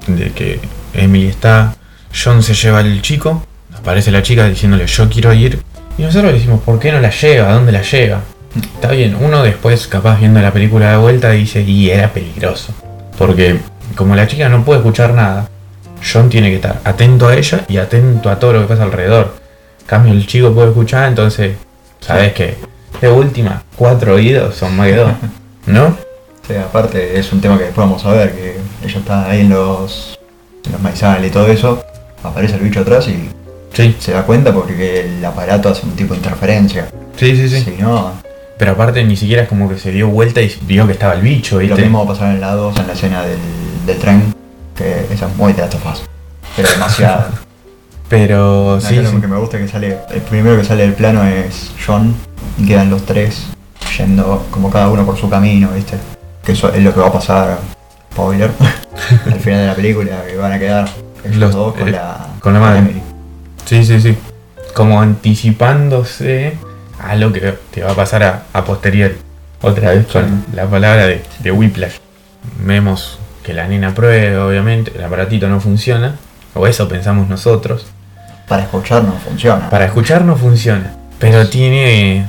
de 0.07 0.31
que 0.31 0.59
Emily 0.93 1.27
está, 1.27 1.73
John 2.13 2.43
se 2.43 2.53
lleva 2.53 2.79
al 2.79 3.01
chico, 3.01 3.43
aparece 3.85 4.09
la 4.09 4.23
chica 4.23 4.47
diciéndole 4.49 4.87
yo 4.87 5.07
quiero 5.07 5.31
ir, 5.31 5.61
y 5.95 6.01
nosotros 6.01 6.31
le 6.31 6.39
decimos, 6.39 6.59
¿por 6.61 6.79
qué 6.79 6.91
no 6.91 6.99
la 6.99 7.11
lleva? 7.11 7.51
¿A 7.51 7.53
dónde 7.53 7.71
la 7.71 7.83
lleva? 7.83 8.21
Está 8.55 8.89
bien, 8.89 9.15
uno 9.21 9.43
después 9.43 9.85
capaz 9.85 10.17
viendo 10.19 10.41
la 10.41 10.51
película 10.51 10.89
de 10.89 10.97
vuelta 10.97 11.29
dice, 11.29 11.61
y 11.61 11.91
era 11.91 12.11
peligroso. 12.11 12.73
Porque 13.15 13.59
como 13.95 14.15
la 14.15 14.25
chica 14.25 14.49
no 14.49 14.65
puede 14.65 14.79
escuchar 14.79 15.13
nada, 15.13 15.47
John 16.01 16.29
tiene 16.29 16.49
que 16.49 16.55
estar 16.55 16.81
atento 16.83 17.27
a 17.27 17.35
ella 17.35 17.63
y 17.67 17.77
atento 17.77 18.31
a 18.31 18.39
todo 18.39 18.53
lo 18.53 18.61
que 18.61 18.67
pasa 18.67 18.83
alrededor. 18.83 19.35
cambio 19.85 20.13
el 20.13 20.25
chico 20.25 20.51
puede 20.51 20.69
escuchar, 20.69 21.07
entonces 21.07 21.55
sabes 21.99 22.33
que 22.33 22.55
de 22.99 23.07
última, 23.07 23.61
cuatro 23.75 24.15
oídos 24.15 24.55
son 24.55 24.75
más 24.75 24.87
que 24.87 24.95
dos, 24.95 25.11
¿no? 25.67 25.95
Sí, 26.47 26.55
aparte 26.55 27.19
es 27.19 27.31
un 27.31 27.39
tema 27.39 27.55
que 27.59 27.65
después 27.65 27.85
vamos 27.85 28.03
a 28.03 28.13
ver, 28.13 28.33
que 28.33 28.57
ella 28.83 28.97
está 28.97 29.29
ahí 29.29 29.41
en 29.41 29.51
los, 29.51 30.17
en 30.65 30.71
los 30.71 30.81
maizales 30.81 31.29
y 31.29 31.31
todo 31.31 31.47
eso, 31.47 31.85
aparece 32.23 32.55
el 32.55 32.61
bicho 32.61 32.79
atrás 32.79 33.07
y 33.07 33.34
Sí, 33.75 33.95
se 33.99 34.11
da 34.13 34.23
cuenta 34.23 34.53
porque 34.53 35.01
el 35.17 35.23
aparato 35.25 35.69
hace 35.69 35.85
un 35.85 35.95
tipo 35.95 36.13
de 36.13 36.19
interferencia. 36.19 36.87
sí, 37.17 37.35
sí, 37.35 37.49
sí. 37.49 37.61
Si 37.61 37.81
no, 37.81 38.11
Pero 38.57 38.71
aparte 38.71 39.03
ni 39.03 39.17
siquiera 39.17 39.43
es 39.43 39.49
como 39.49 39.67
que 39.67 39.77
se 39.77 39.91
dio 39.91 40.07
vuelta 40.07 40.41
y 40.41 40.49
vio 40.61 40.85
que 40.87 40.93
estaba 40.93 41.13
el 41.13 41.21
bicho, 41.21 41.61
y 41.61 41.67
lo 41.67 41.75
¿viste? 41.75 41.81
mismo 41.89 41.99
va 42.05 42.05
a 42.05 42.13
pasar 42.17 42.33
en 42.33 42.39
la 42.41 42.53
2, 42.53 42.79
en 42.79 42.87
la 42.87 42.93
escena 42.93 43.21
del, 43.23 43.37
del 43.85 43.97
tren, 43.99 44.33
que 44.75 45.05
esa 45.11 45.27
es 45.27 45.35
muy 45.35 45.51
de. 45.53 46.01
Pero 46.55 46.69
demasiado. 46.69 47.25
Pero 48.09 48.79
sí, 48.79 48.95
sí. 48.95 49.01
lo 49.01 49.19
que 49.19 49.27
me 49.27 49.37
gusta 49.37 49.57
es 49.57 49.63
que 49.65 49.71
sale, 49.71 49.97
el 50.11 50.21
primero 50.21 50.55
que 50.57 50.63
sale 50.63 50.83
del 50.83 50.93
plano 50.93 51.23
es 51.25 51.71
John 51.85 52.15
y 52.57 52.65
quedan 52.67 52.89
los 52.91 53.03
tres 53.05 53.47
yendo 53.97 54.45
como 54.51 54.69
cada 54.69 54.89
uno 54.89 55.05
por 55.05 55.17
su 55.17 55.29
camino, 55.29 55.69
¿viste? 55.73 55.97
Que 56.43 56.51
eso 56.51 56.71
es 56.71 56.83
lo 56.83 56.93
que 56.93 56.99
va 56.99 57.07
a 57.07 57.11
pasar, 57.13 57.57
spoiler, 58.13 58.51
al 59.25 59.39
final 59.39 59.59
de 59.61 59.67
la 59.67 59.75
película, 59.75 60.23
que 60.27 60.37
van 60.37 60.51
a 60.53 60.59
quedar 60.59 60.87
ellos 61.23 61.37
Los- 61.37 61.53
dos 61.55 61.73
con 61.73 61.87
eh, 61.87 61.91
la, 61.91 62.27
con 62.39 62.53
la 62.53 62.59
madre. 62.59 62.81
Sí, 63.65 63.83
sí, 63.83 63.99
sí. 63.99 64.17
Como 64.73 65.01
anticipándose 65.01 66.57
a 66.99 67.15
lo 67.15 67.31
que 67.31 67.53
te 67.71 67.83
va 67.83 67.91
a 67.91 67.95
pasar 67.95 68.23
a, 68.23 68.43
a 68.53 68.63
posteriori. 68.63 69.15
Otra 69.61 69.91
vez 69.91 70.05
con 70.07 70.45
la 70.53 70.65
palabra 70.65 71.07
de, 71.07 71.23
de 71.39 71.51
Whiplash. 71.51 71.95
Vemos 72.59 73.19
que 73.43 73.53
la 73.53 73.67
nena 73.67 73.93
prueba, 73.93 74.45
obviamente, 74.45 74.91
el 74.95 75.03
aparatito 75.03 75.47
no 75.47 75.59
funciona. 75.59 76.15
O 76.53 76.67
eso 76.67 76.87
pensamos 76.87 77.27
nosotros. 77.27 77.87
Para 78.47 78.63
escuchar 78.63 79.03
no 79.03 79.13
funciona. 79.13 79.69
Para 79.69 79.85
escuchar 79.85 80.23
no 80.23 80.35
funciona. 80.35 80.93
Pero 81.19 81.47
tiene 81.47 82.27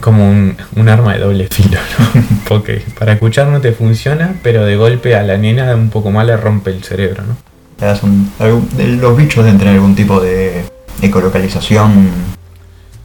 como 0.00 0.28
un, 0.28 0.56
un 0.76 0.88
arma 0.88 1.14
de 1.14 1.20
doble 1.20 1.48
filo, 1.48 1.78
¿no? 1.98 2.22
Porque 2.48 2.82
para 2.98 3.12
escuchar 3.12 3.46
no 3.46 3.60
te 3.60 3.72
funciona, 3.72 4.34
pero 4.42 4.64
de 4.64 4.76
golpe 4.76 5.14
a 5.14 5.22
la 5.22 5.36
nena 5.36 5.74
un 5.74 5.90
poco 5.90 6.10
más 6.10 6.26
le 6.26 6.36
rompe 6.36 6.70
el 6.70 6.82
cerebro, 6.82 7.22
¿no? 7.22 7.36
Le 7.84 7.90
das 7.90 8.02
un- 8.02 8.32
algún- 8.38 8.66
de- 8.78 8.86
los 8.96 9.14
bichos 9.14 9.44
deben 9.44 9.58
tener 9.58 9.74
algún 9.74 9.94
tipo 9.94 10.18
de 10.18 10.64
ecolocalización 11.02 12.08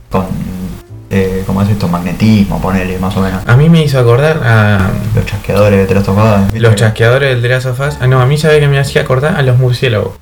con, 0.10 0.26
eh, 1.10 1.44
¿cómo 1.46 1.62
es 1.63 1.70
esto? 1.70 1.89
Magnetismo, 1.89 2.62
ponele 2.62 2.98
más 2.98 3.13
o 3.18 3.22
menos. 3.22 3.44
A 3.46 3.58
mí 3.58 3.68
me 3.70 3.84
hizo 3.84 4.00
acordar 4.00 4.39
a 4.42 4.89
Los 5.13 5.26
chasqueadores 5.26 5.80
de 5.82 5.86
Telastofada. 5.86 6.44
¿viste? 6.46 6.60
los 6.62 6.76
chasqueadores 6.76 7.30
del 7.32 7.42
The 7.42 7.50
Last 7.50 7.65
of 7.65 7.80
Us. 7.82 7.98
Ah, 8.00 8.08
no, 8.08 8.22
a 8.22 8.26
mí 8.26 8.38
sabe 8.38 8.62
que 8.62 8.70
me 8.70 8.80
hacía 8.80 9.02
acordar 9.02 9.36
a 9.36 9.42
los 9.42 9.58
murciélagos. 9.60 10.13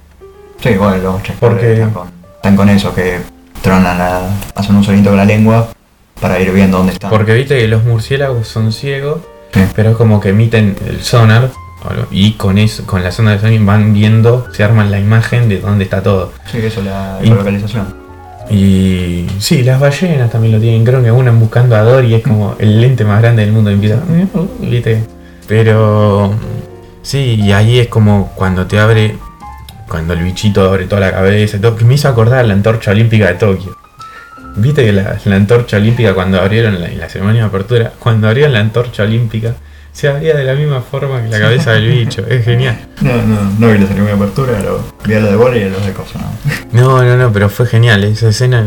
Sí, 0.60 0.70
bueno, 0.74 0.98
los 0.98 1.22
chasqueadores 1.22 1.38
Porque- 1.40 1.74
están, 1.74 1.92
con, 1.92 2.08
están 2.38 2.56
con 2.56 2.70
eso, 2.70 2.96
que 2.96 3.20
tronan 3.62 3.96
la, 4.00 4.22
hacen 4.56 4.76
un 4.76 4.84
sonito 4.84 5.10
con 5.12 5.18
la 5.18 5.26
lengua 5.26 5.68
para 6.20 6.40
ir 6.40 6.52
viendo 6.52 6.78
dónde 6.78 6.94
están. 6.94 7.12
Porque 7.12 7.36
viste 7.36 7.60
que 7.60 7.68
los 7.68 7.84
murciélagos 7.84 8.48
son 8.48 8.72
ciegos, 8.72 9.20
Sí. 9.54 9.62
pero 9.76 9.92
es 9.92 9.98
como 9.98 10.20
que 10.20 10.30
emiten 10.30 10.76
el 10.88 11.04
sonar 11.04 11.52
y 12.12 12.34
con 12.34 12.58
eso, 12.58 12.86
con 12.86 13.04
la 13.04 13.12
zona 13.12 13.32
de 13.32 13.40
sonido 13.40 13.66
van 13.66 13.94
viendo, 13.94 14.48
se 14.52 14.64
arman 14.64 14.92
la 14.92 15.00
imagen 15.00 15.48
de 15.50 15.60
dónde 15.60 15.84
está 15.86 16.02
todo. 16.04 16.34
Sí, 16.52 16.58
eso, 16.60 16.82
la 16.82 17.20
Y- 17.22 17.28
ecolocalización. 17.28 18.08
Y 18.50 19.28
sí, 19.40 19.62
las 19.64 19.80
ballenas 19.80 20.32
también 20.32 20.54
lo 20.54 20.60
tienen, 20.60 20.86
creo 20.86 21.04
que 21.04 21.12
una 21.12 21.32
buscando 21.32 21.76
a 21.76 21.82
Dory 21.82 22.14
es 22.16 22.24
como 22.24 22.56
el 22.60 22.80
lente 22.82 23.04
más 23.04 23.22
grande 23.22 23.44
del 23.44 23.52
mundo, 23.52 23.70
empieza, 23.70 24.00
¿viste? 24.62 25.04
Pero 25.48 26.34
sí, 27.02 27.36
y 27.42 27.52
ahí 27.52 27.80
es 27.80 27.88
como 27.88 28.32
cuando 28.36 28.66
te 28.66 28.80
abre, 28.80 29.16
cuando 29.88 30.14
el 30.14 30.24
bichito 30.24 30.64
abre 30.68 30.86
toda 30.86 31.02
la 31.02 31.12
cabeza 31.12 31.58
y 31.58 31.60
todo, 31.60 31.76
que 31.76 31.84
me 31.86 31.96
hizo 31.96 32.08
acordar 32.08 32.46
la 32.46 32.54
antorcha 32.54 32.92
olímpica 32.92 33.28
de 33.28 33.34
Tokio. 33.36 33.76
Viste 34.56 34.84
que 34.86 34.94
la, 34.94 35.18
la 35.24 35.36
antorcha 35.36 35.78
olímpica 35.78 36.14
cuando 36.14 36.40
abrieron 36.40 36.82
la, 36.82 36.88
la 36.88 37.10
ceremonia 37.10 37.42
de 37.44 37.48
apertura, 37.50 37.92
cuando 38.00 38.28
abrieron 38.28 38.54
la 38.54 38.60
antorcha 38.62 39.04
olímpica, 39.04 39.56
se 39.98 40.08
abría 40.08 40.36
de 40.36 40.44
la 40.44 40.54
misma 40.54 40.82
forma 40.82 41.24
que 41.24 41.30
la 41.30 41.40
cabeza 41.40 41.72
del 41.72 41.90
bicho, 41.90 42.24
es 42.28 42.46
genial. 42.46 42.78
No, 43.02 43.14
no, 43.24 43.50
no 43.58 43.72
vi 43.74 43.80
la 43.80 43.88
ceremonia 43.88 44.16
de 44.16 44.24
apertura, 44.24 44.60
lo, 44.60 44.84
vi 45.04 45.16
a 45.16 45.20
los 45.22 45.32
de 45.32 45.36
bola 45.36 45.58
y 45.58 45.64
a 45.64 45.70
los 45.70 45.84
de 45.84 45.92
cosas, 45.92 46.22
no. 46.72 47.00
No, 47.00 47.04
no, 47.04 47.18
no, 47.18 47.34
pero 47.34 47.50
fue 47.50 47.66
genial, 47.66 48.04
esa 48.04 48.30
escena, 48.30 48.64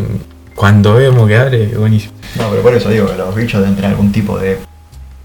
cuando 0.56 0.94
vemos 0.94 1.28
que 1.28 1.36
abre, 1.36 1.68
buenísimo. 1.68 2.14
No, 2.36 2.50
pero 2.50 2.62
por 2.62 2.74
eso 2.74 2.88
digo 2.88 3.06
que 3.06 3.16
los 3.16 3.32
bichos 3.32 3.60
deben 3.60 3.76
tener 3.76 3.92
algún 3.92 4.10
tipo 4.10 4.40
de 4.40 4.58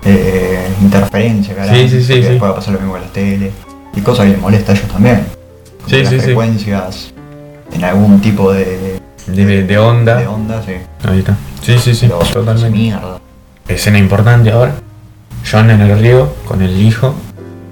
eh, 0.05 0.67
interferencia, 0.79 1.55
carajo. 1.55 1.75
Sí, 1.75 1.89
sí, 1.89 2.03
sí, 2.03 2.07
porque 2.13 2.21
sí. 2.21 2.29
Después 2.29 2.51
va 2.51 2.53
a 2.53 2.55
pasar 2.55 2.73
lo 2.75 2.79
mismo 2.81 2.93
con 2.93 3.01
las 3.01 3.11
tele. 3.11 3.51
Y 3.95 4.01
cosas 4.01 4.25
que 4.25 4.33
les 4.33 4.39
molesta 4.39 4.73
a 4.73 4.75
ellos 4.75 4.87
también. 4.87 5.25
Sí, 5.87 6.03
las 6.03 6.09
sí, 6.09 6.19
sí. 6.19 6.21
frecuencias 6.21 7.13
en 7.73 7.83
algún 7.83 8.21
tipo 8.21 8.53
de, 8.53 8.99
De, 9.25 9.63
de 9.63 9.77
onda. 9.79 10.17
de 10.17 10.27
onda, 10.27 10.61
sí. 10.63 10.73
Ahí 11.03 11.17
está. 11.17 11.35
Sí, 11.63 11.79
sí, 11.79 11.95
sí, 11.95 12.07
totalmente. 12.31 12.69
Mierda. 12.69 13.19
Escena 13.67 13.97
importante 13.97 14.51
ahora. 14.51 14.75
John 15.49 15.69
en 15.69 15.81
el 15.81 15.99
río 15.99 16.33
con 16.45 16.61
el 16.61 16.81
hijo. 16.81 17.15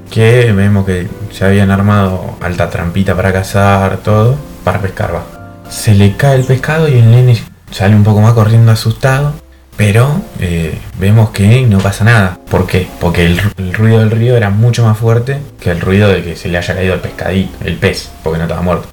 Que 0.09 0.51
vemos 0.53 0.85
que 0.85 1.07
se 1.31 1.45
habían 1.45 1.71
armado 1.71 2.37
alta 2.41 2.69
trampita 2.69 3.15
para 3.15 3.33
cazar, 3.33 3.97
todo. 3.97 4.35
Para 4.63 4.79
pescar, 4.79 5.15
va. 5.15 5.23
Se 5.69 5.95
le 5.95 6.15
cae 6.15 6.35
el 6.35 6.45
pescado 6.45 6.87
y 6.87 6.93
el 6.93 7.09
nene 7.09 7.41
sale 7.71 7.95
un 7.95 8.03
poco 8.03 8.21
más 8.21 8.33
corriendo 8.33 8.71
asustado. 8.71 9.33
Pero 9.75 10.21
eh, 10.39 10.77
vemos 10.99 11.31
que 11.31 11.63
no 11.63 11.79
pasa 11.79 12.03
nada. 12.03 12.37
¿Por 12.49 12.67
qué? 12.67 12.87
Porque 12.99 13.25
el, 13.25 13.41
el 13.57 13.73
ruido 13.73 13.99
del 13.99 14.11
río 14.11 14.37
era 14.37 14.51
mucho 14.51 14.85
más 14.85 14.97
fuerte 14.97 15.39
que 15.59 15.71
el 15.71 15.81
ruido 15.81 16.09
de 16.09 16.23
que 16.23 16.35
se 16.35 16.47
le 16.49 16.59
haya 16.59 16.75
caído 16.75 16.93
el 16.93 16.99
pescadito, 16.99 17.65
el 17.65 17.77
pez, 17.77 18.11
porque 18.23 18.37
no 18.37 18.43
estaba 18.43 18.61
muerto. 18.61 18.87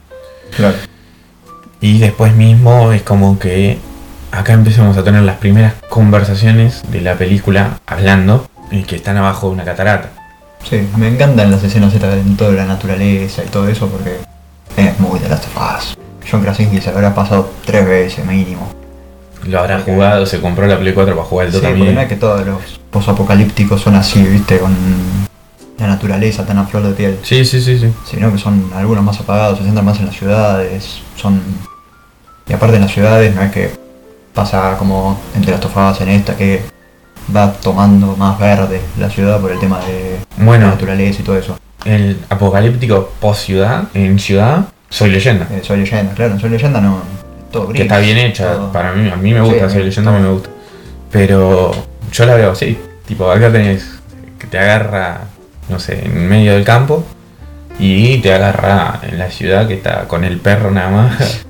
Claro. 0.57 0.77
Y 1.83 1.99
después 1.99 2.35
mismo 2.35 2.93
es 2.93 3.03
como 3.03 3.39
que 3.39 3.79
acá 4.33 4.53
empezamos 4.55 4.97
a 4.97 5.05
tener 5.05 5.23
las 5.23 5.37
primeras 5.37 5.75
conversaciones 5.89 6.83
de 6.91 7.01
la 7.01 7.15
película 7.15 7.79
hablando 7.87 8.50
y 8.71 8.83
que 8.83 8.97
están 8.97 9.17
abajo 9.17 9.49
de 9.49 9.55
una 9.55 9.65
catarata. 9.65 10.11
Sí, 10.69 10.87
me 10.97 11.09
encantan 11.09 11.51
las 11.51 11.63
escenas 11.65 11.95
en 11.95 12.37
toda 12.37 12.53
la 12.53 12.67
naturaleza 12.67 13.43
y 13.45 13.49
todo 13.49 13.69
eso 13.69 13.89
porque 13.89 14.19
es 14.77 15.01
muy 15.01 15.19
de 15.19 15.29
las 15.29 15.41
of 15.41 15.57
Us. 15.57 15.97
John 16.31 16.43
Krasinski 16.43 16.81
se 16.81 16.91
lo 16.91 16.97
habrá 16.99 17.15
pasado 17.15 17.51
tres 17.65 17.87
veces 17.87 18.25
mínimo. 18.27 18.69
Lo 19.45 19.59
habrá 19.61 19.81
jugado, 19.81 20.27
se 20.27 20.41
compró 20.41 20.67
la 20.67 20.79
Play 20.79 20.93
4 20.93 21.15
para 21.17 21.27
jugar 21.27 21.47
el 21.47 21.53
Sí, 21.53 21.59
2 21.59 21.63
porque 21.63 21.75
también. 21.79 21.95
no 21.95 22.01
es 22.03 22.09
que 22.09 22.17
todos 22.17 22.47
los 22.47 22.81
posapocalípticos 22.91 23.81
son 23.81 23.95
así, 23.97 24.23
viste, 24.23 24.59
con 24.59 24.77
la 25.79 25.87
naturaleza 25.87 26.45
tan 26.45 26.59
a 26.59 26.67
flor 26.67 26.83
de 26.83 26.93
piel. 26.93 27.19
Sí, 27.23 27.45
sí, 27.47 27.59
sí, 27.63 27.79
sí. 27.79 27.91
Sino 28.05 28.31
que 28.31 28.37
son 28.39 28.71
algunos 28.75 29.03
más 29.03 29.19
apagados, 29.19 29.59
se 29.59 29.65
centran 29.65 29.85
más 29.85 29.99
en 29.99 30.07
las 30.07 30.15
ciudades, 30.15 31.01
son... 31.17 31.41
Y 32.47 32.53
aparte 32.53 32.77
en 32.77 32.83
las 32.83 32.93
ciudades 32.93 33.35
no 33.35 33.41
es 33.43 33.51
que 33.51 33.71
pasa 34.35 34.77
como 34.79 35.19
entre 35.35 35.53
las 35.53 35.61
tofadas 35.61 36.01
en 36.03 36.11
esta 36.11 36.37
que 36.37 36.63
va 37.35 37.53
tomando 37.53 38.17
más 38.17 38.39
verde 38.39 38.81
la 38.99 39.09
ciudad 39.11 39.41
por 39.41 39.53
el 39.53 39.59
tema 39.61 39.79
de 39.81 40.19
Bueno. 40.39 40.67
la 40.67 40.73
naturaleza 40.73 41.21
y 41.21 41.25
todo 41.25 41.37
eso. 41.39 41.59
El 41.85 42.19
apocalíptico 42.29 43.11
post 43.21 43.43
ciudad, 43.47 43.85
en 43.95 44.19
ciudad, 44.19 44.67
soy 44.89 45.11
leyenda. 45.11 45.47
Eh, 45.51 45.61
soy 45.63 45.79
leyenda, 45.81 46.13
claro, 46.15 46.35
en 46.35 46.41
soy 46.41 46.51
leyenda 46.51 46.81
no. 46.81 46.99
Todo 47.51 47.67
gris. 47.69 47.77
que 47.79 47.83
está 47.83 47.99
bien 47.99 48.19
hecha, 48.19 48.53
todo- 48.55 48.73
para 48.73 48.93
mí, 48.93 49.09
a 49.11 49.17
mí 49.17 49.33
me 49.35 49.41
gusta, 49.41 49.69
Sí, 49.69 49.75
soy 49.75 49.85
leyenda, 49.85 50.11
a 50.13 50.15
mí 50.19 50.23
me 50.23 50.33
gusta. 50.33 50.51
Pero 51.11 51.73
yo 52.13 52.27
la 52.27 52.35
veo 52.35 52.53
así, 52.53 52.79
tipo 53.07 53.31
acá 53.31 53.51
tenés 53.51 53.85
que 54.39 54.47
te 54.47 54.59
agarra, 54.59 55.23
no 55.69 55.79
sé, 55.81 56.05
en 56.05 56.29
medio 56.29 56.53
del 56.53 56.65
campo 56.65 57.05
y 57.79 58.19
te 58.19 58.33
agarra 58.33 59.01
en 59.03 59.19
la 59.19 59.31
ciudad 59.31 59.67
que 59.67 59.75
está 59.75 60.07
con 60.07 60.23
el 60.25 60.39
perro 60.39 60.71
nada 60.71 60.91
más. 60.91 61.47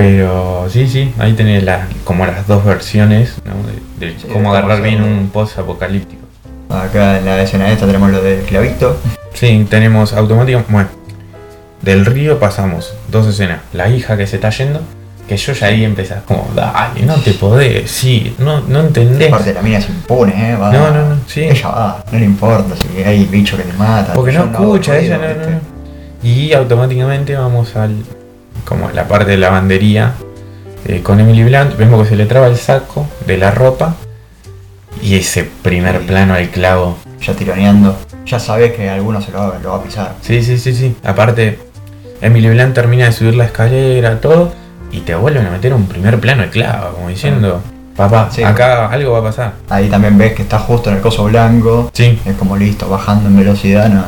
Pero 0.00 0.66
sí, 0.70 0.88
sí, 0.88 1.12
ahí 1.18 1.34
tenés 1.34 1.62
la, 1.62 1.86
como 2.04 2.24
las 2.24 2.46
dos 2.46 2.64
versiones 2.64 3.34
¿no? 3.44 3.52
de, 4.00 4.06
de 4.06 4.18
Sí, 4.18 4.28
cómo 4.32 4.50
agarrar 4.50 4.80
bien 4.80 5.02
un 5.02 5.28
post 5.28 5.58
apocalíptico. 5.58 6.22
Acá 6.70 7.18
en 7.18 7.26
la 7.26 7.42
escena 7.42 7.70
esta 7.70 7.84
tenemos 7.84 8.10
lo 8.10 8.22
del 8.22 8.40
clavito. 8.44 8.96
Sí, 9.34 9.66
tenemos 9.68 10.14
automáticamente, 10.14 10.72
bueno, 10.72 10.88
del 11.82 12.06
río 12.06 12.38
pasamos 12.38 12.94
dos 13.10 13.26
escenas, 13.26 13.60
la 13.74 13.90
hija 13.90 14.16
que 14.16 14.26
se 14.26 14.36
está 14.36 14.48
yendo, 14.48 14.80
que 15.28 15.36
yo 15.36 15.52
ya 15.52 15.66
ahí 15.66 15.84
empezás 15.84 16.22
como, 16.22 16.48
dale, 16.54 17.02
no 17.02 17.16
te 17.16 17.32
podés, 17.34 17.90
sí, 17.90 18.34
no, 18.38 18.62
no 18.62 18.80
entendés. 18.80 19.28
Aparte 19.28 19.52
la 19.52 19.60
mina 19.60 19.82
se 19.82 19.92
impone, 19.92 20.52
eh, 20.52 20.56
va. 20.56 20.72
No, 20.72 20.90
no, 20.92 21.10
no, 21.10 21.16
sí. 21.26 21.42
Ella 21.42 21.68
va, 21.68 22.04
no 22.10 22.18
le 22.18 22.24
importa 22.24 22.74
si 22.74 23.02
hay 23.02 23.26
bicho 23.26 23.54
que 23.58 23.64
te 23.64 23.72
mata. 23.74 24.14
Porque 24.14 24.32
no 24.32 24.44
escucha, 24.44 24.98
ella 24.98 25.18
no, 25.18 25.44
no, 25.44 25.50
no. 25.50 25.60
Y 26.22 26.54
automáticamente 26.54 27.36
vamos 27.36 27.76
al. 27.76 27.96
Como 28.64 28.90
la 28.90 29.06
parte 29.08 29.32
de 29.32 29.36
lavandería 29.38 30.14
eh, 30.86 31.00
con 31.02 31.20
Emily 31.20 31.44
Blunt. 31.44 31.76
Vemos 31.76 32.02
que 32.02 32.08
se 32.10 32.16
le 32.16 32.26
traba 32.26 32.46
el 32.48 32.56
saco 32.56 33.06
de 33.26 33.36
la 33.36 33.50
ropa. 33.50 33.94
Y 35.02 35.14
ese 35.16 35.44
primer 35.62 36.00
plano 36.06 36.34
al 36.34 36.48
clavo. 36.50 36.98
Ya 37.22 37.34
tironeando. 37.34 37.96
Ya 38.26 38.38
sabes 38.38 38.72
que 38.72 38.88
alguno 38.90 39.20
se 39.22 39.32
lo 39.32 39.38
va, 39.38 39.58
lo 39.62 39.70
va 39.70 39.76
a 39.76 39.82
pisar. 39.82 40.14
Sí, 40.20 40.42
sí, 40.42 40.58
sí, 40.58 40.74
sí. 40.74 40.96
Aparte, 41.04 41.58
Emily 42.20 42.48
Blunt 42.50 42.74
termina 42.74 43.06
de 43.06 43.12
subir 43.12 43.34
la 43.34 43.44
escalera, 43.46 44.20
todo. 44.20 44.52
Y 44.92 45.00
te 45.00 45.14
vuelven 45.14 45.46
a 45.46 45.50
meter 45.50 45.72
un 45.72 45.86
primer 45.86 46.18
plano 46.18 46.42
de 46.42 46.50
clavo, 46.50 46.94
como 46.96 47.08
diciendo, 47.08 47.62
papá, 47.96 48.28
Sí. 48.32 48.42
acá 48.42 48.88
algo 48.90 49.12
va 49.12 49.20
a 49.20 49.22
pasar. 49.22 49.52
Ahí 49.68 49.88
también 49.88 50.18
ves 50.18 50.32
que 50.34 50.42
está 50.42 50.58
justo 50.58 50.90
en 50.90 50.96
el 50.96 51.02
coso 51.02 51.24
blanco. 51.24 51.90
Sí, 51.94 52.18
Es 52.26 52.34
como 52.36 52.56
listo, 52.56 52.88
bajando 52.88 53.28
en 53.28 53.36
velocidad. 53.36 53.88
No, 53.88 54.04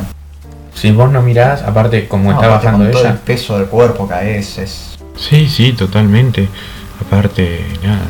si 0.73 0.91
vos 0.91 1.11
no 1.11 1.21
mirás, 1.21 1.61
aparte 1.63 2.07
como 2.07 2.25
No, 2.31 2.35
está 2.35 2.45
aparte 2.47 2.65
bajando 2.67 2.85
con 2.85 2.91
todo 2.91 3.01
ella. 3.03 3.11
el 3.11 3.17
peso 3.19 3.57
del 3.57 3.67
cuerpo 3.67 4.07
caes. 4.07 4.57
Es... 4.57 4.97
Sí, 5.17 5.47
sí, 5.47 5.73
totalmente. 5.73 6.47
aparte, 7.05 7.65
nada, 7.83 8.01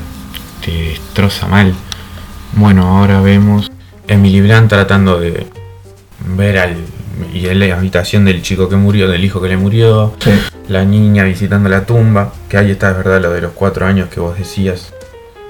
te 0.63 0.71
destroza 0.71 1.47
mal. 1.47 1.73
Bueno, 2.53 2.97
ahora 2.99 3.19
vemos 3.21 3.71
Emily 4.07 4.41
Blunt 4.41 4.69
tratando 4.69 5.19
de 5.19 5.47
ver 6.35 6.57
al 6.59 6.75
y 7.33 7.47
en 7.47 7.59
la 7.59 7.75
habitación 7.75 8.25
del 8.25 8.41
chico 8.41 8.69
que 8.69 8.75
murió, 8.75 9.07
del 9.07 9.23
hijo 9.23 9.39
que 9.41 9.47
le 9.47 9.57
murió, 9.57 10.13
Sí. 10.19 10.31
la 10.67 10.83
niña 10.83 11.23
visitando 11.23 11.69
la 11.69 11.85
tumba, 11.85 12.33
que 12.49 12.57
ahí 12.57 12.71
está, 12.71 12.89
es 12.91 12.97
verdad, 12.97 13.21
lo 13.21 13.31
de 13.31 13.41
los 13.41 13.51
cuatro 13.53 13.85
años 13.85 14.09
que 14.09 14.19
vos 14.19 14.35
decías, 14.37 14.93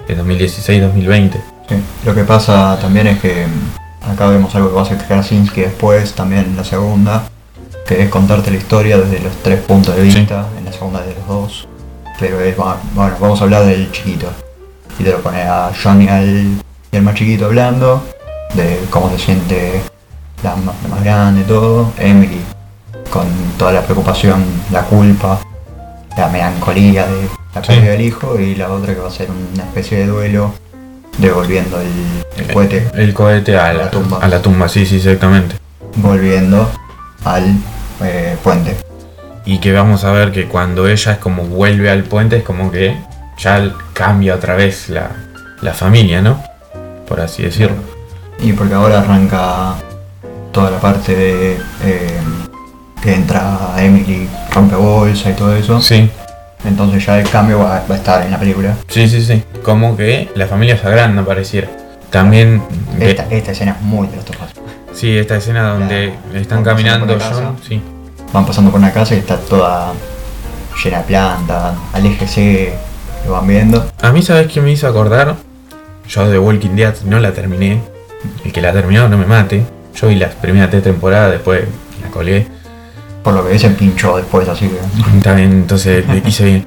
de 0.08 0.16
2016-2020. 0.18 1.32
Sí, 1.70 1.76
Lo 2.06 2.14
que 2.14 2.24
pasa 2.26 2.78
también 2.82 3.08
es 3.08 3.20
que 3.20 3.46
acá 4.12 4.28
vemos 4.28 4.54
algo 4.56 4.70
que 4.70 4.76
va 4.76 4.82
a 4.82 4.86
hacer 4.86 4.98
Krasinski 4.98 5.62
después, 5.62 6.14
también 6.14 6.46
en 6.46 6.56
la 6.58 6.64
segunda, 6.64 7.24
que 7.88 8.02
es 8.04 8.10
contarte 8.10 8.52
la 8.52 8.58
historia 8.58 8.98
desde 8.98 9.20
los 9.24 9.34
tres 9.44 9.62
puntos 9.62 9.96
de 9.96 10.10
Sí. 10.12 10.20
vista, 10.20 10.48
en 10.58 10.66
la 10.66 10.72
segunda 10.74 11.02
de 11.02 11.14
los 11.16 11.28
dos. 11.28 11.68
Pero 12.20 12.40
es, 12.42 12.56
bueno, 12.58 13.16
vamos 13.20 13.42
a 13.42 13.44
hablar 13.44 13.66
del 13.66 13.92
chiquito. 13.92 14.28
Y 15.00 15.04
te 15.04 15.12
lo 15.12 15.20
pone 15.22 15.42
a 15.42 15.72
Johnny 15.82 16.08
al, 16.08 16.28
y 16.92 16.96
el 16.96 17.02
más 17.02 17.16
chiquito 17.16 17.46
hablando, 17.46 18.04
de 18.54 18.80
cómo 18.90 19.10
se 19.10 19.18
siente 19.18 19.82
la, 20.44 20.52
la 20.52 20.90
más 20.90 21.04
grande, 21.04 21.44
todo. 21.44 21.92
Emily, 21.98 22.42
con 23.10 23.26
toda 23.58 23.72
la 23.74 23.82
preocupación, 23.82 24.44
la 24.72 24.84
culpa, 24.84 25.40
la 26.16 26.28
melancolía 26.30 27.08
de 27.08 27.28
la 27.56 27.62
Sí. 27.62 27.68
pérdida 27.68 27.92
del 27.92 28.02
hijo, 28.02 28.40
y 28.40 28.56
la 28.56 28.72
otra 28.72 28.94
que 28.94 29.00
va 29.02 29.08
a 29.08 29.12
ser 29.12 29.30
una 29.32 29.64
especie 29.64 29.98
de 30.00 30.06
duelo 30.08 30.54
devolviendo 31.18 31.80
el, 31.80 31.88
el 32.38 32.54
cohete, 32.54 32.88
El 32.96 33.14
cohete 33.14 33.58
a 33.58 33.68
A 33.68 33.74
la, 33.74 33.84
la 33.86 33.92
tumba. 33.92 34.18
A 34.22 34.28
la 34.28 34.42
tumba, 34.42 34.68
sí, 34.70 34.86
sí, 34.86 34.98
exactamente. 34.98 35.56
volviendo 35.96 36.70
al 37.24 37.56
eh, 38.04 38.36
puente. 38.44 38.78
Y 39.46 39.60
que 39.60 39.72
vamos 39.74 40.04
a 40.04 40.12
ver 40.12 40.32
que 40.32 40.48
cuando 40.48 40.88
ella 40.88 41.14
es 41.14 41.18
como 41.18 41.44
vuelve 41.44 41.90
al 41.90 42.04
puente, 42.04 42.38
es 42.38 42.44
como 42.44 42.72
que 42.72 42.98
ya 43.38 43.74
cambia 43.94 44.36
otra 44.36 44.56
vez 44.56 44.90
la, 44.90 45.12
la 45.62 45.74
familia, 45.74 46.22
¿no? 46.22 46.42
Por 47.08 47.20
así 47.20 47.44
decirlo. 47.44 47.78
Y 48.40 48.54
porque 48.54 48.74
ahora 48.74 49.00
arranca 49.02 49.76
toda 50.52 50.72
la 50.72 50.80
parte 50.80 51.16
de 51.16 51.58
eh, 51.84 52.20
que 53.02 53.14
entra 53.14 53.74
Emily, 53.78 54.30
rompe 54.54 54.76
bolsa 54.76 55.30
y 55.30 55.34
todo 55.34 55.56
eso. 55.56 55.82
Sí, 55.82 56.10
Entonces 56.66 57.06
ya 57.06 57.20
el 57.20 57.30
cambio 57.30 57.60
va, 57.60 57.84
va 57.90 57.96
a 57.96 57.98
estar 57.98 58.24
en 58.26 58.32
la 58.32 58.40
película. 58.40 58.76
sí, 58.88 59.08
sí, 59.08 59.22
sí. 59.22 59.44
Como 59.64 59.96
que 59.98 60.30
la 60.36 60.48
familia 60.48 60.78
se 60.78 60.88
agranda, 60.88 61.24
pareciera. 61.26 61.68
También, 62.10 62.62
Esta, 63.00 63.26
esta 63.30 63.52
escena 63.52 63.72
es 63.80 63.82
muy 63.82 64.08
de 64.08 64.16
los 64.18 64.26
tofas. 64.26 64.50
sí, 64.94 65.18
esta 65.18 65.36
escena 65.38 65.70
donde 65.70 66.14
La- 66.32 66.40
están 66.40 66.64
caminando 66.64 67.08
John, 67.08 67.18
casa. 67.20 67.52
sí. 67.68 67.82
Van 68.32 68.46
pasando 68.46 68.72
por 68.72 68.80
una 68.80 68.92
casa 68.92 69.16
y 69.16 69.20
está 69.20 69.38
toda 69.38 69.94
llena 70.84 70.98
de 71.00 71.04
plantas, 71.04 71.74
aléjese, 71.94 72.74
lo 73.26 73.34
van 73.34 73.48
viendo. 73.48 73.86
A 74.02 74.12
mí, 74.12 74.22
¿sabes 74.22 74.48
qué 74.52 74.62
me 74.62 74.72
hizo 74.72 74.88
acordar? 74.88 75.36
Yo 76.08 76.30
de 76.30 76.38
Walking 76.40 76.76
Dead 76.76 76.94
no 77.06 77.20
la 77.20 77.32
terminé. 77.32 77.82
El 78.46 78.52
que 78.54 78.62
la 78.62 78.72
terminó 78.74 79.08
no 79.10 79.18
me 79.18 79.26
mate. 79.26 79.66
Yo 79.96 80.08
vi 80.08 80.16
las 80.16 80.34
primeras 80.36 80.70
tres 80.70 80.84
temporadas, 80.84 81.32
después 81.32 81.64
la 82.02 82.10
colgué. 82.10 82.48
Por 83.24 83.34
lo 83.34 83.48
que 83.48 83.58
se 83.58 83.70
pinchó 83.70 84.18
después, 84.18 84.48
así 84.50 84.68
que. 84.68 85.34
Bien, 85.34 85.52
entonces 85.52 86.06
le 86.08 86.18
hice 86.28 86.46
bien. 86.46 86.66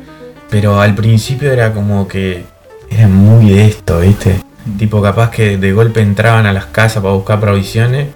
Pero 0.51 0.81
al 0.81 0.95
principio 0.95 1.53
era 1.53 1.73
como 1.73 2.07
que 2.09 2.45
era 2.91 3.09
muy 3.09 3.51
de 3.51 3.67
esto, 3.67 4.01
¿viste? 4.01 4.41
Tipo, 4.79 5.03
capaz 5.03 5.31
que 5.31 5.59
de 5.59 5.73
golpe 5.73 6.01
entraban 6.01 6.47
a 6.47 6.53
las 6.53 6.67
casas 6.67 7.03
para 7.03 7.15
buscar 7.15 7.41
provisiones 7.41 8.09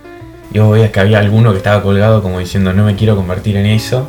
y 0.52 0.58
vos 0.58 0.72
veías 0.72 0.90
que 0.90 1.00
había 1.00 1.18
alguno 1.18 1.52
que 1.52 1.58
estaba 1.58 1.82
colgado 1.82 2.22
como 2.22 2.38
diciendo 2.40 2.72
no 2.72 2.84
me 2.84 2.96
quiero 2.96 3.14
convertir 3.14 3.56
en 3.56 3.66
eso, 3.66 4.08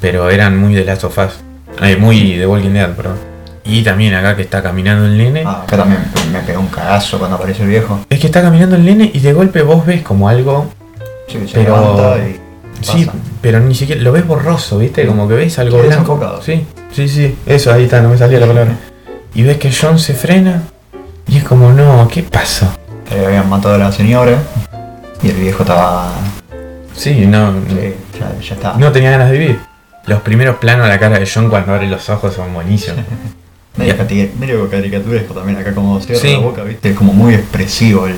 pero 0.00 0.30
eran 0.30 0.56
muy 0.58 0.74
de 0.74 0.84
Last 0.84 1.04
of 1.04 1.18
Us. 1.18 1.40
Eh, 1.82 1.96
muy 1.96 2.36
de 2.36 2.46
Walking 2.46 2.70
Dead, 2.70 2.90
perdón. 2.94 3.16
Y 3.64 3.82
también 3.82 4.14
acá 4.14 4.36
que 4.36 4.42
está 4.42 4.62
caminando 4.62 5.06
el 5.06 5.16
nene. 5.16 5.42
Ah, 5.46 5.62
acá 5.64 5.78
también 5.78 6.00
me 6.32 6.40
pegó 6.40 6.60
un 6.60 6.68
cagazo 6.68 7.18
cuando 7.18 7.36
aparece 7.36 7.62
el 7.62 7.68
viejo. 7.70 8.00
Es 8.10 8.20
que 8.20 8.26
está 8.26 8.42
caminando 8.42 8.76
el 8.76 8.84
nene 8.84 9.10
y 9.12 9.20
de 9.20 9.32
golpe 9.32 9.62
vos 9.62 9.84
ves 9.86 10.02
como 10.02 10.28
algo. 10.28 10.66
Sí, 11.28 11.38
se 11.48 11.54
Pero- 11.54 11.76
levanta 11.96 12.28
y. 12.28 12.40
Sí, 12.84 13.04
pasa. 13.04 13.18
pero 13.40 13.60
ni 13.60 13.74
siquiera 13.74 14.00
lo 14.02 14.12
ves 14.12 14.26
borroso, 14.26 14.78
¿viste? 14.78 15.06
Como 15.06 15.26
que 15.28 15.34
ves 15.34 15.58
algo 15.58 15.82
blanco. 15.82 16.40
Sí, 16.42 16.64
sí, 16.92 17.08
sí, 17.08 17.36
eso 17.46 17.72
ahí 17.72 17.84
está, 17.84 18.00
no 18.00 18.10
me 18.10 18.18
salía 18.18 18.40
la 18.40 18.46
palabra. 18.46 18.76
Y 19.34 19.42
ves 19.42 19.56
que 19.58 19.70
John 19.72 19.98
se 19.98 20.14
frena 20.14 20.62
y 21.26 21.38
es 21.38 21.44
como, 21.44 21.72
no, 21.72 22.06
¿qué 22.12 22.22
pasó? 22.22 22.66
Habían 23.10 23.48
matado 23.48 23.74
a 23.74 23.78
la 23.78 23.92
señora 23.92 24.38
y 25.22 25.28
el 25.30 25.36
viejo 25.36 25.62
estaba. 25.62 26.12
Sí, 26.94 27.26
no, 27.26 27.52
sí, 27.68 27.94
ya, 28.18 28.40
ya 28.40 28.54
está. 28.54 28.74
no 28.78 28.92
tenía 28.92 29.10
ganas 29.10 29.30
de 29.30 29.38
vivir. 29.38 29.58
Los 30.06 30.20
primeros 30.20 30.56
planos 30.56 30.86
a 30.86 30.88
la 30.88 30.98
cara 31.00 31.18
de 31.18 31.28
John 31.32 31.48
cuando 31.48 31.72
abre 31.74 31.88
los 31.88 32.08
ojos 32.10 32.34
son 32.34 32.52
buenísimos. 32.54 33.00
Medio 33.76 34.70
caricaturesco 34.70 35.34
también 35.34 35.58
acá 35.58 35.74
como 35.74 35.98
cierra 36.00 36.20
Sí. 36.20 36.32
la 36.34 36.38
boca, 36.38 36.62
viste, 36.62 36.90
es 36.90 36.96
como 36.96 37.12
muy 37.12 37.34
expresivo 37.34 38.06
el, 38.06 38.14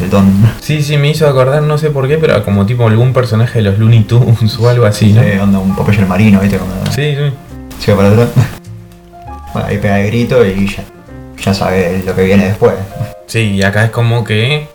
el 0.00 0.10
don. 0.10 0.30
Sí, 0.60 0.82
sí, 0.82 0.96
me 0.98 1.08
hizo 1.10 1.26
acordar, 1.28 1.62
no 1.62 1.78
sé 1.78 1.90
por 1.90 2.06
qué, 2.08 2.18
pero 2.18 2.44
como 2.44 2.66
tipo 2.66 2.86
algún 2.86 3.12
personaje 3.12 3.58
de 3.60 3.70
los 3.70 3.78
Looney 3.78 4.04
Tunes 4.04 4.58
o 4.58 4.68
algo 4.68 4.84
así, 4.86 5.12
¿no? 5.12 5.22
Eh, 5.22 5.40
onda 5.40 5.58
un 5.58 5.74
Popeye 5.74 6.00
el 6.00 6.06
marino, 6.06 6.40
viste, 6.40 6.58
cuando 6.58 6.90
Sí, 6.92 7.14
sí. 7.16 7.32
se 7.80 7.92
va 7.92 7.98
para 7.98 8.10
atrás. 8.10 8.28
Bueno, 9.52 9.68
ahí 9.68 9.78
pega 9.78 10.00
el 10.00 10.06
grito 10.08 10.44
y 10.44 10.66
ya, 10.68 10.84
ya 11.42 11.54
sabe 11.54 12.02
lo 12.04 12.14
que 12.14 12.24
viene 12.24 12.44
después. 12.46 12.74
Sí, 13.26 13.52
y 13.54 13.62
acá 13.62 13.84
es 13.84 13.90
como 13.90 14.22
que, 14.22 14.68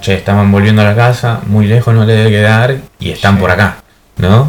che, 0.00 0.14
estaban 0.14 0.50
volviendo 0.52 0.82
a 0.82 0.84
la 0.84 0.94
casa, 0.94 1.40
muy 1.46 1.66
lejos 1.66 1.92
no 1.94 2.04
le 2.04 2.14
debe 2.14 2.30
quedar 2.30 2.76
y 3.00 3.10
están 3.10 3.34
Sí. 3.34 3.40
por 3.40 3.50
acá, 3.50 3.76
¿no? 4.18 4.48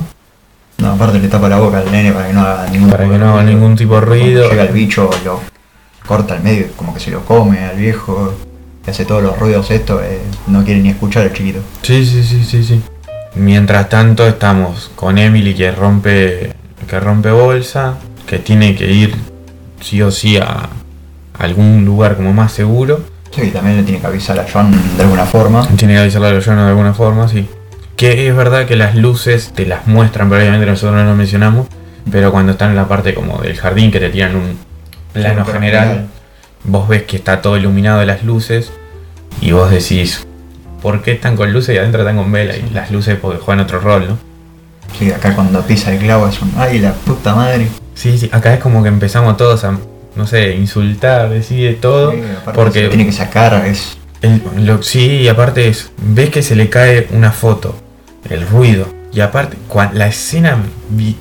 No, 0.77 0.91
aparte 0.91 1.19
le 1.19 1.27
tapa 1.27 1.49
la 1.49 1.57
boca 1.59 1.79
al 1.79 1.91
nene 1.91 2.11
para 2.11 2.27
que 2.27 2.33
no 2.33 2.41
haga 2.41 2.69
ningún 2.69 2.89
Para 2.89 3.03
tipo 3.03 3.13
que 3.13 3.19
de 3.19 3.25
no 3.25 3.33
haga 3.33 3.43
ningún 3.43 3.75
tipo 3.75 3.95
de 3.95 4.01
ruido. 4.01 4.49
Llega 4.49 4.63
el 4.63 4.73
bicho, 4.73 5.09
lo 5.25 5.39
corta 6.05 6.33
al 6.35 6.43
medio, 6.43 6.67
como 6.75 6.93
que 6.93 6.99
se 6.99 7.11
lo 7.11 7.23
come 7.25 7.59
al 7.63 7.77
viejo, 7.77 8.33
y 8.85 8.89
hace 8.89 9.05
todos 9.05 9.23
los 9.23 9.37
ruidos 9.37 9.71
esto, 9.71 10.01
eh, 10.03 10.19
no 10.47 10.63
quiere 10.63 10.81
ni 10.81 10.89
escuchar 10.89 11.23
al 11.23 11.33
chiquito. 11.33 11.59
Sí, 11.81 12.05
sí, 12.05 12.23
sí, 12.23 12.43
sí, 12.43 12.63
sí. 12.63 12.81
Mientras 13.35 13.89
tanto 13.89 14.27
estamos 14.27 14.91
con 14.95 15.17
Emily 15.17 15.55
que 15.55 15.71
rompe 15.71 16.53
que 16.87 16.99
rompe 16.99 17.31
bolsa, 17.31 17.95
que 18.27 18.39
tiene 18.39 18.75
que 18.75 18.91
ir 18.91 19.15
sí 19.79 20.01
o 20.01 20.11
sí 20.11 20.37
a 20.37 20.69
algún 21.37 21.85
lugar 21.85 22.15
como 22.15 22.33
más 22.33 22.51
seguro. 22.51 23.03
Sí, 23.31 23.49
también 23.49 23.77
le 23.77 23.83
tiene 23.83 23.99
que 23.99 24.07
avisar 24.07 24.39
a 24.39 24.45
John 24.51 24.71
de 24.95 25.03
alguna 25.03 25.25
forma. 25.25 25.67
Tiene 25.75 25.95
que 25.95 25.99
avisarle 26.01 26.27
a 26.27 26.41
John 26.43 26.57
de 26.57 26.63
alguna 26.63 26.93
forma, 26.93 27.27
sí. 27.27 27.47
Que 27.95 28.27
es 28.27 28.35
verdad 28.35 28.65
que 28.67 28.75
las 28.75 28.95
luces 28.95 29.51
te 29.55 29.65
las 29.65 29.87
muestran, 29.87 30.29
pero 30.29 30.41
obviamente 30.41 30.65
nosotros 30.65 30.95
no 31.01 31.09
lo 31.09 31.15
mencionamos. 31.15 31.67
Pero 32.11 32.31
cuando 32.31 32.51
están 32.51 32.71
en 32.71 32.75
la 32.75 32.87
parte 32.87 33.13
como 33.13 33.39
del 33.39 33.55
jardín 33.57 33.91
que 33.91 33.99
te 33.99 34.09
tiran 34.09 34.35
un 34.35 34.57
plano 35.13 35.45
general. 35.45 36.07
Vos 36.63 36.87
ves 36.87 37.03
que 37.03 37.17
está 37.17 37.41
todo 37.41 37.57
iluminado 37.57 37.99
de 37.99 38.05
las 38.05 38.23
luces 38.23 38.71
y 39.41 39.51
vos 39.51 39.69
decís, 39.71 40.25
¿por 40.81 41.01
qué 41.01 41.11
están 41.13 41.35
con 41.35 41.51
luces 41.53 41.75
y 41.75 41.77
adentro 41.77 42.01
están 42.01 42.17
con 42.17 42.31
vela? 42.31 42.55
Y 42.55 42.69
las 42.73 42.91
luces 42.91 43.17
porque 43.21 43.39
juegan 43.39 43.63
otro 43.63 43.79
rol, 43.79 44.07
¿no? 44.09 44.17
Sí, 44.97 45.11
acá 45.11 45.33
cuando 45.35 45.61
pisa 45.63 45.91
el 45.91 45.99
clavo 45.99 46.27
es 46.27 46.39
un. 46.41 46.51
¡Ay, 46.57 46.79
la 46.79 46.93
puta 46.93 47.33
madre! 47.33 47.67
Sí, 47.95 48.17
sí, 48.17 48.29
acá 48.31 48.53
es 48.53 48.59
como 48.59 48.83
que 48.83 48.89
empezamos 48.89 49.37
todos 49.37 49.63
a, 49.63 49.77
no 50.15 50.27
sé, 50.27 50.55
insultar, 50.55 51.29
decir 51.29 51.67
de 51.67 51.73
todo. 51.75 52.11
Sí, 52.11 52.21
porque 52.53 52.81
se 52.83 52.87
tiene 52.89 53.05
que 53.05 53.11
sacar, 53.11 53.65
es. 53.65 53.97
el- 54.21 54.41
lo- 54.65 54.83
sí, 54.83 55.21
y 55.21 55.27
aparte 55.27 55.67
es, 55.67 55.91
ves 55.97 56.29
que 56.29 56.43
se 56.43 56.55
le 56.55 56.69
cae 56.69 57.07
una 57.11 57.31
foto, 57.31 57.75
el 58.29 58.47
ruido. 58.47 58.87
Y 59.13 59.19
aparte, 59.21 59.57
la 59.93 60.07
escena 60.07 60.57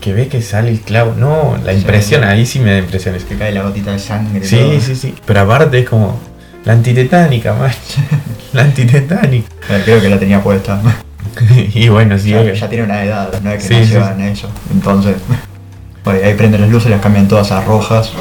que 0.01 0.13
ves 0.15 0.29
que 0.29 0.41
sale 0.41 0.71
el 0.71 0.81
clavo, 0.81 1.15
no, 1.15 1.59
la 1.63 1.73
Sí, 1.73 1.79
impresión, 1.79 2.25
ahí 2.25 2.47
sí 2.47 2.59
me 2.59 2.73
da 2.73 2.79
impresiones. 2.79 3.25
que 3.25 3.37
cae 3.37 3.53
la 3.53 3.63
gotita 3.63 3.93
de 3.93 3.99
sangre. 3.99 4.45
Sí, 4.47 4.57
todo. 4.57 4.81
sí, 4.81 4.97
sí. 4.97 5.15
Pero 5.27 5.41
aparte 5.41 5.79
es 5.81 5.89
como 5.89 6.19
la 6.65 6.73
antitetánica, 6.73 7.53
man. 7.55 7.71
La 8.53 8.63
antitetánica. 8.65 9.49
Creo 9.85 9.99
que 10.01 10.11
la 10.11 10.19
tenía 10.19 10.43
puesta. 10.43 10.79
y 11.75 11.89
bueno, 11.89 12.19
sí, 12.19 12.31
ya, 12.31 12.53
ya 12.53 12.69
tiene 12.69 12.85
una 12.85 13.03
edad, 13.03 13.33
no 13.43 13.51
es 13.51 13.63
que 13.63 13.69
Sí, 13.69 13.75
no 13.81 13.85
sí, 13.87 13.93
se 13.93 13.99
van 13.99 14.21
en 14.21 14.29
eso. 14.29 14.49
Entonces, 14.71 15.17
bueno, 16.05 16.21
ahí 16.23 16.35
prenden 16.35 16.61
las 16.61 16.69
luces, 16.71 16.91
las 16.91 17.01
cambian 17.01 17.29
todas 17.29 17.51
a 17.51 17.63
rojas. 17.65 18.13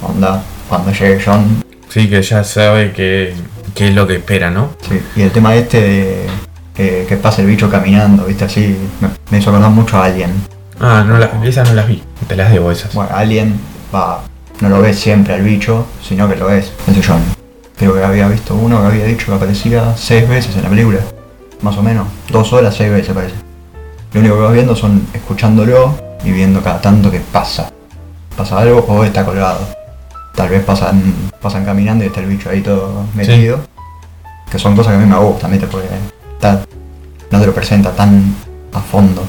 Onda, 0.00 0.42
cuando 0.68 0.92
llegue 0.92 1.20
John. 1.24 1.64
Sí, 1.88 2.08
que 2.08 2.22
ya 2.22 2.44
sabe 2.44 2.92
que, 2.92 3.34
que 3.74 3.88
es 3.88 3.94
lo 3.94 4.06
que 4.06 4.16
espera, 4.16 4.50
¿no? 4.50 4.70
Sí. 4.88 5.00
Y 5.16 5.22
el 5.22 5.30
tema 5.32 5.54
este 5.56 5.80
de 5.80 6.26
que, 6.76 7.06
que 7.08 7.16
pasa 7.16 7.42
el 7.42 7.48
bicho 7.48 7.70
caminando, 7.70 8.24
viste, 8.24 8.44
así, 8.44 8.76
me, 9.00 9.08
me 9.30 9.38
hizo 9.38 9.50
acordar 9.50 9.70
mucho 9.70 9.96
a 9.98 10.04
Alien. 10.06 10.30
Ah, 10.80 11.04
no 11.06 11.18
la- 11.18 11.30
esas 11.44 11.68
no 11.68 11.74
las 11.74 11.88
vi. 11.88 12.02
Te 12.28 12.36
las 12.36 12.52
debo 12.52 12.70
esas. 12.70 12.92
Bueno, 12.94 13.10
Alien 13.14 13.58
va, 13.94 14.22
no 14.60 14.68
lo 14.68 14.80
ves 14.82 14.98
siempre 14.98 15.34
al 15.34 15.42
bicho, 15.42 15.86
sino 16.02 16.28
que 16.28 16.36
lo 16.36 16.46
ves, 16.46 16.72
ese 16.86 17.02
John. 17.06 17.20
Creo 17.78 17.94
que 17.94 18.02
había 18.04 18.28
visto 18.28 18.54
uno 18.54 18.80
que 18.80 18.86
había 18.86 19.04
dicho 19.04 19.26
que 19.26 19.32
aparecía 19.34 19.94
seis 19.96 20.28
veces 20.28 20.56
en 20.56 20.62
la 20.64 20.68
película. 20.70 20.98
Más 21.62 21.76
o 21.76 21.82
menos. 21.82 22.06
Dos 22.30 22.52
horas, 22.52 22.74
seis 22.74 22.90
veces 22.90 23.14
parece. 23.14 23.34
Lo 24.12 24.20
único 24.20 24.36
que 24.36 24.42
vas 24.42 24.52
viendo 24.52 24.76
son 24.76 25.06
escuchándolo 25.12 25.94
y 26.24 26.30
viendo 26.32 26.62
cada 26.62 26.80
tanto 26.80 27.10
que 27.10 27.20
pasa. 27.20 27.70
Pasa 28.36 28.58
algo 28.58 28.84
o 28.88 29.04
está 29.04 29.24
colgado. 29.24 29.60
Tal 30.34 30.48
vez 30.50 30.62
pasan, 30.64 31.02
pasan 31.40 31.64
caminando 31.64 32.04
y 32.04 32.08
está 32.08 32.20
el 32.20 32.26
bicho 32.26 32.50
ahí 32.50 32.60
todo 32.60 33.04
metido. 33.14 33.60
Que 34.50 34.58
son 34.58 34.76
cosas 34.76 34.92
que 34.92 34.98
a 34.98 35.00
mí 35.06 35.10
me 35.10 35.18
gustan, 35.18 35.50
¿viste? 35.50 35.66
Porque 35.66 35.88
está- 36.36 36.64
no 37.30 37.40
te 37.40 37.46
lo 37.46 37.52
presenta 37.54 37.90
tan 37.92 38.34
a 38.72 38.80
fondo 38.80 39.22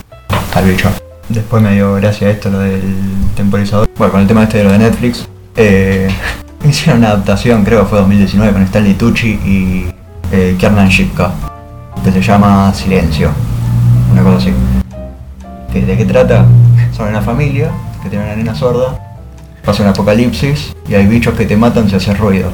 al 0.54 0.66
bicho. 0.66 0.90
Después 1.30 1.62
me 1.62 1.74
dio 1.74 1.94
gracia 1.96 2.30
esto, 2.30 2.50
lo 2.50 2.60
del 2.60 2.82
temporizador. 3.36 3.90
Bueno, 3.98 4.12
con 4.14 4.22
el 4.22 4.28
tema 4.28 4.44
este 4.44 4.60
de 4.60 4.64
lo 4.66 4.72
de 4.72 4.80
Netflix, 4.80 5.28
Eh, 5.60 6.08
hicieron 6.70 7.00
una 7.00 7.08
adaptación, 7.10 7.64
creo 7.64 7.82
que 7.82 7.88
fue 7.88 7.98
2019, 8.00 8.54
con 8.54 8.62
Stanley 8.62 8.94
Tucci 8.94 9.28
y 9.44 9.92
eh, 10.32 10.56
Kiernan 10.60 10.88
Shipka, 10.90 11.32
que 12.04 12.12
se 12.12 12.22
llama 12.22 12.72
Silencio, 12.76 13.32
una 14.12 14.22
cosa 14.22 14.38
así. 14.38 14.54
¿Que- 15.74 15.82
¿De 15.82 15.98
qué 15.98 16.06
trata? 16.06 16.46
Son 16.96 17.08
una 17.10 17.22
familia 17.22 17.72
que 18.04 18.10
tiene 18.10 18.24
una 18.26 18.36
nena 18.36 18.54
sorda, 18.54 19.00
pasa 19.66 19.82
un 19.84 19.90
apocalipsis 19.90 20.76
y 20.88 20.94
hay 20.94 21.08
bichos 21.08 21.34
que 21.34 21.46
te 21.46 21.58
matan 21.58 21.90
si 21.90 21.96
haces 21.96 22.18
ruido. 22.20 22.52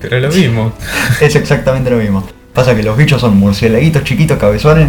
Pero 0.00 0.18
lo 0.20 0.28
mismo. 0.28 0.72
Es 1.20 1.36
exactamente 1.36 1.90
lo 1.90 1.98
mismo. 1.98 2.24
Pasa 2.56 2.74
que 2.74 2.82
los 2.82 2.96
bichos 2.96 3.20
son 3.20 3.36
murciélaguitos 3.36 4.02
chiquitos, 4.02 4.38
cabezones, 4.38 4.88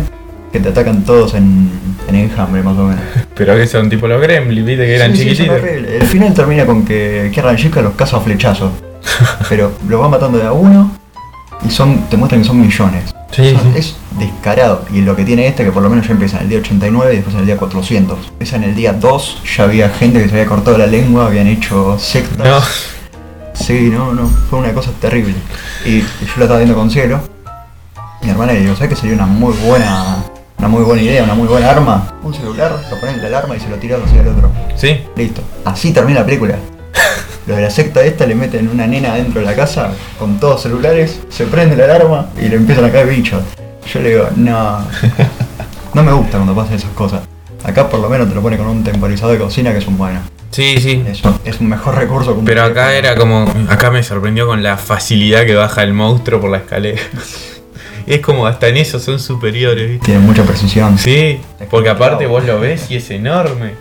que 0.53 0.59
te 0.61 0.69
atacan 0.69 1.03
todos 1.03 1.33
en, 1.33 1.69
en 2.07 2.15
enjambre 2.15 2.63
más 2.63 2.77
o 2.77 2.85
menos. 2.85 3.03
Pero 3.35 3.57
que 3.57 3.67
son 3.67 3.89
tipo 3.89 4.07
los 4.07 4.21
gremlins, 4.21 4.65
viste 4.65 4.85
que 4.85 4.95
eran 4.95 5.13
Sí, 5.13 5.23
chiquititos. 5.23 5.61
El 5.61 6.03
final 6.03 6.33
termina 6.33 6.65
con 6.65 6.85
que 6.85 7.29
Kiernan 7.33 7.57
Shipka 7.57 7.81
los 7.81 7.93
caza 7.95 8.17
a 8.17 8.21
flechazos. 8.21 8.71
pero 9.49 9.71
los 9.87 10.01
va 10.01 10.09
matando 10.09 10.37
de 10.37 10.45
a 10.45 10.51
uno 10.51 10.91
y 11.65 11.69
son 11.69 12.09
te 12.09 12.17
muestran 12.17 12.41
que 12.41 12.47
son 12.47 12.59
millones. 12.61 13.13
Sí. 13.31 13.55
Es 13.75 13.97
descarado. 14.17 14.85
Y 14.93 15.01
lo 15.01 15.15
que 15.15 15.25
tiene 15.25 15.47
este, 15.47 15.65
que 15.65 15.71
por 15.71 15.83
lo 15.83 15.89
menos 15.89 16.07
ya 16.07 16.13
empieza 16.13 16.37
en 16.37 16.43
el 16.43 16.49
día 16.49 16.59
89 16.59 17.11
y 17.11 17.15
después 17.17 17.35
en 17.35 17.41
el 17.41 17.45
día 17.47 17.57
400. 17.57 18.17
Empieza 18.29 18.55
en 18.55 18.63
el 18.63 18.75
día 18.75 18.93
2, 18.93 19.43
ya 19.57 19.63
había 19.65 19.89
gente 19.89 20.21
que 20.21 20.29
se 20.29 20.35
había 20.35 20.47
cortado 20.47 20.77
la 20.77 20.87
lengua, 20.87 21.27
habían 21.27 21.47
hecho 21.47 21.97
sectas. 21.99 22.47
No. 22.47 22.61
Sí, 23.53 23.89
no, 23.91 24.13
no, 24.13 24.27
fue 24.49 24.59
una 24.59 24.73
cosa 24.73 24.91
terrible. 25.01 25.33
Y 25.85 25.99
yo 25.99 26.33
lo 26.37 26.43
estaba 26.43 26.59
viendo 26.59 26.75
con 26.75 26.89
cielo. 26.89 27.19
Mi 28.21 28.29
hermana 28.29 28.53
le 28.53 28.61
digo, 28.61 28.75
¿sabes 28.75 28.89
que 28.89 28.95
sería 28.95 29.15
una 29.15 29.25
muy 29.25 29.53
buena, 29.53 30.17
una 30.57 30.67
muy 30.67 30.83
buena 30.83 31.01
idea, 31.01 31.23
una 31.23 31.35
muy 31.35 31.47
buena 31.47 31.69
arma? 31.71 32.15
Un 32.23 32.33
celular, 32.33 32.71
lo 32.89 32.99
pones 32.99 33.15
en 33.15 33.21
la 33.21 33.27
alarma 33.27 33.55
y 33.55 33.59
se 33.59 33.69
lo 33.69 33.77
tiras 33.77 33.99
hacia 34.03 34.21
el 34.21 34.27
otro. 34.29 34.51
Sí. 34.75 35.01
Listo. 35.15 35.41
Así 35.65 35.91
termina 35.91 36.21
la 36.21 36.25
película. 36.25 36.55
Los 37.45 37.55
de 37.55 37.63
la 37.63 37.69
secta 37.69 38.03
esta 38.03 38.25
le 38.25 38.35
meten 38.35 38.67
una 38.67 38.87
nena 38.87 39.15
dentro 39.15 39.39
de 39.39 39.45
la 39.45 39.55
casa 39.55 39.91
con 40.19 40.39
todos 40.39 40.61
celulares, 40.63 41.21
se 41.29 41.45
prende 41.45 41.77
la 41.77 41.85
alarma 41.85 42.27
y 42.41 42.49
le 42.49 42.57
empiezan 42.57 42.83
a 42.85 42.91
caer 42.91 43.07
bichos. 43.07 43.41
Yo 43.91 44.01
le 44.01 44.09
digo, 44.09 44.29
no. 44.35 44.79
No 45.93 46.03
me 46.03 46.11
gusta 46.11 46.37
cuando 46.37 46.53
pasan 46.53 46.75
esas 46.75 46.91
cosas. 46.91 47.21
Acá 47.63 47.89
por 47.89 47.99
lo 47.99 48.07
menos 48.07 48.29
te 48.29 48.35
lo 48.35 48.41
pone 48.41 48.55
con 48.55 48.67
un 48.67 48.83
temporizador 48.83 49.33
de 49.33 49.43
cocina 49.43 49.71
que 49.71 49.79
es 49.79 49.87
un 49.87 49.97
bueno. 49.97 50.19
Sí, 50.51 50.77
sí. 50.79 51.03
Es 51.07 51.21
es 51.43 51.59
un 51.59 51.69
mejor 51.69 51.95
recurso 51.95 52.33
que 52.33 52.39
un 52.39 52.45
Pero 52.45 52.63
acá 52.63 52.93
era 52.93 53.15
como. 53.15 53.51
Acá 53.69 53.89
me 53.89 54.03
sorprendió 54.03 54.45
con 54.45 54.61
la 54.61 54.77
facilidad 54.77 55.45
que 55.45 55.55
baja 55.55 55.83
el 55.83 55.93
monstruo 55.93 56.39
por 56.39 56.51
la 56.51 56.57
escalera. 56.57 57.01
Es 58.07 58.21
como 58.21 58.47
hasta 58.47 58.69
en 58.69 58.77
eso 58.77 58.99
son 58.99 59.19
superiores, 59.19 59.89
¿viste? 59.89 60.05
Tiene 60.05 60.21
mucha 60.21 60.43
precisión. 60.43 60.97
Sí, 60.97 61.39
porque 61.69 61.89
aparte 61.89 62.25
vos 62.25 62.45
lo 62.45 62.59
ves 62.59 62.89
y 62.89 62.95
es 62.95 63.09
enorme. 63.11 63.73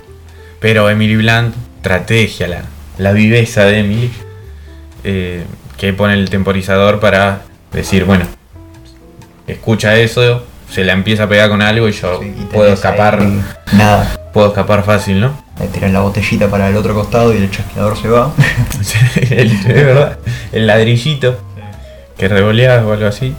Pero 0.58 0.90
Emily 0.90 1.16
Blunt, 1.16 1.54
estrategia, 1.76 2.48
la, 2.48 2.62
la 2.98 3.12
viveza 3.12 3.64
de 3.64 3.78
Emily, 3.78 4.10
eh, 5.04 5.44
que 5.76 5.92
pone 5.92 6.14
el 6.14 6.28
temporizador 6.28 6.98
para 6.98 7.42
decir, 7.72 8.04
bueno, 8.04 8.24
escucha 9.46 9.96
eso, 9.96 10.42
se 10.70 10.82
la 10.82 10.92
empieza 10.92 11.24
a 11.24 11.28
pegar 11.28 11.48
con 11.48 11.62
algo 11.62 11.88
y 11.88 11.92
yo 11.92 12.18
Sí, 12.20 12.26
y 12.26 12.30
tenés 12.32 12.48
puedo 12.52 12.66
ahí 12.68 12.74
escapar, 12.74 13.22
Nada. 13.72 14.18
puedo 14.32 14.48
escapar 14.48 14.82
fácil, 14.82 15.20
¿no? 15.20 15.40
Le 15.60 15.68
tiras 15.68 15.92
la 15.92 16.00
botellita 16.00 16.48
para 16.48 16.68
el 16.68 16.76
otro 16.76 16.94
costado 16.94 17.32
y 17.32 17.36
el 17.36 17.50
chasqueador 17.50 17.96
se 17.96 18.08
va. 18.08 18.32
el, 19.30 19.52
es 19.52 19.64
verdad, 19.66 20.18
el 20.50 20.66
ladrillito 20.66 21.38
que 22.18 22.26
revoleas 22.28 22.82
o 22.84 22.92
algo 22.92 23.06
así. 23.06 23.34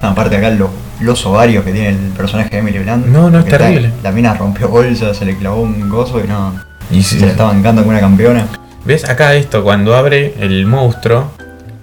Aparte 0.00 0.36
acá 0.36 0.50
lo- 0.50 0.70
los 1.00 1.24
ovarios 1.26 1.64
que 1.64 1.72
tiene 1.72 1.88
el 1.90 1.96
personaje 2.16 2.50
de 2.50 2.58
Emily 2.58 2.78
Blunt. 2.78 3.06
No, 3.06 3.30
no, 3.30 3.38
es 3.38 3.44
que 3.44 3.50
está- 3.50 3.64
terrible. 3.66 3.90
la 4.02 4.12
mina 4.12 4.34
rompió 4.34 4.68
bolsa, 4.68 5.12
se 5.14 5.24
le 5.24 5.36
clavó 5.36 5.60
un 5.62 5.88
gozo 5.88 6.22
y 6.24 6.28
no. 6.28 6.54
Y 6.90 7.02
Se 7.02 7.20
la 7.20 7.26
está 7.32 7.44
bancando 7.44 7.82
como 7.82 7.90
una 7.90 8.00
campeona. 8.00 8.46
¿Ves 8.84 9.04
acá 9.08 9.34
esto? 9.34 9.62
Cuando 9.62 9.94
abre 9.96 10.34
el 10.40 10.64
monstruo, 10.66 11.30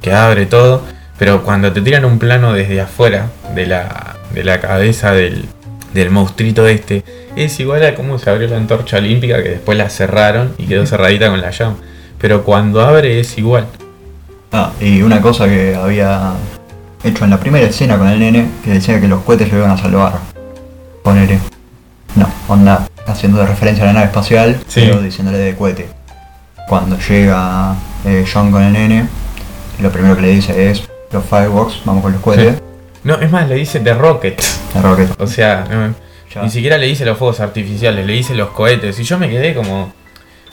que 0.02 0.14
abre 0.14 0.46
todo, 0.46 0.82
pero 1.20 1.44
cuando 1.44 1.72
te 1.72 1.82
tiran 1.82 2.06
un 2.06 2.18
plano 2.20 2.54
desde 2.54 2.82
afuera 2.82 3.28
de 3.54 3.66
la, 3.68 4.16
de 4.34 4.44
la 4.44 4.60
cabeza 4.60 5.12
del, 5.12 5.46
del 5.94 6.10
monstruito 6.10 6.68
este, 6.68 7.04
es 7.36 7.60
igual 7.60 7.86
a 7.86 7.96
cómo 7.96 8.18
se 8.18 8.30
abrió 8.30 8.48
la 8.48 8.58
antorcha 8.58 8.98
olímpica 8.98 9.44
que 9.44 9.50
después 9.50 9.78
la 9.78 9.90
cerraron 9.90 10.54
y 10.58 10.66
quedó 10.66 10.86
cerradita 10.86 11.30
con 11.30 11.42
la 11.42 11.52
llama. 11.52 11.76
Pero 12.20 12.44
cuando 12.44 12.82
abre 12.82 13.20
es 13.20 13.38
igual. 13.38 13.68
Ah, 14.52 14.72
y 14.80 15.02
una 15.02 15.22
cosa 15.22 15.46
que 15.48 15.76
había 15.76 16.32
hecho 17.06 17.24
en 17.24 17.30
la 17.30 17.40
primera 17.40 17.66
escena 17.68 17.98
con 17.98 18.08
el 18.08 18.20
nene, 18.20 18.48
que 18.64 18.72
decía 18.72 19.00
que 19.00 19.08
los 19.08 19.22
cohetes 19.24 19.52
lo 19.52 19.60
iban 19.60 19.72
a 19.72 19.78
salvar. 19.78 20.20
Ponele. 21.04 21.40
No, 22.16 22.30
onda, 22.48 22.88
haciendo 23.08 23.40
de 23.40 23.46
referencia 23.46 23.84
a 23.84 23.88
la 23.88 23.94
nave 23.94 24.06
espacial, 24.08 24.60
Sí. 24.68 24.82
pero 24.86 25.02
diciéndole 25.02 25.38
de 25.38 25.56
cohete. 25.56 25.88
Cuando 26.68 26.98
llega 26.98 27.76
eh, 28.06 28.26
John 28.32 28.52
con 28.52 28.64
el 28.64 28.74
nene, 28.74 29.08
lo 29.82 29.92
primero 29.92 30.16
que 30.16 30.22
le 30.24 30.30
dice 30.30 30.70
es, 30.72 30.84
los 31.12 31.24
fireworks, 31.26 31.82
vamos 31.86 32.02
con 32.02 32.12
los 32.14 32.22
cohetes. 32.22 32.62
No, 33.04 33.16
es 33.20 33.30
más, 33.32 33.48
le 33.48 33.56
dice 33.56 33.80
The 33.80 33.94
Rocket. 33.94 34.42
La 34.74 34.82
rocket. 34.82 35.22
O 35.22 35.28
sea, 35.28 35.66
no, 35.70 35.94
Ya. 36.34 36.42
ni 36.42 36.50
siquiera 36.50 36.78
le 36.78 36.88
dice 36.88 37.06
los 37.06 37.18
fuegos 37.18 37.40
artificiales, 37.40 38.06
le 38.06 38.14
dice 38.14 38.34
los 38.34 38.50
cohetes. 38.50 39.00
Y 39.00 39.04
yo 39.04 39.20
me 39.20 39.30
quedé 39.30 39.54
como, 39.54 39.94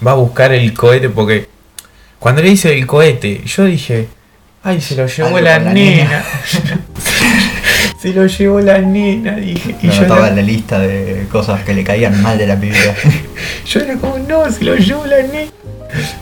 va 0.06 0.12
a 0.12 0.16
buscar 0.16 0.52
el 0.52 0.74
cohete 0.74 1.08
porque 1.08 1.48
cuando 2.18 2.42
le 2.42 2.50
dice 2.50 2.76
el 2.76 2.86
cohete, 2.86 3.42
yo 3.46 3.64
dije, 3.64 4.08
ay, 4.62 4.80
se 4.80 4.94
lo 4.96 5.06
llevó 5.06 5.40
la, 5.40 5.58
la 5.58 5.72
nena. 5.72 6.04
nena. 6.04 6.24
se 7.98 8.12
lo 8.12 8.26
llevó 8.26 8.60
la 8.60 8.78
nena, 8.78 9.36
dije. 9.36 9.76
Y 9.82 9.88
yo 9.88 10.02
era, 10.04 10.28
en 10.28 10.36
la 10.36 10.42
lista 10.42 10.78
de 10.78 11.26
cosas 11.30 11.62
que 11.62 11.74
le 11.74 11.84
caían 11.84 12.20
mal 12.22 12.38
de 12.38 12.46
la 12.46 12.56
pibita. 12.58 12.94
yo 13.66 13.80
era 13.80 13.96
como, 13.96 14.18
no, 14.18 14.50
se 14.50 14.64
lo 14.64 14.76
llevó 14.76 15.06
la 15.06 15.22
nena. 15.22 15.50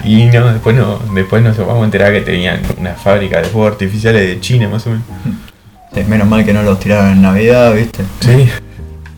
Y 0.05 0.25
no, 0.27 0.53
después 0.53 0.75
no, 0.77 0.99
después 1.15 1.43
nos 1.43 1.57
vamos 1.59 1.83
a 1.83 1.85
enterar 1.85 2.13
que 2.13 2.23
tenían 2.23 2.61
una 2.79 2.95
fábrica 2.95 3.41
de 3.41 3.49
fuegos 3.49 3.73
artificiales 3.73 4.27
de 4.27 4.41
China 4.41 4.69
más 4.69 4.87
o 4.87 4.91
menos. 4.91 5.05
Sí, 5.93 6.05
menos 6.05 6.29
mal 6.29 6.45
que 6.45 6.53
no 6.53 6.63
los 6.63 6.79
tiraron 6.79 7.11
en 7.11 7.23
Navidad, 7.23 7.75
¿viste? 7.75 8.05
Sí. 8.21 8.49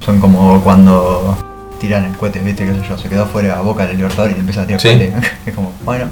Son 0.02 0.18
como 0.18 0.58
cuando 0.64 1.36
tiran 1.78 2.06
el 2.06 2.12
cohete, 2.16 2.38
¿viste? 2.38 2.64
Que 2.64 2.72
sé 2.72 2.80
yo, 2.88 2.96
se 2.96 3.10
quedó 3.10 3.26
fuera 3.26 3.58
a 3.58 3.60
boca 3.60 3.86
del 3.86 3.98
Libertador 3.98 4.30
y 4.30 4.32
te 4.32 4.40
empieza 4.40 4.62
a 4.62 4.66
tirar 4.66 4.80
Sí. 4.80 4.88
cohete. 4.88 5.12
Es 5.44 5.54
como, 5.54 5.70
bueno, 5.84 6.06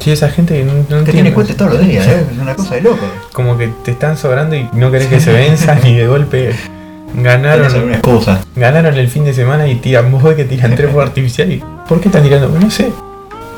Sí, 0.00 0.10
esa 0.12 0.28
gente 0.30 0.54
que 0.56 0.64
no, 0.64 0.72
no 0.72 0.78
entiende. 0.80 1.12
tiene 1.12 1.32
cohetes 1.34 1.56
todos 1.56 1.74
los 1.74 1.86
días, 1.86 2.06
¿eh? 2.06 2.26
Es 2.32 2.38
una 2.38 2.54
cosa 2.54 2.76
de 2.76 2.82
loco. 2.82 3.04
Como 3.32 3.56
que 3.58 3.68
te 3.84 3.90
están 3.90 4.16
sobrando 4.16 4.54
y 4.56 4.68
no 4.72 4.90
querés 4.90 5.08
que 5.08 5.20
se 5.20 5.32
venzan 5.32 5.84
y 5.86 5.94
de 5.94 6.06
golpe 6.06 6.54
ganaron, 7.14 7.92
excusa. 7.92 8.40
ganaron 8.54 8.94
el 8.96 9.08
fin 9.08 9.24
de 9.24 9.32
semana 9.34 9.66
y 9.66 9.76
tiran 9.76 10.10
vos 10.12 10.22
que 10.34 10.44
tiran 10.44 10.74
tres 10.76 10.86
fuegos 10.92 11.08
artificiales. 11.08 11.62
¿Por 11.88 12.00
qué 12.00 12.08
están 12.08 12.22
tirando? 12.22 12.48
No 12.48 12.70
sé. 12.70 12.90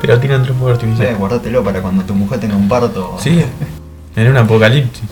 Pero 0.01 0.19
tiran 0.19 0.41
tres 0.43 0.55
fuegos 0.57 0.79
Sí, 0.79 0.85
artificiales. 0.85 1.19
guardátelo 1.19 1.63
para 1.63 1.81
cuando 1.81 2.03
tu 2.03 2.15
mujer 2.15 2.39
tenga 2.39 2.55
un 2.55 2.67
parto. 2.67 3.15
Sí, 3.19 3.43
en 4.15 4.27
un 4.27 4.37
apocalipsis. 4.37 5.03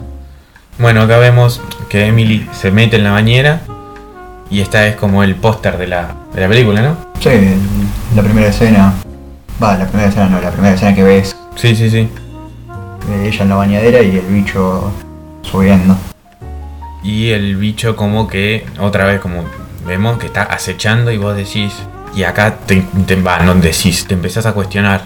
Bueno, 0.80 1.02
acá 1.02 1.18
vemos 1.20 1.62
que 1.90 2.08
Emily 2.08 2.48
se 2.54 2.72
mete 2.72 2.96
en 2.96 3.04
la 3.04 3.12
bañera 3.12 3.62
y 4.50 4.62
esta 4.62 4.88
es 4.88 4.96
como 4.96 5.24
el 5.24 5.36
póster 5.36 5.78
de 5.78 5.88
la, 5.88 6.16
de 6.34 6.42
la 6.42 6.48
película, 6.48 6.82
¿no? 6.82 6.98
Sí, 7.20 7.30
la 8.16 8.22
primera 8.24 8.48
escena. 8.48 8.94
Va, 9.62 9.78
la 9.78 9.86
primera 9.88 10.10
escena 10.10 10.28
no, 10.30 10.39
la 10.41 10.51
primera 10.51 10.76
escena 10.76 10.95
que 10.95 11.03
ves 11.03 11.36
Sí, 11.55 11.76
sí, 11.76 11.89
sí. 11.89 12.10
ella 13.24 13.43
en 13.43 13.49
la 13.49 13.55
bañadera 13.55 14.01
y 14.01 14.18
el 14.18 14.26
bicho 14.28 14.91
subiendo. 15.41 15.97
Y 17.03 17.30
el 17.32 17.55
bicho 17.57 17.95
como 17.95 18.28
que, 18.28 18.66
otra 18.80 19.05
vez 19.05 19.20
como 19.20 19.43
vemos 19.86 20.18
que 20.18 20.28
está 20.28 20.43
acechando 20.43 21.12
y 21.12 21.18
vos 21.18 21.36
decís, 21.36 21.74
y 22.16 22.24
acá 22.24 22.55
te, 22.66 22.84
te 23.05 23.16
va, 23.22 23.39
no 23.39 23.55
decís, 23.55 24.05
te 24.07 24.14
empezás 24.14 24.45
a 24.45 24.53
cuestionar, 24.53 25.01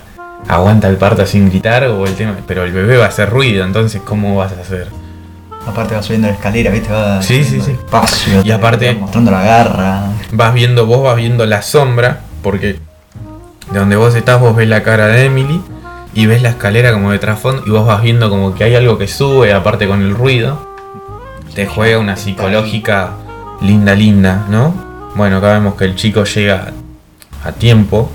¿aguanta 0.48 0.88
el 0.90 0.98
parto 0.98 1.26
sin 1.26 1.50
gritar 1.50 1.86
o 1.86 2.06
el 2.06 2.14
tema? 2.16 2.36
Pero 2.48 2.64
el 2.64 2.72
bebé 2.74 2.98
va 2.98 3.06
a 3.06 3.10
hacer 3.10 3.30
ruido, 3.30 3.64
entonces 3.66 4.02
¿cómo 4.04 4.36
vas 4.36 4.52
a 4.54 4.62
hacer? 4.62 4.88
Aparte 5.66 5.96
va 5.96 6.04
subiendo 6.04 6.28
la 6.28 6.34
escalera, 6.34 6.70
¿viste? 6.72 6.92
Va 6.92 7.22
Sí, 7.22 7.44
sí, 7.44 7.62
sí. 7.62 7.72
despacio, 7.72 8.42
Y 8.42 8.44
te- 8.44 8.54
aparte- 8.54 8.94
mostrando 8.96 9.32
la 9.32 9.42
garra. 9.44 10.02
Vas 10.32 10.54
viendo, 10.54 10.86
vos 10.86 11.04
vas 11.04 11.16
viendo 11.16 11.46
la 11.46 11.62
sombra, 11.62 12.20
porque 12.42 12.80
de 13.74 13.80
donde 13.80 13.96
vos 13.96 14.14
estás 14.14 14.40
vos 14.40 14.56
ves 14.56 14.70
la 14.70 14.84
cara 14.84 15.08
de 15.08 15.26
Emily 15.26 15.60
y 16.14 16.28
ves 16.28 16.44
la 16.44 16.50
escalera 16.50 16.94
como 16.94 17.12
de 17.12 17.18
trasfondo 17.18 17.64
y 17.66 17.72
vos 17.72 17.88
vas 17.88 18.04
viendo 18.04 18.30
como 18.30 18.54
que 18.54 18.64
hay 18.64 18.76
algo 18.76 19.00
que 19.00 19.08
sube, 19.08 19.52
aparte 19.52 19.88
con 19.88 20.04
el 20.04 20.14
ruido. 20.14 20.72
Te 21.56 21.66
juega 21.66 21.98
una 21.98 22.16
psicológica 22.16 23.14
linda, 23.62 23.96
linda, 23.96 24.46
¿no? 24.48 24.76
Bueno, 25.16 25.38
acá 25.38 25.54
vemos 25.54 25.74
que 25.74 25.86
el 25.86 25.96
chico 25.96 26.24
llega 26.24 26.72
a 27.44 27.52
tiempo 27.52 28.12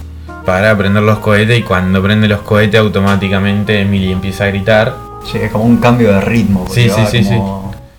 para 0.47 0.77
prender 0.79 1.03
los 1.03 1.19
cohetes 1.19 1.59
y 1.59 1.63
cuando 1.63 2.01
prende 2.01 2.29
los 2.29 2.43
cohetes 2.43 2.79
automáticamente 2.79 3.81
Emily 3.81 4.13
empieza 4.13 4.45
a 4.45 4.47
gritar. 4.47 4.95
Sí, 5.25 5.39
es 5.39 5.51
como 5.51 5.65
un 5.65 5.79
cambio 5.79 6.13
de 6.13 6.21
ritmo. 6.21 6.67
Sí, 6.71 6.85
sí, 6.85 7.01
va 7.01 7.07
sí, 7.07 7.29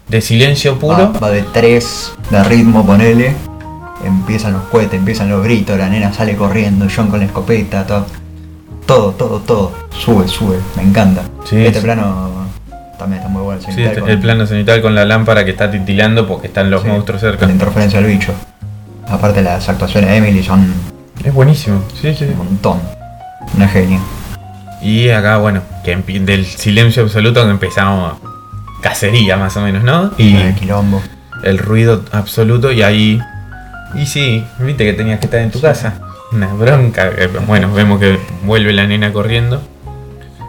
De 0.08 0.22
silencio 0.22 0.76
Va, 0.76 0.80
puro. 0.80 1.14
va 1.22 1.30
de 1.30 1.44
3 1.44 2.14
de 2.30 2.44
ritmo, 2.46 2.86
ponele. 2.86 3.49
Empiezan 4.04 4.54
los 4.54 4.64
cohetes, 4.64 4.98
empiezan 5.00 5.30
los 5.30 5.44
gritos, 5.44 5.78
la 5.78 5.90
nena 5.90 6.14
sale 6.14 6.36
corriendo, 6.36 6.88
John 6.94 7.08
con 7.10 7.20
la 7.20 7.26
escopeta, 7.26 7.86
todo. 7.86 8.06
Todo, 8.86 9.12
todo, 9.12 9.40
todo. 9.40 9.72
Sube, 9.92 10.28
sube, 10.28 10.58
me 10.76 10.84
encanta. 10.84 11.22
Sí, 11.46 11.58
este 11.66 11.80
sí. 11.80 11.86
plano 11.86 12.30
también 12.98 13.20
está 13.22 13.30
muy 13.32 13.42
bueno. 13.44 13.62
Sí, 13.62 13.84
este- 13.84 14.00
con- 14.00 14.10
el 14.10 14.20
plano 14.20 14.48
cenital 14.48 14.82
con 14.82 14.96
la 14.96 15.06
lámpara 15.06 15.46
que 15.46 15.52
está 15.52 15.70
titilando 15.70 16.28
porque 16.28 16.48
están 16.48 16.72
los 16.72 16.84
monstruos 16.86 17.22
cerca. 17.22 17.46
La 17.46 17.52
interferencia 17.52 18.02
del 18.02 18.10
bicho. 18.10 18.34
Aparte 19.08 19.42
las 19.42 19.68
actuaciones 19.70 20.10
de 20.10 20.18
Emily 20.18 20.44
son 20.44 20.74
Es 21.24 21.34
buenísimo. 21.34 21.82
Sí, 22.00 22.14
sí. 22.16 22.26
un 22.26 22.38
montón. 22.38 22.80
Una 23.56 23.68
genia. 23.68 24.00
Y 24.82 25.10
acá, 25.10 25.38
bueno, 25.38 25.62
que 25.84 25.96
del 25.98 26.46
silencio 26.46 27.04
absoluto 27.04 27.44
que 27.44 27.52
empezamos 27.52 28.14
cacería 28.82 29.36
más 29.36 29.58
o 29.58 29.62
menos, 29.62 29.84
¿no? 29.84 30.12
Y 30.18 30.36
El 30.38 30.56
quilombo. 30.56 31.02
el 31.44 31.58
ruido 31.58 32.04
absoluto 32.12 32.72
y 32.72 32.82
ahí... 32.82 33.20
Y 33.96 34.06
sí, 34.06 34.46
viste 34.60 34.86
que 34.86 34.94
tenías 34.94 35.20
que 35.20 35.26
estar 35.26 35.40
en 35.40 35.52
tu 35.52 35.60
casa. 35.62 35.94
Una 36.32 36.48
bronca. 36.54 37.10
Bueno, 37.48 37.74
vemos 37.74 38.00
que 38.00 38.20
vuelve 38.44 38.72
la 38.74 38.86
nena 38.86 39.12
corriendo. 39.12 39.62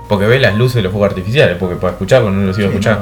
Porque 0.09 0.26
ve 0.26 0.38
las 0.41 0.55
luces 0.57 0.76
de 0.76 0.82
los 0.82 0.93
fuegos 0.93 1.11
artificiales, 1.11 1.57
porque 1.59 1.76
para 1.76 1.93
escucharlo 1.93 2.30
no 2.30 2.43
los 2.47 2.59
iba 2.59 2.66
a 2.66 2.70
escuchar. 2.70 3.01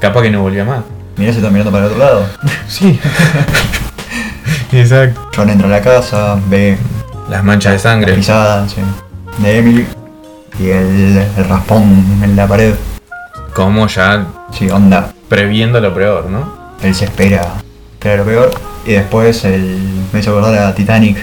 Capaz 0.00 0.22
que 0.22 0.30
no 0.30 0.40
volvía 0.42 0.64
más. 0.64 0.80
Mirá 1.16 1.32
si 1.32 1.38
está 1.38 1.50
mirando 1.50 1.70
para 1.70 1.86
el 1.86 1.92
otro 1.92 2.04
lado. 2.04 2.26
Sí. 2.68 2.98
Exacto. 4.72 5.28
John 5.34 5.50
entra 5.50 5.68
a 5.68 5.70
la 5.70 5.80
casa, 5.80 6.38
ve 6.48 6.76
Las 7.30 7.44
manchas 7.44 7.72
de 7.72 7.76
la 7.76 7.82
sangre. 7.82 8.12
pisada 8.14 8.68
sí, 8.68 8.80
de 9.38 9.58
Emily 9.58 9.86
y 10.58 10.68
el, 10.70 11.18
el 11.36 11.44
raspón 11.48 11.82
en 12.22 12.34
la 12.36 12.46
pared. 12.46 12.74
Como 13.54 13.86
ya 13.86 14.26
Sí, 14.52 14.68
onda. 14.70 15.12
previendo 15.28 15.80
lo 15.80 15.94
peor, 15.94 16.26
¿no? 16.30 16.74
Él 16.82 16.94
se 16.94 17.04
espera, 17.06 17.54
espera 17.92 18.16
lo 18.18 18.24
peor. 18.24 18.50
Y 18.86 18.92
después 18.92 19.44
el, 19.44 19.78
me 20.12 20.20
hizo 20.20 20.30
acordar 20.30 20.58
a 20.58 20.74
Titanic, 20.74 21.18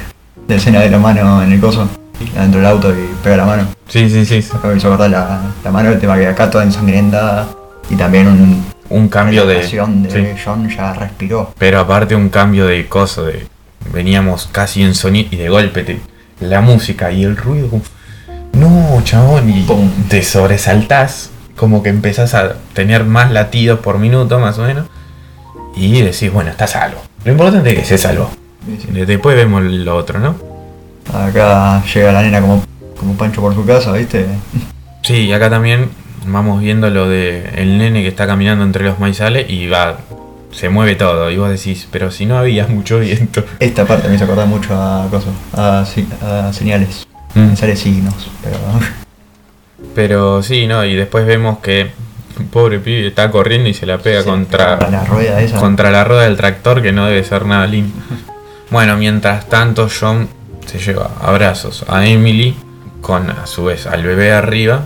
de 0.48 0.56
escena 0.56 0.82
de 0.82 0.90
la 0.90 1.00
mano 1.00 1.42
en 1.42 1.52
el 1.54 1.60
coso, 1.60 1.88
dentro 2.36 2.60
del 2.60 2.70
auto 2.70 2.92
y 2.92 3.08
pega 3.24 3.38
la 3.38 3.46
mano. 3.46 3.68
Sí, 3.88 4.10
sí, 4.10 4.26
sí. 4.26 4.46
Acá 4.54 4.68
me 4.68 4.78
hizo 4.78 4.88
acordar 4.88 5.10
la, 5.10 5.42
la 5.64 5.72
mano, 5.72 5.90
el 5.90 6.00
tema 6.00 6.18
que 6.18 6.28
acá 6.28 6.50
toda 6.50 6.64
ensangrentada. 6.64 7.48
Y 7.90 7.96
también 7.96 8.28
un 8.28 8.66
Un 8.90 9.08
cambio 9.10 9.46
de. 9.46 9.56
de 9.56 9.64
sí. 9.64 9.78
John 10.44 10.70
ya 10.70 10.94
respiró. 10.94 11.54
Pero 11.58 11.80
aparte 11.80 12.16
un 12.16 12.30
cambio 12.30 12.66
de 12.68 12.88
coso, 12.88 13.24
de. 13.26 13.48
Veníamos 13.94 14.48
casi 14.52 14.82
en 14.84 14.96
sonido 14.96 15.30
y 15.32 15.36
de 15.38 15.50
golpe 15.50 15.84
te- 15.84 16.00
la 16.40 16.62
música 16.62 17.12
y 17.12 17.24
el 17.24 17.36
ruido. 17.38 17.70
como, 17.70 17.84
No, 18.54 19.02
chabón, 19.04 19.50
y 19.50 19.64
Pum. 19.64 19.90
te 20.10 20.24
sobresaltás, 20.24 21.30
como 21.58 21.84
que 21.84 21.90
empezás 21.90 22.34
a 22.34 22.56
tener 22.74 23.04
más 23.04 23.32
latidos 23.32 23.80
por 23.80 24.00
minuto, 24.00 24.40
más 24.40 24.58
o 24.60 24.64
menos. 24.64 24.86
Y 25.76 26.02
decís, 26.02 26.32
bueno, 26.32 26.50
está 26.52 26.68
salvo. 26.68 27.02
Lo 27.26 27.32
importante 27.32 27.70
es 27.72 27.80
que 27.80 27.86
se 27.86 27.98
salvó. 27.98 28.30
Después 28.90 29.36
vemos 29.36 29.64
lo 29.64 29.96
otro, 29.96 30.20
¿no? 30.20 30.36
Acá 31.14 31.84
llega 31.94 32.12
la 32.12 32.22
nena 32.22 32.42
como, 32.42 32.64
como 32.98 33.16
Pancho 33.16 33.42
por 33.42 33.54
su 33.54 33.66
casa, 33.66 33.92
¿viste? 33.94 34.26
Sí, 35.06 35.26
y 35.26 35.34
acá 35.34 35.50
también 35.50 35.90
vamos 36.26 36.62
viendo 36.62 36.90
lo 36.90 37.10
de 37.10 37.50
el 37.58 37.78
nene 37.78 38.04
que 38.04 38.08
está 38.08 38.26
caminando 38.26 38.64
entre 38.64 38.86
los 38.86 39.00
maizales 39.00 39.50
y 39.50 39.68
va, 39.68 39.98
se 40.54 40.70
mueve 40.70 40.96
todo. 40.96 41.30
Y 41.30 41.36
vos 41.36 41.50
decís, 41.50 41.90
pero 41.92 42.10
si 42.10 42.26
no 42.26 42.38
había 42.38 42.68
mucho 42.68 43.00
viento. 43.00 43.44
Esta 43.60 43.84
parte 43.86 44.08
me 44.08 44.16
hizo 44.16 44.24
acordar 44.24 44.48
mucho 44.48 44.74
a 44.74 45.10
cosas, 45.12 45.34
a, 45.54 46.54
señales, 46.54 47.06
Mm. 47.36 47.56
señales 47.56 47.80
signos, 47.80 48.30
pero 48.42 48.58
Pero 49.94 50.42
sí, 50.44 50.68
¿no? 50.68 50.86
Y 50.86 50.96
después 50.96 51.26
vemos 51.26 51.58
que 51.60 51.92
pobre 52.52 52.80
pibe 52.80 53.08
está 53.08 53.30
corriendo 53.32 53.70
y 53.70 53.74
se 53.74 53.86
la 53.86 53.98
pega 53.98 54.24
contra, 54.24 54.90
la 54.90 55.04
rueda 55.06 55.42
esa. 55.42 55.60
contra 55.60 55.92
la 55.92 56.04
rueda 56.04 56.24
del 56.24 56.38
tractor 56.38 56.82
que 56.82 56.92
no 56.92 57.06
debe 57.06 57.24
ser 57.24 57.46
nada 57.46 57.68
lindo. 57.68 57.94
Bueno, 58.72 58.98
mientras 58.98 59.50
tanto 59.50 59.88
John 59.88 60.28
se 60.66 60.80
lleva 60.80 61.12
abrazos 61.22 61.86
a 61.88 62.08
Emily 62.08 62.56
con 63.02 63.30
a 63.30 63.46
su 63.46 63.66
vez 63.66 63.86
al 63.86 64.02
bebé 64.02 64.32
arriba 64.32 64.86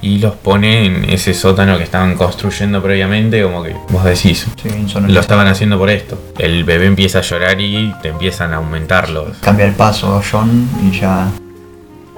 y 0.00 0.18
los 0.18 0.34
pone 0.34 0.86
en 0.86 1.08
ese 1.08 1.32
sótano 1.32 1.78
que 1.78 1.84
estaban 1.84 2.16
construyendo 2.16 2.82
previamente, 2.82 3.40
como 3.44 3.62
que 3.62 3.76
vos 3.90 4.02
decís, 4.02 4.48
Sí, 4.60 4.68
lo 5.06 5.20
estaban 5.20 5.46
haciendo 5.46 5.78
por 5.78 5.90
esto. 5.90 6.18
El 6.36 6.64
bebé 6.64 6.86
empieza 6.86 7.20
a 7.20 7.22
llorar 7.22 7.60
y 7.60 7.94
te 8.02 8.08
empiezan 8.08 8.52
a 8.52 8.56
aumentar 8.56 9.08
los... 9.08 9.36
Cambia 9.36 9.66
el 9.66 9.74
paso 9.74 10.20
John 10.28 10.68
y 10.82 10.98
ya 10.98 11.28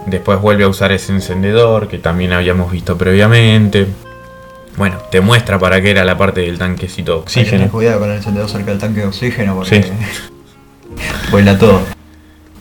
Después 0.07 0.41
vuelve 0.41 0.65
a 0.65 0.69
usar 0.69 0.93
ese 0.93 1.12
encendedor 1.12 1.89
que 1.89 1.99
también 1.99 2.33
habíamos 2.33 2.71
visto 2.71 2.97
previamente. 2.97 3.87
Bueno, 4.77 4.99
te 5.11 5.20
muestra 5.20 5.59
para 5.59 5.81
qué 5.81 5.91
era 5.93 6.05
la 6.05 6.18
parte 6.18 6.41
del 6.41 6.59
tanquecito 6.59 7.12
de 7.12 7.18
hay 7.18 7.25
que 7.25 7.33
tener 7.33 7.45
oxígeno. 7.66 7.70
cuidado 7.70 8.01
con 8.01 8.11
el 8.11 8.16
encendedor 8.16 8.49
cerca 8.49 8.70
del 8.70 8.81
tanque 8.81 9.01
de 9.01 9.07
oxígeno 9.07 9.55
porque 9.55 9.83
Sí. 9.83 9.91
vuela 11.31 11.59
todo. 11.59 11.81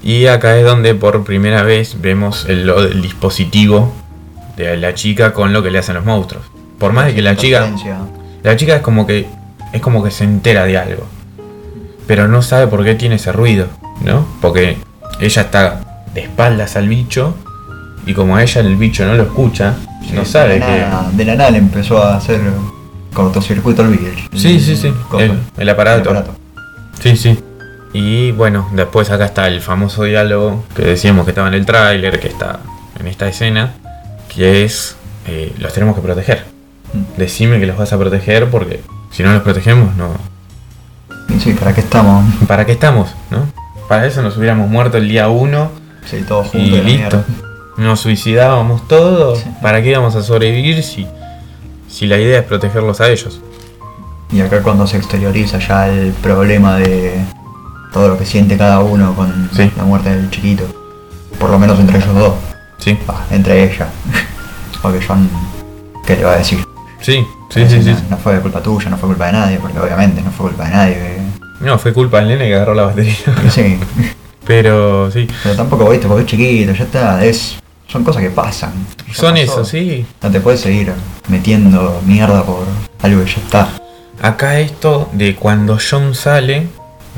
Y 0.03 0.27
acá 0.27 0.57
es 0.57 0.65
donde 0.65 0.95
por 0.95 1.23
primera 1.23 1.63
vez 1.63 2.01
vemos 2.01 2.45
el, 2.47 2.65
del 2.67 3.01
dispositivo 3.01 3.91
de 4.57 4.77
la 4.77 4.93
chica 4.93 5.33
con 5.33 5.53
lo 5.53 5.63
que 5.63 5.71
le 5.71 5.79
hacen 5.79 5.95
los 5.95 6.05
monstruos. 6.05 6.43
Por 6.77 6.91
más 6.93 7.05
de 7.07 7.15
que 7.15 7.21
la 7.21 7.35
chica, 7.35 7.71
la 8.43 8.55
chica 8.57 8.75
es 8.75 8.81
como 8.81 9.07
que 9.07 9.27
es 9.71 9.81
como 9.81 10.03
que 10.03 10.11
se 10.11 10.23
entera 10.23 10.65
de 10.65 10.77
algo, 10.77 11.03
pero 12.05 12.27
no 12.27 12.41
sabe 12.43 12.67
por 12.67 12.83
qué 12.83 12.93
tiene 12.95 13.15
ese 13.15 13.31
ruido, 13.31 13.67
¿no? 14.03 14.27
Porque 14.41 14.77
ella 15.19 15.41
está 15.41 16.03
de 16.13 16.21
espaldas 16.21 16.75
al 16.75 16.87
bicho 16.89 17.33
y 18.05 18.13
como 18.13 18.35
a 18.35 18.43
ella 18.43 18.61
el 18.61 18.75
bicho 18.75 19.05
no 19.05 19.15
lo 19.15 19.23
escucha, 19.23 19.75
no 20.11 20.25
Sí, 20.25 20.31
sabe 20.31 20.53
de 20.55 20.59
la 20.59 20.65
que 20.65 20.79
nada- 20.81 21.11
De 21.13 21.25
la 21.25 21.35
nada 21.35 21.51
le 21.51 21.57
empezó 21.59 22.03
a 22.03 22.17
hacer 22.17 22.41
cortocircuito 23.13 23.81
al 23.83 23.89
vídeo. 23.89 24.13
Sí, 24.35 24.59
sí, 24.59 24.75
sí. 24.75 24.93
El, 25.19 25.39
el 25.57 25.69
aparato. 25.69 26.13
Sí, 27.01 27.15
sí. 27.15 27.39
Y 27.93 28.31
bueno, 28.31 28.69
después 28.73 29.11
acá 29.11 29.25
está 29.25 29.47
el 29.47 29.61
famoso 29.61 30.03
diálogo 30.03 30.63
que 30.75 30.81
decíamos 30.83 31.25
que 31.25 31.31
estaba 31.31 31.47
en 31.47 31.53
el 31.53 31.65
tráiler, 31.65 32.19
que 32.19 32.27
está 32.27 32.59
en 32.99 33.05
esta 33.07 33.27
escena, 33.27 33.73
que 34.33 34.63
es, 34.65 34.95
eh, 35.27 35.53
los 35.59 35.71
tenemos 35.73 35.95
que 35.95 36.01
proteger. 36.01 36.45
Mm. 36.93 37.19
Decime 37.19 37.59
que 37.59 37.67
los 37.67 37.77
vas 37.77 37.93
a 37.93 37.97
proteger 37.99 38.49
porque 38.49 38.81
si 39.11 39.21
no 39.21 39.31
los 39.31 39.43
protegemos, 39.43 39.95
no. 39.95 40.09
Sí, 41.39 41.53
¿para 41.53 41.73
qué 41.73 41.81
estamos? 41.81 42.25
¿Para 42.47 42.65
qué 42.65 42.71
estamos? 42.71 43.13
¿No? 43.29 43.45
Para 43.87 44.07
eso 44.07 44.21
nos 44.23 44.37
hubiéramos 44.37 44.69
muerto 44.69 44.97
el 44.97 45.07
día 45.07 45.29
uno 45.29 45.69
Sí, 46.05 46.23
todos 46.27 46.47
juntos. 46.47 46.79
y 46.79 46.81
listo. 46.81 47.23
Nos 47.77 48.01
suicidábamos 48.01 48.87
todos. 48.87 49.39
Sí. 49.39 49.49
¿Para 49.61 49.81
qué 49.81 49.89
íbamos 49.91 50.15
a 50.15 50.21
sobrevivir 50.23 50.83
si, 50.83 51.07
si 51.89 52.05
la 52.05 52.17
idea 52.17 52.39
es 52.39 52.45
protegerlos 52.45 53.01
a 53.01 53.09
ellos? 53.09 53.39
Y 54.31 54.41
acá 54.41 54.61
cuando 54.61 54.85
se 54.87 54.97
exterioriza 54.97 55.59
ya 55.59 55.87
el 55.89 56.11
problema 56.13 56.77
de 56.77 57.15
todo 57.91 58.09
lo 58.09 58.17
que 58.17 58.25
siente 58.25 58.57
cada 58.57 58.79
uno 58.79 59.13
con 59.15 59.49
Sí. 59.53 59.71
la 59.77 59.83
muerte 59.83 60.09
del 60.15 60.29
chiquito. 60.29 60.63
Por 61.39 61.49
lo 61.49 61.59
menos 61.59 61.79
entre 61.79 61.97
ellos 61.97 62.13
dos. 62.15 62.33
Sí, 62.77 62.97
Bah, 63.07 63.25
entre 63.31 63.63
ella. 63.63 63.87
Porque 64.81 64.99
John, 65.05 65.29
¿qué 66.05 66.15
le 66.17 66.23
va 66.25 66.33
a 66.33 66.37
decir? 66.37 66.59
sí, 66.99 67.25
sí, 67.49 67.65
sí, 67.69 67.81
sí. 67.83 67.91
No, 67.91 68.11
no 68.11 68.17
fue 68.17 68.39
culpa 68.39 68.61
tuya, 68.61 68.89
no 68.89 68.97
fue 68.97 69.09
culpa 69.09 69.27
de 69.27 69.31
nadie, 69.33 69.57
porque 69.57 69.79
obviamente 69.79 70.21
no 70.21 70.31
fue 70.31 70.47
culpa 70.49 70.65
de 70.65 70.71
nadie. 70.71 71.17
No, 71.61 71.77
fue 71.79 71.93
culpa 71.93 72.19
del 72.19 72.29
nene 72.29 72.47
que 72.47 72.55
agarró 72.55 72.73
la 72.73 72.83
batería. 72.83 73.15
Sí, 73.49 73.79
Pero 74.45 75.09
sí, 75.09 75.25
pero 75.41 75.55
tampoco, 75.55 75.89
viste, 75.89 76.05
porque 76.05 76.23
es 76.23 76.27
chiquito, 76.29 76.73
ya 76.73 76.83
está, 76.83 77.23
es, 77.23 77.55
son 77.93 78.03
cosas 78.03 78.23
que 78.23 78.31
pasan. 78.31 78.73
Son 79.13 79.35
pasó. 79.35 79.43
eso, 79.43 79.65
sí. 79.65 80.03
No 80.23 80.31
te 80.31 80.39
puedes 80.39 80.61
seguir 80.61 80.91
metiendo 81.27 82.01
mierda 82.03 82.43
por 82.43 82.65
algo 83.03 83.23
que 83.23 83.29
ya 83.29 83.37
está. 83.37 83.69
Acá 84.19 84.59
esto 84.59 85.09
de 85.13 85.35
cuando 85.35 85.77
John 85.77 86.15
sale, 86.15 86.67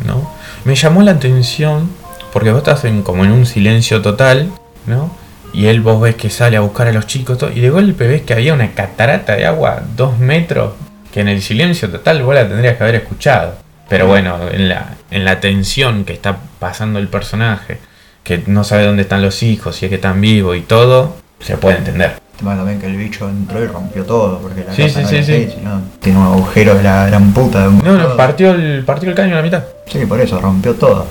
¿no? 0.05 0.30
Me 0.65 0.76
llamó 0.76 1.01
la 1.01 1.11
atención 1.11 1.89
porque 2.34 2.51
vos 2.51 2.57
estás 2.57 2.84
en, 2.84 3.03
como 3.03 3.23
en 3.23 3.32
un 3.32 3.45
silencio 3.45 4.01
total, 4.01 4.51
¿no? 4.86 5.15
Y 5.53 5.67
él 5.67 5.80
vos 5.80 6.01
ves 6.01 6.15
que 6.15 6.30
sale 6.30 6.57
a 6.57 6.59
buscar 6.59 6.89
a 6.89 6.91
los 6.91 7.07
chicos 7.07 7.38
todo, 7.38 7.51
y 7.53 7.61
de 7.61 7.69
golpe 7.69 8.05
ves 8.05 8.23
que 8.23 8.34
había 8.34 8.53
una 8.53 8.73
catarata 8.73 9.38
de 9.38 9.45
agua 9.45 9.82
dos 9.95 10.19
metros 10.19 10.73
que 11.13 11.21
en 11.21 11.30
el 11.30 11.41
silencio 11.41 11.89
total 11.89 12.21
vos 12.23 12.36
la 12.36 12.45
tendrías 12.45 12.76
que 12.76 12.84
haber 12.84 12.95
escuchado. 12.95 13.55
Pero 13.88 14.07
bueno, 14.07 14.39
en 14.51 14.67
la, 14.67 14.95
en 15.09 15.23
la 15.23 15.39
tensión 15.39 16.03
que 16.03 16.11
está 16.11 16.38
pasando 16.59 16.99
el 16.99 17.07
personaje, 17.07 17.80
que 18.26 18.43
no 18.47 18.65
sabe 18.65 18.86
dónde 18.86 19.03
están 19.03 19.21
los 19.21 19.41
hijos, 19.43 19.78
si 19.78 19.86
es 19.86 19.89
que 19.89 19.95
están 19.95 20.19
vivos 20.19 20.57
y 20.57 20.61
todo, 20.61 21.15
se 21.39 21.55
puede 21.57 21.78
entender. 21.78 22.19
Tema 22.38 22.57
también 22.57 22.80
que 22.82 22.88
el 22.88 22.97
bicho 22.97 23.30
entró 23.30 23.63
y 23.63 23.67
rompió 23.67 24.03
todo, 24.03 24.39
porque 24.39 24.65
la 24.65 24.73
Sí, 24.73 24.82
casa 24.82 24.95
sí, 24.95 25.01
no 25.03 25.07
sí, 25.09 25.15
era 25.15 25.26
sí. 25.26 25.55
sino 25.57 25.82
tiene 26.01 26.19
un 26.19 26.26
agujero 26.26 26.76
de 26.76 26.84
la 26.84 27.05
gran 27.05 27.32
puta. 27.34 27.61
de 27.61 27.67
un 27.69 27.78
No, 27.78 27.97
no, 27.97 28.17
partió 28.17 28.51
el, 28.51 28.84
partió 28.84 29.07
el 29.09 29.15
caño 29.15 29.34
a 29.36 29.38
la 29.38 29.43
mitad. 29.43 29.63
Sí, 29.86 30.05
por 30.05 30.19
eso, 30.19 30.41
rompió 30.41 30.73
todo. 30.73 31.05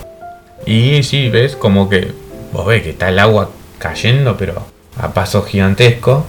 Y 0.66 1.02
sí, 1.04 1.30
ves 1.30 1.56
como 1.56 1.88
que 1.88 2.12
vos 2.52 2.66
ves 2.66 2.82
que 2.82 2.90
está 2.90 3.08
el 3.08 3.18
agua 3.20 3.48
cayendo, 3.78 4.36
pero 4.36 4.66
a 5.00 5.14
paso 5.14 5.42
gigantesco. 5.42 6.26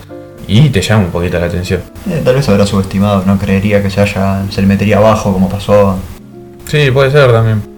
Y 0.47 0.69
te 0.69 0.81
llama 0.81 1.05
un 1.05 1.11
poquito 1.11 1.39
la 1.39 1.47
atención. 1.47 1.81
Eh, 2.07 2.21
tal 2.23 2.35
vez 2.35 2.47
habrá 2.47 2.67
subestimado, 2.67 3.23
no 3.25 3.39
creería 3.39 3.81
que 3.81 3.89
se 3.89 3.99
haya, 4.01 4.43
se 4.51 4.61
le 4.61 4.67
metería 4.67 4.97
abajo 4.97 5.33
como 5.33 5.49
pasó. 5.49 5.97
Sí, 6.67 6.91
puede 6.91 7.09
ser 7.11 7.31
también. 7.31 7.74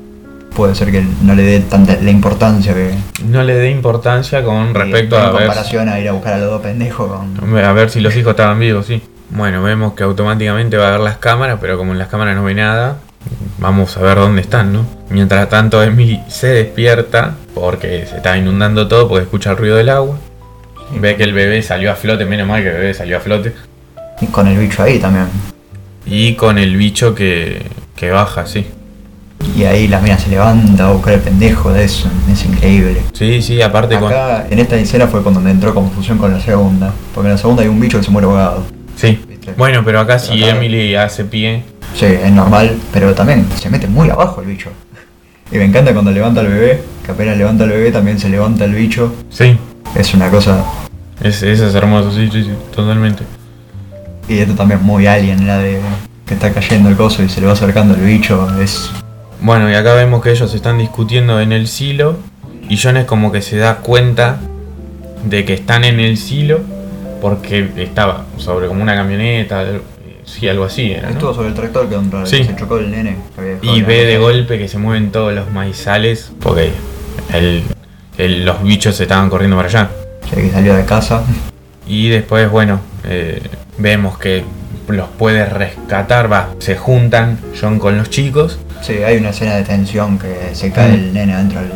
Puede 0.57 0.73
ser 0.73 0.91
que 0.91 1.05
no 1.21 1.35
le 1.35 1.43
dé 1.43 1.59
tanta 1.59 1.97
la 2.01 2.09
importancia 2.09 2.73
que 2.73 2.91
No 3.23 3.43
le 3.43 3.53
dé 3.53 3.69
importancia 3.69 4.43
con 4.43 4.73
respecto 4.73 5.15
en 5.15 5.21
a 5.21 5.29
ver, 5.29 5.45
comparación 5.45 5.87
a 5.87 5.99
ir 5.99 6.09
a 6.09 6.13
buscar 6.13 6.33
a 6.33 6.37
los 6.39 6.49
dos 6.49 6.61
pendejos 6.63 7.11
con 7.11 7.57
a 7.59 7.73
ver 7.73 7.91
si 7.91 7.99
los 7.99 8.15
hijos 8.15 8.31
estaban 8.31 8.57
vivos, 8.57 8.87
sí. 8.87 8.99
Bueno, 9.29 9.61
vemos 9.61 9.93
que 9.93 10.01
automáticamente 10.01 10.75
va 10.75 10.87
a 10.87 10.91
ver 10.93 10.99
las 11.01 11.17
cámaras, 11.17 11.59
pero 11.61 11.77
como 11.77 11.91
en 11.91 11.99
las 11.99 12.07
cámaras 12.07 12.35
no 12.35 12.43
ve 12.43 12.55
nada, 12.55 12.97
vamos 13.59 13.95
a 13.97 14.01
ver 14.01 14.17
dónde 14.17 14.41
están, 14.41 14.73
¿no? 14.73 14.83
Mientras 15.11 15.47
tanto, 15.47 15.83
Emily 15.83 16.23
se 16.27 16.47
despierta 16.47 17.35
porque 17.53 18.07
se 18.07 18.17
está 18.17 18.35
inundando 18.35 18.87
todo 18.87 19.07
porque 19.07 19.25
escucha 19.25 19.51
el 19.51 19.57
ruido 19.57 19.75
del 19.75 19.89
agua. 19.89 20.17
Ve 20.99 21.17
que 21.17 21.23
el 21.23 21.33
bebé 21.33 21.61
salió 21.61 21.91
a 21.91 21.95
flote, 21.95 22.25
menos 22.25 22.47
mal 22.47 22.63
que 22.63 22.69
el 22.69 22.77
bebé 22.77 22.93
salió 22.95 23.17
a 23.17 23.19
flote. 23.19 23.53
y 24.21 24.25
con 24.25 24.47
el 24.47 24.57
bicho 24.57 24.81
ahí 24.81 24.97
también. 24.97 25.27
Y 26.07 26.33
con 26.33 26.57
el 26.57 26.77
bicho 26.77 27.13
que, 27.13 27.61
que 27.95 28.09
baja, 28.09 28.47
sí. 28.47 28.65
Y 29.55 29.63
ahí 29.63 29.87
la 29.87 29.99
mina 29.99 30.17
se 30.17 30.29
levanta 30.29 30.87
a 30.87 30.91
buscar 30.91 31.13
el 31.13 31.21
pendejo 31.21 31.71
de 31.71 31.83
eso, 31.85 32.09
es 32.31 32.45
increíble. 32.45 33.01
Sí, 33.13 33.41
sí, 33.41 33.61
aparte 33.61 33.97
con. 33.97 34.11
Acá, 34.11 34.47
en 34.49 34.59
esta 34.59 34.75
escena 34.75 35.07
fue 35.07 35.23
cuando 35.23 35.47
entró 35.47 35.73
confusión 35.73 36.17
con 36.17 36.31
la 36.33 36.39
segunda. 36.39 36.93
Porque 37.13 37.27
en 37.29 37.33
la 37.33 37.37
segunda 37.39 37.63
hay 37.63 37.69
un 37.69 37.79
bicho 37.79 37.97
que 37.97 38.03
se 38.03 38.11
muere 38.11 38.27
ahogado. 38.27 38.63
Sí. 38.95 39.19
¿Viste? 39.27 39.53
Bueno, 39.57 39.81
pero 39.85 39.99
acá 39.99 40.19
si 40.19 40.43
acá- 40.43 40.55
Emily 40.57 40.95
hace 40.95 41.25
pie. 41.25 41.63
Sí, 41.95 42.05
es 42.05 42.31
normal, 42.31 42.75
pero 42.93 43.13
también 43.15 43.47
se 43.55 43.69
mete 43.69 43.87
muy 43.87 44.09
abajo 44.09 44.41
el 44.41 44.47
bicho. 44.47 44.69
Y 45.51 45.55
me 45.57 45.63
encanta 45.63 45.93
cuando 45.93 46.11
levanta 46.11 46.41
al 46.41 46.47
bebé, 46.47 46.83
que 47.05 47.11
apenas 47.13 47.37
levanta 47.37 47.63
al 47.63 47.69
bebé 47.69 47.89
también 47.89 48.19
se 48.19 48.27
levanta 48.27 48.65
el 48.65 48.73
bicho. 48.73 49.15
Sí. 49.29 49.57
Es 49.95 50.13
una 50.13 50.29
cosa. 50.29 50.61
Es, 51.21 51.41
eso 51.41 51.67
es 51.67 51.73
hermoso, 51.73 52.11
sí, 52.11 52.29
sí, 52.29 52.43
sí, 52.43 52.51
totalmente. 52.75 53.23
Y 54.27 54.39
esto 54.39 54.55
también 54.55 54.83
muy 54.83 55.07
alien, 55.07 55.47
la 55.47 55.57
de 55.59 55.79
que 56.25 56.33
está 56.33 56.51
cayendo 56.51 56.89
el 56.89 56.97
coso 56.97 57.23
y 57.23 57.29
se 57.29 57.39
le 57.39 57.47
va 57.47 57.53
acercando 57.53 57.95
el 57.95 58.01
bicho. 58.01 58.45
Es. 58.61 58.91
Bueno, 59.41 59.69
y 59.69 59.73
acá 59.75 59.93
vemos 59.93 60.21
que 60.23 60.31
ellos 60.31 60.53
están 60.53 60.77
discutiendo 60.77 61.39
en 61.39 61.51
el 61.51 61.67
silo. 61.67 62.17
Y 62.69 62.77
John 62.77 62.97
es 62.97 63.05
como 63.05 63.31
que 63.31 63.41
se 63.41 63.57
da 63.57 63.77
cuenta 63.77 64.39
de 65.23 65.45
que 65.45 65.53
están 65.53 65.83
en 65.83 65.99
el 65.99 66.17
silo 66.17 66.59
porque 67.21 67.69
estaba 67.77 68.25
sobre 68.38 68.67
como 68.67 68.81
una 68.83 68.95
camioneta, 68.95 69.65
sí, 70.25 70.47
algo 70.49 70.65
así 70.65 70.91
era, 70.91 71.03
¿no? 71.07 71.13
Estuvo 71.13 71.33
sobre 71.33 71.47
el 71.49 71.53
tractor 71.53 71.88
que 71.89 72.25
Sí. 72.25 72.43
se 72.43 72.55
chocó 72.55 72.77
el 72.77 72.91
nene. 72.91 73.15
Y 73.61 73.81
ve 73.81 74.05
de 74.05 74.17
golpe 74.17 74.57
que 74.59 74.67
se 74.67 74.77
mueven 74.77 75.11
todos 75.11 75.33
los 75.33 75.49
maizales 75.51 76.31
porque 76.41 76.71
el- 77.33 77.63
el- 78.17 78.45
los 78.45 78.61
bichos 78.63 78.95
se 78.95 79.03
estaban 79.03 79.29
corriendo 79.29 79.55
para 79.55 79.69
allá. 79.69 79.89
Sí, 80.29 80.35
que 80.35 80.49
salió 80.51 80.75
de 80.75 80.85
casa. 80.85 81.23
Y 81.88 82.09
después, 82.09 82.51
bueno, 82.51 82.81
eh, 83.05 83.41
vemos 83.77 84.17
que 84.17 84.43
los 84.88 85.09
puede 85.09 85.45
rescatar, 85.45 86.31
va, 86.31 86.49
se 86.59 86.75
juntan 86.77 87.39
John 87.59 87.79
con 87.79 87.97
los 87.97 88.09
chicos. 88.09 88.59
Sí, 88.81 88.93
hay 89.03 89.17
una 89.17 89.29
escena 89.29 89.55
de 89.55 89.63
tensión 89.63 90.17
que 90.19 90.53
se 90.53 90.71
cae 90.71 90.89
Mm. 90.91 90.93
el 90.93 91.13
nene 91.13 91.33
adentro 91.33 91.59
del, 91.61 91.71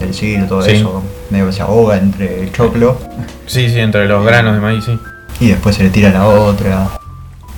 del 0.00 0.14
silo, 0.14 0.46
todo 0.46 0.62
Sí. 0.62 0.72
eso. 0.72 1.02
Medio 1.30 1.46
que 1.46 1.52
se 1.52 1.62
ahoga 1.62 1.96
entre 1.96 2.42
el 2.42 2.52
choclo. 2.52 2.98
Sí, 3.46 3.68
sí, 3.68 3.80
entre 3.80 4.06
los 4.06 4.24
granos 4.24 4.54
de 4.54 4.60
maíz, 4.60 4.84
sí. 4.84 4.98
Y 5.40 5.48
después 5.48 5.74
se 5.76 5.82
le 5.84 5.90
tira 5.90 6.10
la 6.10 6.26
otra. 6.26 6.88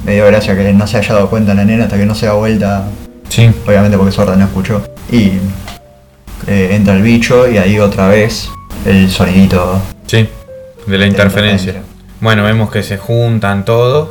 Me 0.04 0.14
dio 0.14 0.26
gracia 0.26 0.56
que 0.56 0.72
no 0.72 0.86
se 0.86 0.96
haya 0.98 1.14
dado 1.14 1.28
cuenta 1.28 1.54
la 1.54 1.64
nena 1.64 1.84
hasta 1.84 1.96
que 1.98 2.06
no 2.06 2.14
se 2.14 2.26
da 2.26 2.32
vuelta. 2.34 2.84
Sí, 3.28 3.50
Obviamente 3.66 3.98
porque 3.98 4.12
sorda 4.12 4.36
no 4.36 4.44
escuchó. 4.44 4.82
Y 5.10 5.32
eh, 6.46 6.70
entra 6.72 6.94
el 6.94 7.02
bicho 7.02 7.48
y 7.50 7.58
ahí 7.58 7.78
otra 7.78 8.08
vez 8.08 8.48
el 8.86 9.10
sonidito 9.10 9.80
sí, 10.06 10.28
de 10.86 10.98
la 10.98 11.06
interferencia. 11.06 11.82
Bueno, 12.20 12.44
vemos 12.44 12.70
que 12.70 12.82
se 12.82 12.96
juntan 12.96 13.64
todos 13.64 14.08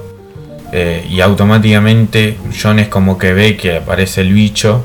eh, 0.72 1.06
y 1.10 1.22
automáticamente 1.22 2.38
John 2.62 2.80
es 2.80 2.88
como 2.88 3.18
que 3.18 3.34
ve 3.34 3.56
que 3.56 3.78
aparece 3.78 4.22
el 4.22 4.34
bicho 4.34 4.84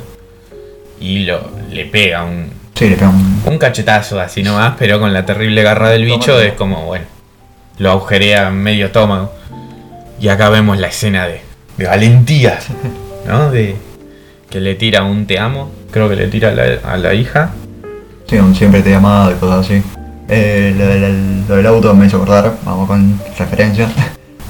y 1.00 1.20
lo, 1.20 1.50
le 1.70 1.84
pega 1.86 2.24
un, 2.24 2.50
Sí, 2.74 2.88
le 2.88 2.96
pega 2.96 3.10
un... 3.10 3.42
un 3.44 3.58
cachetazo 3.58 4.18
así 4.20 4.42
nomás, 4.42 4.74
pero 4.78 4.98
con 4.98 5.12
la 5.12 5.26
terrible 5.26 5.62
garra 5.62 5.90
del 5.90 6.04
bicho 6.04 6.40
es 6.40 6.54
como, 6.54 6.86
bueno, 6.86 7.04
lo 7.78 7.90
agujerea 7.90 8.48
en 8.48 8.54
medio 8.54 8.86
estómago. 8.86 9.32
Y 10.20 10.28
acá 10.28 10.48
vemos 10.50 10.78
la 10.78 10.88
escena 10.88 11.26
de, 11.26 11.40
de 11.76 11.86
valentía, 11.86 12.58
¿no? 13.26 13.50
De 13.50 13.76
que 14.48 14.60
le 14.60 14.74
tira 14.74 15.02
un 15.02 15.26
te 15.26 15.38
amo, 15.38 15.70
creo 15.90 16.08
que 16.08 16.16
le 16.16 16.28
tira 16.28 16.50
a 16.50 16.52
la, 16.52 16.78
a 16.84 16.96
la 16.96 17.14
hija. 17.14 17.50
Sí, 18.28 18.36
un 18.36 18.54
siempre 18.54 18.82
te 18.82 18.90
he 18.90 18.92
llamado 18.92 19.32
y 19.32 19.34
cosas 19.34 19.66
así. 19.66 19.82
Eh, 20.28 20.74
lo, 20.76 20.86
del, 20.86 21.46
lo 21.48 21.56
del 21.56 21.66
auto 21.66 21.94
me 21.94 22.06
hizo 22.06 22.16
acordar, 22.16 22.54
vamos 22.64 22.86
con 22.86 23.20
referencia, 23.38 23.88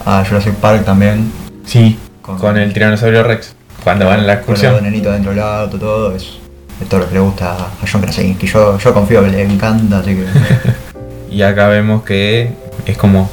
a 0.05 0.25
Jurassic 0.25 0.55
Park 0.55 0.85
también. 0.85 1.31
Sí, 1.65 1.99
Con- 2.21 2.39
con, 2.39 2.57
el 2.57 2.73
tiranosaurio 2.73 3.23
Rex, 3.23 3.55
cuando 3.85 4.07
van 4.07 4.21
a 4.21 4.23
la 4.23 4.23
Con 4.23 4.31
el 4.33 4.39
excursión. 4.39 4.83
nenito 4.83 5.11
dentro 5.13 5.31
del 5.33 5.41
auto, 5.41 5.79
todo, 5.79 6.15
es, 6.15 6.39
es 6.81 6.89
todo 6.89 7.01
lo 7.01 7.09
que 7.09 7.15
le 7.15 7.21
gusta 7.21 7.53
a 7.53 7.87
John 7.91 8.01
Krasinski. 8.03 8.47
Yo, 8.47 8.79
yo 8.79 8.95
confío 8.95 9.23
que 9.25 9.31
le 9.31 9.43
encanta, 9.43 9.99
así 9.99 10.15
que... 10.17 10.25
Y 11.31 11.41
acá 11.43 11.69
vemos 11.69 12.03
que 12.03 12.51
es 12.85 12.99
como 12.99 13.31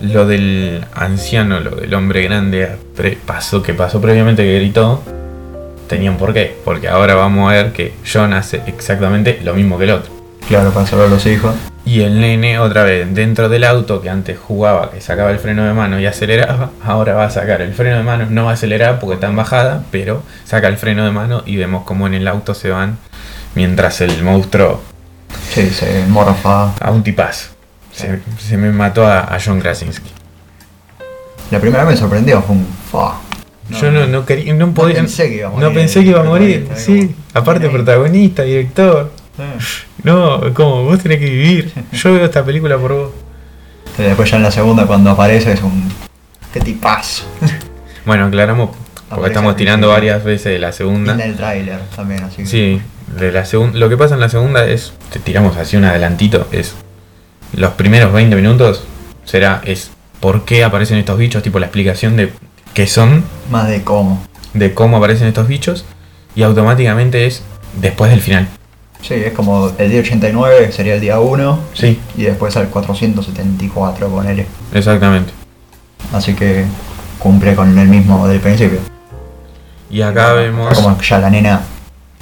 lo 0.00 0.26
del 0.26 0.84
anciano, 0.94 1.60
lo 1.60 1.72
del 1.72 1.92
hombre 1.92 2.22
grande 2.22 2.70
pasó, 3.26 3.62
que 3.62 3.74
pasó 3.74 4.00
previamente 4.00 4.42
que 4.42 4.54
gritó. 4.54 5.02
Tenía 5.88 6.10
un 6.10 6.16
porqué, 6.16 6.56
porque 6.64 6.88
ahora 6.88 7.14
vamos 7.14 7.50
a 7.50 7.54
ver 7.54 7.72
que 7.72 7.92
John 8.10 8.32
hace 8.32 8.62
exactamente 8.66 9.40
lo 9.44 9.52
mismo 9.52 9.76
que 9.76 9.84
el 9.84 9.90
otro. 9.90 10.13
Claro, 10.48 10.70
para 10.72 10.86
salvar 10.86 11.06
a 11.08 11.10
los 11.10 11.26
hijos. 11.26 11.54
Y 11.86 12.00
el 12.00 12.20
nene 12.20 12.58
otra 12.58 12.82
vez 12.82 13.14
dentro 13.14 13.48
del 13.50 13.64
auto 13.64 14.00
que 14.00 14.08
antes 14.08 14.38
jugaba, 14.38 14.90
que 14.90 15.00
sacaba 15.00 15.30
el 15.30 15.38
freno 15.38 15.64
de 15.64 15.74
mano 15.74 16.00
y 16.00 16.06
aceleraba, 16.06 16.70
ahora 16.84 17.14
va 17.14 17.26
a 17.26 17.30
sacar 17.30 17.60
el 17.60 17.74
freno 17.74 17.96
de 17.98 18.02
mano, 18.02 18.26
no 18.30 18.44
va 18.46 18.52
a 18.52 18.54
acelerar 18.54 18.98
porque 19.00 19.14
está 19.14 19.26
en 19.28 19.36
bajada, 19.36 19.84
pero 19.90 20.22
saca 20.44 20.68
el 20.68 20.76
freno 20.78 21.04
de 21.04 21.10
mano 21.10 21.42
y 21.44 21.56
vemos 21.56 21.84
como 21.84 22.06
en 22.06 22.14
el 22.14 22.26
auto 22.28 22.54
se 22.54 22.70
van 22.70 22.98
mientras 23.54 24.00
el 24.00 24.22
monstruo 24.22 24.82
Sí, 25.50 25.68
se 25.70 26.06
morfa. 26.06 26.74
a 26.80 26.90
un 26.90 27.02
tipazo. 27.02 27.50
Se, 27.92 28.20
se 28.38 28.56
me 28.56 28.70
mató 28.70 29.06
a, 29.06 29.20
a 29.20 29.38
John 29.44 29.60
Krasinski. 29.60 30.10
La 31.50 31.60
primera 31.60 31.84
vez 31.84 31.94
me 31.94 32.00
sorprendió, 32.00 32.40
fue 32.42 32.56
un... 32.56 32.66
fa. 32.90 33.14
Yo 33.70 33.90
no, 33.90 34.06
no 34.06 34.24
quería, 34.26 34.52
no 34.54 34.72
podía. 34.72 34.96
pensé 34.96 35.28
que 35.28 35.36
iba 35.36 35.48
a 35.48 35.50
no 35.52 35.56
morir 35.58 35.74
pensé 35.74 35.98
el 36.00 36.04
que 36.04 36.10
iba 36.10 36.20
a 36.20 36.24
morir. 36.24 36.68
Sí, 36.74 37.14
aparte 37.32 37.68
protagonista, 37.68 38.42
director. 38.42 39.10
Eh. 39.38 39.58
No, 40.02 40.54
como 40.54 40.84
vos 40.84 40.98
tenés 41.02 41.18
que 41.18 41.30
vivir. 41.30 41.72
Yo 41.92 42.12
veo 42.12 42.24
esta 42.24 42.44
película 42.44 42.78
por 42.78 42.92
vos. 42.92 43.10
Después 43.98 44.28
ya 44.30 44.38
en 44.38 44.42
la 44.42 44.50
segunda 44.50 44.86
cuando 44.86 45.10
aparece 45.10 45.52
es 45.52 45.62
un... 45.62 45.88
¡Qué 46.52 46.60
tipazo! 46.60 47.24
Bueno, 48.06 48.26
aclaramos, 48.26 48.68
porque 49.08 49.28
estamos 49.28 49.56
tirando 49.56 49.88
varias 49.88 50.22
veces 50.22 50.52
de 50.52 50.58
la 50.58 50.68
Y 50.68 50.72
segunda. 50.74 51.14
en 51.14 51.20
el 51.22 51.36
tráiler 51.36 51.80
también, 51.96 52.22
así 52.22 52.42
que... 52.42 52.46
Sí, 52.46 52.82
de 53.16 53.32
la 53.32 53.46
segunda. 53.46 53.78
Lo 53.78 53.88
que 53.88 53.96
pasa 53.96 54.12
en 54.12 54.20
la 54.20 54.28
segunda 54.28 54.66
es. 54.66 54.92
Te 55.10 55.20
tiramos 55.20 55.56
así 55.56 55.78
un 55.78 55.84
adelantito. 55.86 56.46
Es. 56.52 56.74
Los 57.54 57.72
primeros 57.72 58.12
20 58.12 58.36
minutos. 58.36 58.84
Será. 59.24 59.62
Es. 59.64 59.90
¿Por 60.20 60.44
qué 60.44 60.64
aparecen 60.64 60.98
estos 60.98 61.16
bichos? 61.16 61.42
Tipo 61.42 61.58
la 61.60 61.64
explicación 61.66 62.16
de 62.16 62.30
qué 62.74 62.86
son. 62.86 63.24
Más 63.50 63.68
de 63.68 63.82
cómo. 63.84 64.22
De 64.52 64.74
cómo 64.74 64.98
aparecen 64.98 65.26
estos 65.26 65.48
bichos. 65.48 65.86
Y 66.36 66.42
automáticamente 66.42 67.26
es. 67.26 67.42
Después 67.80 68.10
del 68.10 68.20
final. 68.20 68.48
Sí, 69.06 69.14
es 69.14 69.32
como 69.34 69.70
el 69.76 69.90
día 69.90 70.00
89 70.00 70.72
sería 70.72 70.94
el 70.94 71.00
día 71.00 71.20
1 71.20 71.58
Sí, 71.74 72.00
y 72.16 72.22
después 72.22 72.56
al 72.56 72.68
474, 72.68 74.08
ponele. 74.08 74.46
exactamente. 74.72 75.32
Así 76.12 76.34
que 76.34 76.64
cumple 77.18 77.54
con 77.54 77.76
el 77.78 77.88
mismo 77.88 78.26
del 78.26 78.40
principio. 78.40 78.78
Y 79.90 80.00
acá 80.00 80.32
vemos. 80.32 80.74
Como 80.78 80.98
ya 81.00 81.18
la 81.18 81.28
nena 81.30 81.60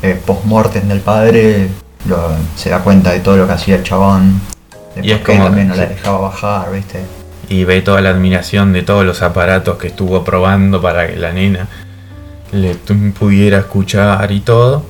eh, 0.02 0.20
post-mortem 0.26 0.88
del 0.88 1.00
padre 1.00 1.68
lo- 2.08 2.30
se 2.56 2.70
da 2.70 2.80
cuenta 2.80 3.12
de 3.12 3.20
todo 3.20 3.36
lo 3.36 3.46
que 3.46 3.52
hacía 3.52 3.76
el 3.76 3.84
chabón. 3.84 4.40
De 4.96 5.06
Y 5.06 5.12
es 5.12 5.18
qué 5.20 5.32
como- 5.34 5.44
también 5.44 5.68
no 5.68 5.76
la 5.76 5.86
dejaba 5.86 6.18
bajar, 6.18 6.72
¿viste? 6.72 7.00
Y 7.48 7.62
ve 7.64 7.80
toda 7.82 8.00
la 8.00 8.10
admiración 8.10 8.72
de 8.72 8.82
todos 8.82 9.04
los 9.04 9.22
aparatos 9.22 9.76
que 9.78 9.86
estuvo 9.88 10.24
probando 10.24 10.82
para 10.82 11.06
que 11.06 11.16
la 11.16 11.32
nena 11.32 11.68
le 12.50 12.74
pudiera 12.74 13.58
escuchar 13.58 14.30
y 14.32 14.40
todo. 14.40 14.84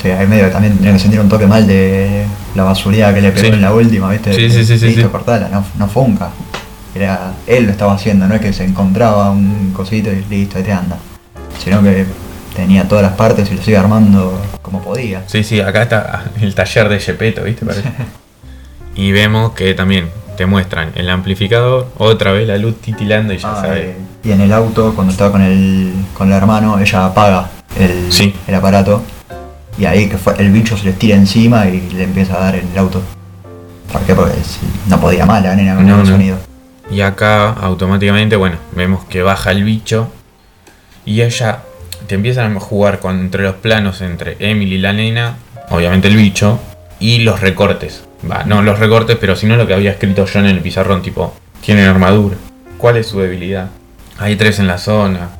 Sí, 0.00 0.10
ahí 0.10 0.26
medio 0.26 0.44
que 0.46 0.50
también 0.50 0.76
tiene 0.76 0.92
que 0.92 0.98
sentir 0.98 1.20
un 1.20 1.28
toque 1.28 1.46
mal 1.46 1.66
de 1.66 2.26
la 2.54 2.64
basuría 2.64 3.14
que 3.14 3.20
le 3.22 3.30
pegó 3.30 3.46
Sí. 3.48 3.52
en 3.52 3.62
la 3.62 3.72
última, 3.72 4.10
¿viste? 4.10 4.32
Sí, 4.34 4.50
sí, 4.50 4.64
sí, 4.64 4.78
sí, 4.78 4.86
Listo, 4.86 5.02
sí. 5.02 5.08
cortala, 5.08 5.48
no, 5.48 5.64
no 5.78 5.88
funca. 5.88 6.28
Era, 6.94 7.32
él 7.46 7.64
lo 7.64 7.70
estaba 7.72 7.94
haciendo, 7.94 8.26
no 8.26 8.34
es 8.34 8.40
que 8.40 8.52
se 8.52 8.64
encontraba 8.64 9.30
un 9.30 9.72
cosito 9.74 10.10
y 10.12 10.24
listo, 10.28 10.58
ahí 10.58 10.64
te 10.64 10.72
anda. 10.72 10.96
Sino 11.62 11.82
que 11.82 12.04
tenía 12.54 12.86
todas 12.86 13.02
las 13.02 13.12
partes 13.14 13.50
y 13.50 13.54
lo 13.56 13.62
sigue 13.62 13.76
armando 13.76 14.40
como 14.62 14.80
podía. 14.82 15.22
Sí, 15.26 15.42
sí, 15.42 15.60
acá 15.60 15.82
está 15.82 16.24
el 16.40 16.54
taller 16.54 16.88
de 16.88 17.00
Gepetto, 17.00 17.42
¿viste? 17.42 17.64
Parece. 17.66 17.88
y 18.96 19.10
vemos 19.12 19.52
que 19.52 19.74
también 19.74 20.08
te 20.36 20.46
muestran 20.46 20.90
el 20.96 21.08
amplificador, 21.10 21.88
otra 21.98 22.32
vez 22.32 22.46
la 22.46 22.56
luz 22.58 22.80
titilando 22.80 23.32
y 23.32 23.38
ya 23.38 23.52
Ah, 23.52 23.60
sabes. 23.62 23.84
eh, 23.84 23.96
y 24.24 24.30
en 24.32 24.40
el 24.40 24.52
auto, 24.52 24.92
cuando 24.94 25.12
estaba 25.12 25.30
con 25.32 25.42
el, 25.42 25.92
con 26.16 26.28
el 26.28 26.34
hermano, 26.34 26.78
ella 26.78 27.06
apaga 27.06 27.48
el, 27.78 28.12
Sí. 28.12 28.34
el 28.46 28.54
aparato. 28.54 29.02
Y 29.78 29.84
ahí 29.86 30.08
que 30.08 30.16
fue, 30.18 30.34
el 30.38 30.50
bicho 30.50 30.76
se 30.76 30.84
les 30.84 30.98
tira 30.98 31.16
encima 31.16 31.66
y 31.66 31.80
le 31.92 32.04
empieza 32.04 32.36
a 32.36 32.44
dar 32.44 32.54
en 32.56 32.68
el 32.70 32.78
auto. 32.78 33.02
¿Por 33.92 34.02
qué? 34.02 34.14
Porque 34.14 34.32
no 34.88 35.00
podía 35.00 35.26
más 35.26 35.42
la 35.42 35.54
nena 35.54 35.74
con 35.76 35.86
No, 35.86 35.94
el 35.96 36.00
no. 36.00 36.06
sonido. 36.06 36.36
Y 36.90 37.00
acá 37.00 37.50
automáticamente, 37.50 38.36
bueno, 38.36 38.56
vemos 38.72 39.04
que 39.04 39.22
baja 39.22 39.50
el 39.50 39.64
bicho 39.64 40.08
y 41.04 41.22
ella 41.22 41.60
te 42.06 42.14
empiezan 42.14 42.56
a 42.56 42.60
jugar 42.60 43.00
con, 43.00 43.18
entre 43.20 43.42
los 43.42 43.54
planos 43.56 44.00
entre 44.00 44.36
Emily 44.38 44.76
y 44.76 44.78
la 44.78 44.92
nena, 44.92 45.36
obviamente 45.70 46.08
el 46.08 46.16
bicho, 46.16 46.58
y 47.00 47.18
los 47.18 47.40
recortes. 47.40 48.04
Va, 48.30 48.44
no 48.44 48.62
los 48.62 48.78
recortes, 48.78 49.16
pero 49.20 49.34
sino 49.36 49.56
lo 49.56 49.66
que 49.66 49.74
había 49.74 49.90
escrito 49.92 50.26
John 50.30 50.44
en 50.46 50.56
el 50.56 50.60
pizarrón, 50.60 51.02
tipo, 51.02 51.34
tienen 51.62 51.86
armadura. 51.86 52.36
¿Cuál 52.78 52.98
es 52.98 53.06
su 53.08 53.20
debilidad? 53.20 53.68
Hay 54.18 54.36
tres 54.36 54.58
en 54.58 54.66
la 54.66 54.78
zona. 54.78 55.30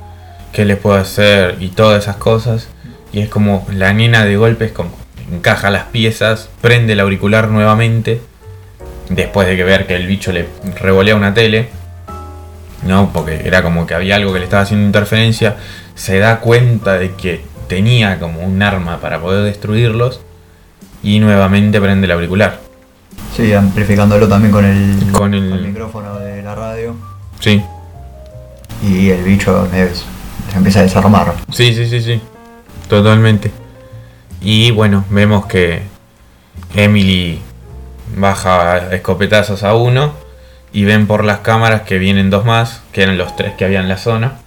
¿Qué 0.52 0.64
les 0.64 0.78
puedo 0.78 0.96
hacer? 0.96 1.56
Y 1.60 1.68
todas 1.68 2.02
esas 2.04 2.16
cosas. 2.16 2.68
Y 3.14 3.20
es 3.20 3.28
como 3.28 3.64
la 3.72 3.92
nena 3.92 4.24
de 4.24 4.36
golpe 4.36 4.64
es 4.64 4.72
como 4.72 4.90
encaja 5.32 5.70
las 5.70 5.84
piezas, 5.84 6.48
prende 6.60 6.94
el 6.94 7.00
auricular 7.00 7.48
nuevamente 7.48 8.20
después 9.08 9.46
de 9.46 9.56
que 9.56 9.62
ver 9.62 9.86
que 9.86 9.94
el 9.94 10.08
bicho 10.08 10.32
le 10.32 10.48
revolea 10.80 11.14
una 11.14 11.32
tele, 11.32 11.68
¿no? 12.84 13.10
Porque 13.12 13.42
era 13.44 13.62
como 13.62 13.86
que 13.86 13.94
había 13.94 14.16
algo 14.16 14.32
que 14.32 14.40
le 14.40 14.46
estaba 14.46 14.62
haciendo 14.64 14.84
interferencia, 14.84 15.56
se 15.94 16.18
da 16.18 16.40
cuenta 16.40 16.98
de 16.98 17.12
que 17.12 17.44
tenía 17.68 18.18
como 18.18 18.40
un 18.40 18.60
arma 18.64 18.98
para 19.00 19.20
poder 19.20 19.44
destruirlos. 19.44 20.20
Y 21.04 21.20
nuevamente 21.20 21.80
prende 21.80 22.06
el 22.06 22.10
auricular. 22.12 22.58
Sí, 23.36 23.52
amplificándolo 23.52 24.26
también 24.26 24.50
con 24.50 24.64
el, 24.64 25.12
Con 25.12 25.34
el- 25.34 25.60
micrófono 25.68 26.18
de 26.18 26.42
la 26.42 26.54
radio. 26.56 26.96
Sí, 27.38 27.62
Y 28.82 29.10
el 29.10 29.22
bicho 29.22 29.68
es- 29.72 30.04
se 30.50 30.56
empieza 30.56 30.80
a 30.80 30.82
desarmar. 30.82 31.34
sí, 31.52 31.72
sí, 31.74 31.86
sí, 31.86 32.00
sí. 32.00 32.20
Totalmente. 32.88 33.50
Y 34.40 34.70
bueno, 34.70 35.04
vemos 35.10 35.46
que 35.46 35.82
Emily 36.74 37.40
baja 38.16 38.94
escopetazos 38.94 39.62
a 39.62 39.74
uno. 39.74 40.12
Y 40.72 40.84
ven 40.84 41.06
por 41.06 41.22
las 41.22 41.38
cámaras 41.38 41.82
que 41.82 41.98
vienen 41.98 42.30
dos 42.30 42.44
más, 42.44 42.82
que 42.92 43.04
eran 43.04 43.16
los 43.16 43.36
tres 43.36 43.52
que 43.54 43.64
había 43.64 43.78
en 43.78 43.88
la 43.88 43.96
zona. 43.96 44.38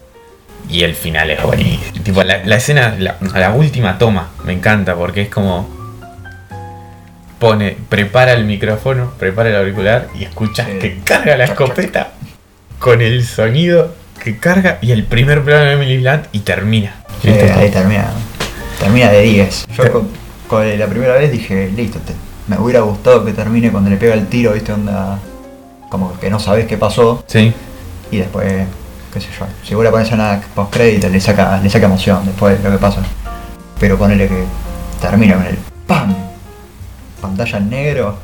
Y 0.69 0.83
el 0.83 0.93
final 0.93 1.31
es 1.31 1.41
buenísimo. 1.41 2.03
Tipo, 2.03 2.21
la, 2.23 2.43
la 2.43 2.57
escena, 2.57 2.95
la, 2.99 3.15
la 3.33 3.51
última 3.51 3.97
toma, 3.97 4.31
me 4.43 4.51
encanta 4.51 4.95
porque 4.95 5.21
es 5.23 5.29
como. 5.29 5.75
Pone, 7.39 7.77
prepara 7.87 8.33
el 8.33 8.45
micrófono, 8.45 9.13
prepara 9.19 9.49
el 9.49 9.55
auricular 9.57 10.07
y 10.19 10.23
escuchas 10.23 10.67
que 10.81 10.99
carga 11.03 11.37
la 11.37 11.45
escopeta 11.45 12.13
con 12.79 13.01
el 13.01 13.23
sonido 13.25 13.93
que 14.33 14.39
carga 14.39 14.77
y 14.81 14.91
el 14.91 15.03
primer 15.05 15.43
plano 15.43 15.65
de 15.65 15.73
Emily 15.73 15.97
Blunt 15.99 16.25
y 16.31 16.39
termina. 16.39 16.95
Sí, 17.21 17.29
Listo, 17.29 17.45
ahí 17.57 17.69
termina. 17.69 18.07
Termina 18.79 19.09
de 19.11 19.21
10. 19.21 19.67
Yo 19.75 19.91
con, 19.91 20.07
con 20.47 20.79
la 20.79 20.87
primera 20.87 21.13
vez 21.15 21.31
dije, 21.31 21.71
listo, 21.75 21.99
te- 21.99 22.13
me 22.47 22.57
hubiera 22.59 22.81
gustado 22.81 23.25
que 23.25 23.33
termine 23.33 23.71
cuando 23.71 23.89
le 23.89 23.97
pega 23.97 24.13
el 24.13 24.27
tiro, 24.27 24.53
viste, 24.53 24.71
onda. 24.73 25.19
Como 25.89 26.17
que 26.19 26.29
no 26.29 26.39
sabes 26.39 26.65
qué 26.67 26.77
pasó. 26.77 27.23
Sí, 27.27 27.53
Y 28.11 28.17
después, 28.17 28.45
qué 29.13 29.21
sé 29.21 29.27
yo. 29.39 29.45
Si 29.63 29.73
vos 29.75 29.83
le 29.83 29.89
pones 29.91 30.11
una 30.11 30.41
post 30.53 30.73
crédito 30.73 31.07
le 31.09 31.19
saca, 31.19 31.59
le 31.61 31.69
saca 31.69 31.85
emoción 31.87 32.25
después 32.25 32.61
de 32.61 32.69
lo 32.69 32.75
que 32.75 32.81
pasa. 32.81 33.01
Pero 33.79 33.97
ponele 33.97 34.27
que 34.27 34.43
termina 35.01 35.35
con 35.35 35.45
el 35.45 35.57
¡PAM! 35.87 36.13
Pantalla 37.21 37.57
en 37.57 37.69
negro. 37.69 38.17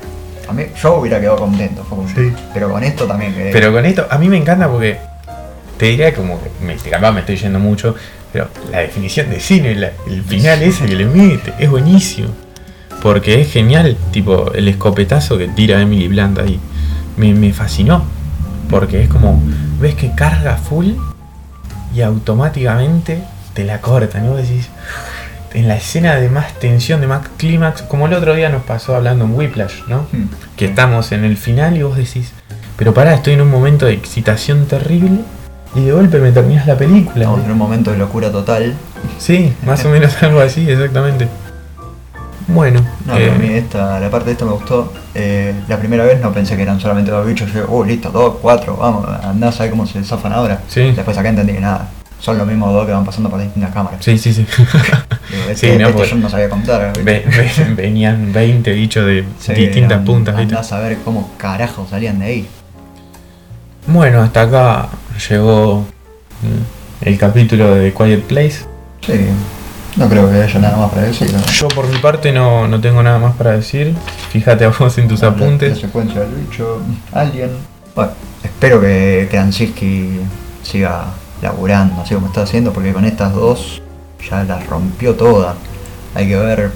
A 0.47 0.53
mí, 0.53 0.63
yo 0.81 0.95
hubiera 0.95 1.19
quedado 1.19 1.37
contento. 1.37 1.83
fue 1.87 1.97
como- 1.97 2.09
Sí. 2.09 2.33
Pero 2.53 2.69
con 2.69 2.83
esto 2.83 3.05
también 3.05 3.33
quedé. 3.33 3.51
pero 3.51 3.71
con 3.71 3.85
esto, 3.85 4.05
a 4.09 4.17
mí 4.17 4.27
me 4.29 4.37
encanta 4.37 4.67
porque 4.69 4.99
te 5.83 5.89
diría 5.89 6.13
como 6.13 6.39
que 6.41 6.49
me, 6.65 6.77
capaz 6.77 7.11
me 7.11 7.19
estoy 7.19 7.35
yendo 7.35 7.59
mucho, 7.59 7.93
pero 8.31 8.47
la 8.71 8.79
definición 8.79 9.29
de 9.29 9.41
cine, 9.41 9.75
la- 9.75 9.91
el 10.07 10.23
final 10.23 10.61
ese 10.63 10.85
que 10.85 10.95
le 10.95 11.03
mete, 11.03 11.53
es 11.59 11.69
buenísimo. 11.69 12.29
Porque 13.01 13.41
es 13.41 13.51
genial, 13.51 13.97
tipo, 14.13 14.49
el 14.53 14.69
escopetazo 14.69 15.37
que 15.37 15.49
tira 15.49 15.81
Emily 15.81 16.07
Blunt 16.07 16.39
ahí. 16.39 16.57
Me, 17.17 17.33
me 17.33 17.51
fascinó. 17.51 18.05
Porque 18.69 19.03
es 19.03 19.09
como, 19.09 19.43
ves 19.81 19.95
que 19.95 20.15
carga 20.15 20.55
full 20.55 20.91
y 21.93 21.99
automáticamente 21.99 23.21
te 23.53 23.65
la 23.65 23.81
cortan. 23.81 24.23
Y 24.23 24.27
vos 24.29 24.37
decís, 24.37 24.69
en 25.53 25.67
la 25.67 25.75
escena 25.75 26.15
de 26.15 26.29
más 26.29 26.57
tensión, 26.61 27.01
de 27.01 27.07
más 27.07 27.27
clímax, 27.35 27.81
como 27.81 28.07
el 28.07 28.13
otro 28.13 28.35
día 28.35 28.47
nos 28.47 28.63
pasó 28.63 28.95
hablando 28.95 29.25
en 29.25 29.35
Whiplash, 29.35 29.81
¿no? 29.89 30.07
Hmm. 30.13 30.29
que 30.55 30.63
estamos 30.63 31.11
en 31.11 31.25
el 31.25 31.35
final 31.35 31.75
y 31.75 31.83
vos 31.83 31.97
decís, 31.97 32.31
pero 32.77 32.93
pará, 32.93 33.15
estoy 33.15 33.33
en 33.33 33.41
un 33.41 33.51
momento 33.51 33.85
de 33.85 33.91
excitación 33.91 34.65
terrible 34.65 35.19
y 35.75 35.81
de 35.85 35.91
golpe 35.91 36.19
me 36.19 36.31
terminas 36.31 36.67
la 36.67 36.77
película. 36.77 37.25
Estamos 37.25 37.45
en 37.45 37.51
un 37.51 37.57
momento 37.57 37.91
de 37.91 37.97
locura 37.97 38.31
total. 38.31 38.73
Sí, 39.17 39.53
más 39.65 39.83
o 39.85 39.89
menos 39.89 40.21
algo 40.23 40.39
así, 40.39 40.69
exactamente. 40.69 41.27
Bueno, 42.47 42.81
No, 43.05 43.13
eh, 43.15 43.19
pero 43.19 43.31
a 43.33 43.35
mí 43.37 43.47
esta, 43.53 43.99
la 44.01 44.09
parte 44.09 44.25
de 44.27 44.31
esta 44.33 44.45
me 44.45 44.51
gustó. 44.51 44.91
Eh, 45.15 45.53
la 45.69 45.77
primera 45.77 46.03
vez 46.03 46.19
no 46.21 46.31
pensé 46.33 46.55
que 46.57 46.63
eran 46.63 46.79
solamente 46.79 47.09
dos 47.09 47.25
bichos. 47.25 47.51
Yo, 47.53 47.65
oh, 47.69 47.85
listo, 47.85 48.09
dos, 48.11 48.35
cuatro, 48.41 48.75
vamos, 48.75 49.07
andá 49.23 49.47
a 49.47 49.51
saber 49.51 49.71
cómo 49.71 49.87
se 49.87 50.03
zafan 50.03 50.33
ahora. 50.33 50.59
Sí. 50.67 50.91
Después 50.91 51.17
acá 51.17 51.29
entendí 51.29 51.53
que 51.53 51.61
nada. 51.61 51.87
Son 52.19 52.37
los 52.37 52.45
mismos 52.47 52.73
dos 52.73 52.85
que 52.85 52.91
van 52.93 53.03
pasando 53.05 53.29
por 53.29 53.39
distintas 53.41 53.73
cámaras. 53.73 54.03
sí, 54.03 54.17
sí, 54.17 54.33
sí. 54.33 54.45
Digo, 55.29 55.43
este, 55.49 55.71
Sí, 55.71 55.77
no, 55.77 55.87
este 55.87 55.97
pues- 55.97 56.09
yo 56.09 56.15
no 56.17 56.29
sabía 56.29 56.49
contar. 56.49 56.87
¿viste? 56.87 57.03
Ve- 57.03 57.25
ve- 57.27 57.73
venían 57.75 58.31
20 58.33 58.71
bichos 58.73 59.05
de 59.05 59.25
Sí, 59.39 59.53
distintas 59.53 59.91
eran- 59.93 60.05
puntas. 60.05 60.35
Andá 60.35 60.59
a 60.59 60.63
saber 60.63 60.97
cómo 61.03 61.31
carajo 61.37 61.87
salían 61.89 62.19
de 62.19 62.25
ahí. 62.25 62.47
Bueno, 63.87 64.21
hasta 64.21 64.43
acá 64.43 64.89
llegó 65.29 65.81
mm, 66.41 67.05
el 67.07 67.17
capítulo 67.17 67.75
de 67.75 67.93
Quiet 67.93 68.23
Place. 68.23 68.65
Sí, 69.05 69.13
no 69.97 70.07
creo 70.09 70.29
que 70.31 70.41
haya 70.41 70.59
nada 70.59 70.77
más 70.77 70.89
para 70.91 71.03
decir. 71.03 71.31
¿no? 71.33 71.39
Yo 71.45 71.67
por 71.67 71.87
mi 71.89 71.97
parte 71.97 72.31
no, 72.31 72.67
no 72.67 72.79
tengo 72.79 73.03
nada 73.03 73.19
más 73.19 73.35
para 73.35 73.51
decir. 73.51 73.93
Fíjate 74.31 74.65
a 74.65 74.69
vos 74.69 74.97
en 74.97 75.07
tus 75.07 75.21
La- 75.21 75.29
apuntes. 75.29 75.75
La, 75.81 75.87
secuencia 75.87 76.21
del 76.21 76.31
bicho, 76.35 76.81
Alien. 77.11 77.51
Bueno, 77.95 78.11
espero 78.43 78.79
que 78.81 79.27
Krasinski 79.29 80.19
siga 80.63 81.05
laburando 81.41 82.01
así 82.01 82.15
como 82.15 82.27
está 82.27 82.43
haciendo, 82.43 82.71
porque 82.71 82.93
con 82.93 83.03
estas 83.05 83.33
dos 83.33 83.81
ya 84.29 84.43
las 84.45 84.65
rompió 84.67 85.13
toda. 85.15 85.55
Hay 86.15 86.27
que 86.29 86.37
ver, 86.37 86.71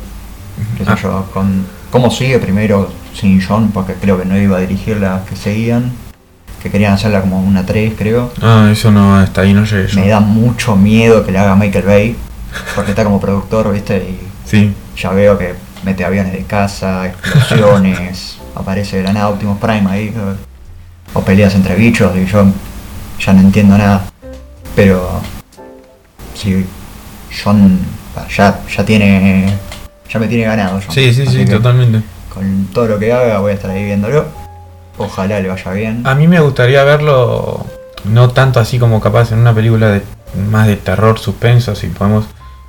qué 0.78 0.84
sé 0.84 0.92
Ah. 0.92 0.98
yo, 1.02 1.26
con 1.34 1.66
cómo 1.90 2.12
sigue 2.12 2.38
primero 2.40 2.90
sin 3.16 3.42
John, 3.42 3.72
porque 3.72 3.94
creo 3.94 4.20
que 4.20 4.26
no 4.26 4.38
iba 4.38 4.58
a 4.58 4.60
dirigir 4.60 4.98
las 4.98 5.22
que 5.28 5.36
seguían, 5.38 5.92
que 6.62 6.70
querían 6.72 6.94
hacerla 6.94 7.22
como 7.22 7.40
una 7.40 7.66
3, 7.66 7.94
creo. 7.98 8.32
Ah, 8.42 8.70
eso 8.72 8.92
no, 8.92 9.16
hasta 9.16 9.42
ahí 9.42 9.54
no 9.54 9.64
llegué 9.66 9.88
yo. 9.88 10.00
Me 10.00 10.08
da 10.08 10.20
mucho 10.20 10.76
miedo 10.76 11.26
que 11.26 11.32
le 11.32 11.40
haga 11.40 11.56
Michael 11.56 11.86
Bay, 11.86 12.16
porque 12.76 12.92
está 12.92 13.04
como 13.04 13.20
productor, 13.20 13.72
¿viste? 13.74 13.98
Y 13.98 14.20
Sí, 14.46 14.74
ya 14.96 15.12
veo 15.12 15.38
que 15.38 15.54
mete 15.84 16.04
aviones 16.06 16.32
de 16.34 16.44
casa, 16.44 17.06
explosiones, 17.08 18.38
aparece 18.56 18.98
de 18.98 19.04
la 19.04 19.14
nada 19.14 19.30
Optimus 19.30 19.58
Prime 19.60 19.90
ahí, 19.90 20.14
o 21.14 21.22
peleas 21.22 21.54
entre 21.56 21.76
bichos, 21.76 22.16
y 22.18 22.26
yo 22.26 22.46
ya 23.20 23.34
no 23.34 23.42
entiendo 23.42 23.78
nada. 23.78 24.06
Pero 24.76 25.22
si 26.34 26.66
John 27.44 27.80
ya, 28.36 28.60
ya 28.76 28.86
tiene. 28.86 29.54
ya 30.10 30.20
me 30.20 30.28
tiene 30.28 30.46
ganado 30.46 30.80
John. 30.86 30.94
sí, 30.94 31.14
sí, 31.14 31.24
Así 31.24 31.40
sí, 31.40 31.46
totalmente. 31.46 32.02
Con 32.34 32.68
todo 32.74 32.88
lo 32.88 33.00
que 33.00 33.12
haga 33.12 33.40
voy 33.40 33.52
a 33.52 33.56
estar 33.56 33.72
ahí 33.72 33.84
viéndolo. 33.84 34.26
Ojalá 34.98 35.40
le 35.40 35.48
vaya 35.50 35.72
bien. 35.72 36.02
A 36.06 36.16
mí 36.16 36.28
me 36.28 36.40
gustaría 36.40 36.84
verlo 36.84 37.66
no 38.06 38.30
tanto 38.30 38.60
así 38.60 38.80
como 38.80 39.00
capaz 39.02 39.32
en 39.32 39.40
una 39.40 39.54
película 39.54 39.90
de 39.90 40.02
más 40.50 40.68
de 40.68 40.76
terror, 40.76 41.20
suspenso, 41.20 41.76
si 41.76 41.88
podemos, 41.88 42.26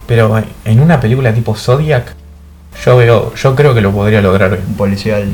pero 0.06 0.42
en 0.64 0.80
una 0.80 1.00
película 1.00 1.32
tipo 1.34 1.54
Zodiac, 1.54 2.14
yo 2.84 2.96
veo, 2.96 3.34
yo 3.34 3.54
creo 3.54 3.74
que 3.74 3.80
lo 3.80 3.92
podría 3.92 4.20
lograr 4.22 4.50
bien. 4.52 4.64
Un 4.68 4.74
policial, 4.74 5.26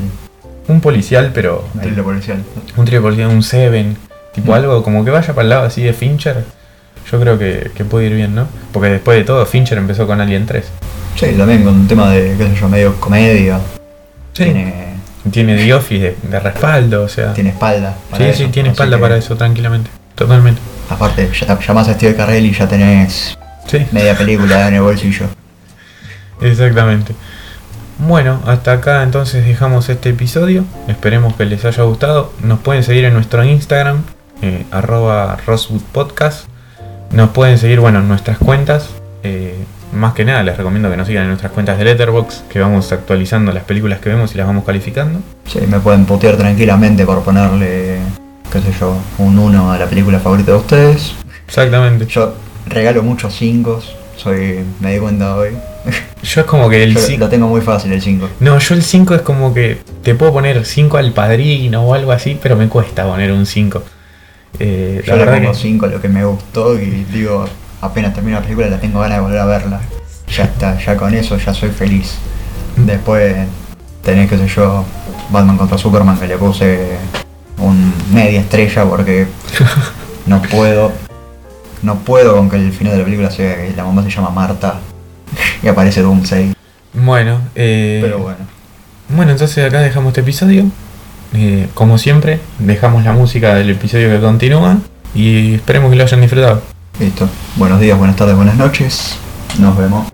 Un 0.67 0.81
policial, 0.81 1.31
pero 1.33 1.63
un 1.75 1.81
thriller 1.81 2.03
policial. 2.03 2.43
un 2.75 2.85
trío 2.85 3.01
policial, 3.01 3.29
un 3.29 3.43
Seven, 3.43 3.95
tipo 4.33 4.51
Mm. 4.51 4.55
algo 4.55 4.83
como 4.83 5.05
que 5.05 5.11
vaya 5.11 5.27
para 5.33 5.43
el 5.43 5.49
lado 5.49 5.63
así 5.65 5.83
de 5.83 5.93
Fincher. 5.93 6.43
Yo 7.11 7.19
creo 7.19 7.37
que, 7.37 7.69
que 7.75 7.85
puede 7.85 8.07
ir 8.07 8.15
bien, 8.15 8.33
¿no? 8.33 8.47
Porque 8.73 8.89
después 8.89 9.15
de 9.17 9.23
todo, 9.23 9.45
Fincher 9.45 9.77
empezó 9.77 10.07
con 10.07 10.19
Alien 10.21 10.45
3. 10.47 10.65
Sí, 11.15 11.27
también 11.37 11.63
con 11.63 11.75
un 11.75 11.87
tema 11.87 12.09
de, 12.09 12.35
qué 12.35 12.45
sé 12.47 12.55
yo, 12.59 12.67
medio 12.67 12.95
comedia. 12.99 13.59
Sí. 14.33 14.45
Tiene, 14.45 14.94
Tiene 15.31 15.57
The 15.57 15.73
Office 15.73 16.15
de, 16.21 16.29
de 16.29 16.39
respaldo, 16.39 17.03
o 17.03 17.07
sea. 17.09 17.33
tiene 17.33 17.49
espalda. 17.49 17.95
para 18.11 18.23
sí, 18.25 18.29
eso, 18.29 18.43
sí, 18.45 18.49
tiene 18.51 18.69
así 18.69 18.73
espalda 18.75 18.97
que- 18.97 19.01
para 19.01 19.17
eso, 19.17 19.35
tranquilamente. 19.35 19.89
Totalmente. 20.15 20.61
Aparte, 20.89 21.29
ya 21.33 21.59
llamás 21.59 21.87
a 21.89 21.93
Steve 21.95 22.15
Carrell 22.15 22.45
y 22.45 22.51
ya 22.53 22.67
tenés 22.67 23.37
Sí. 23.67 23.85
media 23.91 24.15
película 24.15 24.67
en 24.67 24.75
el 24.75 24.81
bolsillo. 24.81 25.25
Exactamente. 26.41 27.13
Bueno, 27.97 28.41
hasta 28.45 28.73
acá 28.73 29.03
entonces 29.03 29.45
dejamos 29.45 29.87
este 29.89 30.09
episodio. 30.09 30.65
Esperemos 30.87 31.35
que 31.35 31.45
les 31.45 31.63
haya 31.65 31.83
gustado. 31.83 32.33
Nos 32.43 32.59
pueden 32.59 32.83
seguir 32.83 33.05
en 33.05 33.13
nuestro 33.13 33.43
Instagram, 33.43 34.03
eh, 34.41 34.65
arroba 34.71 35.37
Rosewood 35.47 35.81
Podcast. 35.91 36.45
Nos 37.11 37.29
pueden 37.29 37.57
seguir, 37.57 37.79
bueno, 37.79 37.99
en 37.99 38.07
nuestras 38.07 38.37
cuentas. 38.37 38.89
Eh, 39.23 39.55
más 39.95 40.13
que 40.13 40.25
nada, 40.25 40.43
les 40.43 40.57
recomiendo 40.57 40.89
que 40.89 40.97
nos 40.97 41.07
sigan 41.07 41.23
en 41.23 41.29
nuestras 41.29 41.51
cuentas 41.51 41.77
de 41.77 41.85
Letterboxd, 41.85 42.47
que 42.47 42.59
vamos 42.59 42.91
actualizando 42.91 43.51
las 43.51 43.63
películas 43.63 43.99
que 43.99 44.09
vemos 44.09 44.33
y 44.33 44.37
las 44.37 44.47
vamos 44.47 44.63
calificando. 44.65 45.19
Sí, 45.47 45.59
me 45.67 45.79
pueden 45.79 46.05
putear 46.05 46.37
tranquilamente 46.37 47.05
por 47.05 47.23
ponerle, 47.23 47.97
qué 48.51 48.61
sé 48.61 48.73
yo, 48.79 48.97
un 49.17 49.37
1 49.39 49.71
a 49.71 49.77
la 49.77 49.85
película 49.87 50.19
favorita 50.19 50.51
de 50.51 50.57
ustedes. 50.57 51.13
Exactamente. 51.47 52.05
Yo 52.07 52.33
regalo 52.67 53.03
muchos 53.03 53.35
5, 53.35 53.81
soy, 54.17 54.59
me 54.79 54.93
di 54.93 54.99
cuenta 54.99 55.35
hoy. 55.35 55.49
Yo 56.23 56.41
es 56.41 56.47
como 56.47 56.67
que 56.67 56.83
el 56.83 56.95
Yo 56.95 56.99
5. 56.99 57.19
lo 57.19 57.29
tengo 57.29 57.47
muy 57.47 57.61
fácil 57.61 57.91
el 57.93 58.01
5. 58.01 58.29
No, 58.39 58.57
yo 58.57 58.73
el 58.73 58.81
5 58.81 59.13
es 59.13 59.21
como 59.21 59.53
que 59.53 59.77
te 60.01 60.15
puedo 60.15 60.33
poner 60.33 60.65
5 60.65 60.97
al 60.97 61.11
padrino 61.11 61.83
o 61.83 61.93
algo 61.93 62.11
así, 62.11 62.39
pero 62.41 62.55
me 62.55 62.67
cuesta 62.67 63.05
poner 63.05 63.31
un 63.31 63.45
5. 63.45 63.83
Eh, 64.57 65.03
la 65.05 65.05
Yo 65.05 65.13
le 65.13 65.25
verdad 65.25 65.37
pongo 65.37 65.51
que 65.51 65.57
5 65.59 65.85
a 65.85 65.89
lo 65.89 66.01
que 66.01 66.09
me 66.09 66.25
gustó 66.25 66.79
y 66.79 67.05
digo, 67.11 67.45
apenas 67.85 68.13
termino 68.13 68.37
la 68.37 68.43
película 68.43 68.67
la 68.67 68.79
tengo 68.79 68.99
ganas 68.99 69.17
de 69.17 69.21
volver 69.21 69.39
a 69.39 69.45
verla. 69.45 69.81
Ya 70.35 70.43
está, 70.43 70.77
ya 70.79 70.97
con 70.97 71.13
eso 71.13 71.37
ya 71.37 71.53
soy 71.53 71.69
feliz. 71.69 72.15
Después 72.75 73.47
tenés, 74.03 74.29
qué 74.29 74.37
sé 74.37 74.47
yo, 74.47 74.83
Batman 75.29 75.57
contra 75.57 75.77
Superman 75.77 76.17
que 76.19 76.27
le 76.27 76.37
puse 76.37 76.97
un 77.57 77.93
media 78.11 78.41
estrella 78.41 78.85
porque 78.85 79.27
no 80.25 80.41
puedo. 80.41 80.91
No 81.81 81.99
puedo 81.99 82.35
con 82.35 82.49
que 82.49 82.55
el 82.55 82.71
final 82.71 82.93
de 82.93 82.99
la 82.99 83.05
película 83.05 83.29
sea 83.29 83.55
que 83.57 83.73
la 83.75 83.83
mamá 83.83 84.01
se 84.03 84.09
llama 84.09 84.29
Marta 84.31 84.79
y 85.61 85.67
aparece 85.67 86.01
Doomsday. 86.01 86.53
Bueno, 86.93 87.39
eh, 87.53 87.99
Pero 88.01 88.19
bueno. 88.19 88.39
bueno, 89.09 89.31
entonces 89.31 89.63
acá 89.63 89.81
dejamos 89.81 90.09
este 90.09 90.21
episodio. 90.21 90.65
Eh, 91.33 91.67
como 91.73 91.97
siempre, 91.97 92.39
dejamos 92.59 93.03
la 93.03 93.13
música 93.13 93.53
del 93.55 93.69
episodio 93.69 94.09
que 94.09 94.19
continúa 94.19 94.77
y 95.13 95.55
esperemos 95.55 95.91
que 95.91 95.97
lo 95.97 96.03
hayan 96.03 96.21
disfrutado. 96.21 96.74
Listo. 96.99 97.27
Buenos 97.57 97.79
días, 97.79 97.97
buenas 97.97 98.15
tardes, 98.15 98.35
buenas 98.35 98.55
noches. 98.55 99.17
Nos 99.59 99.77
vemos. 99.77 100.07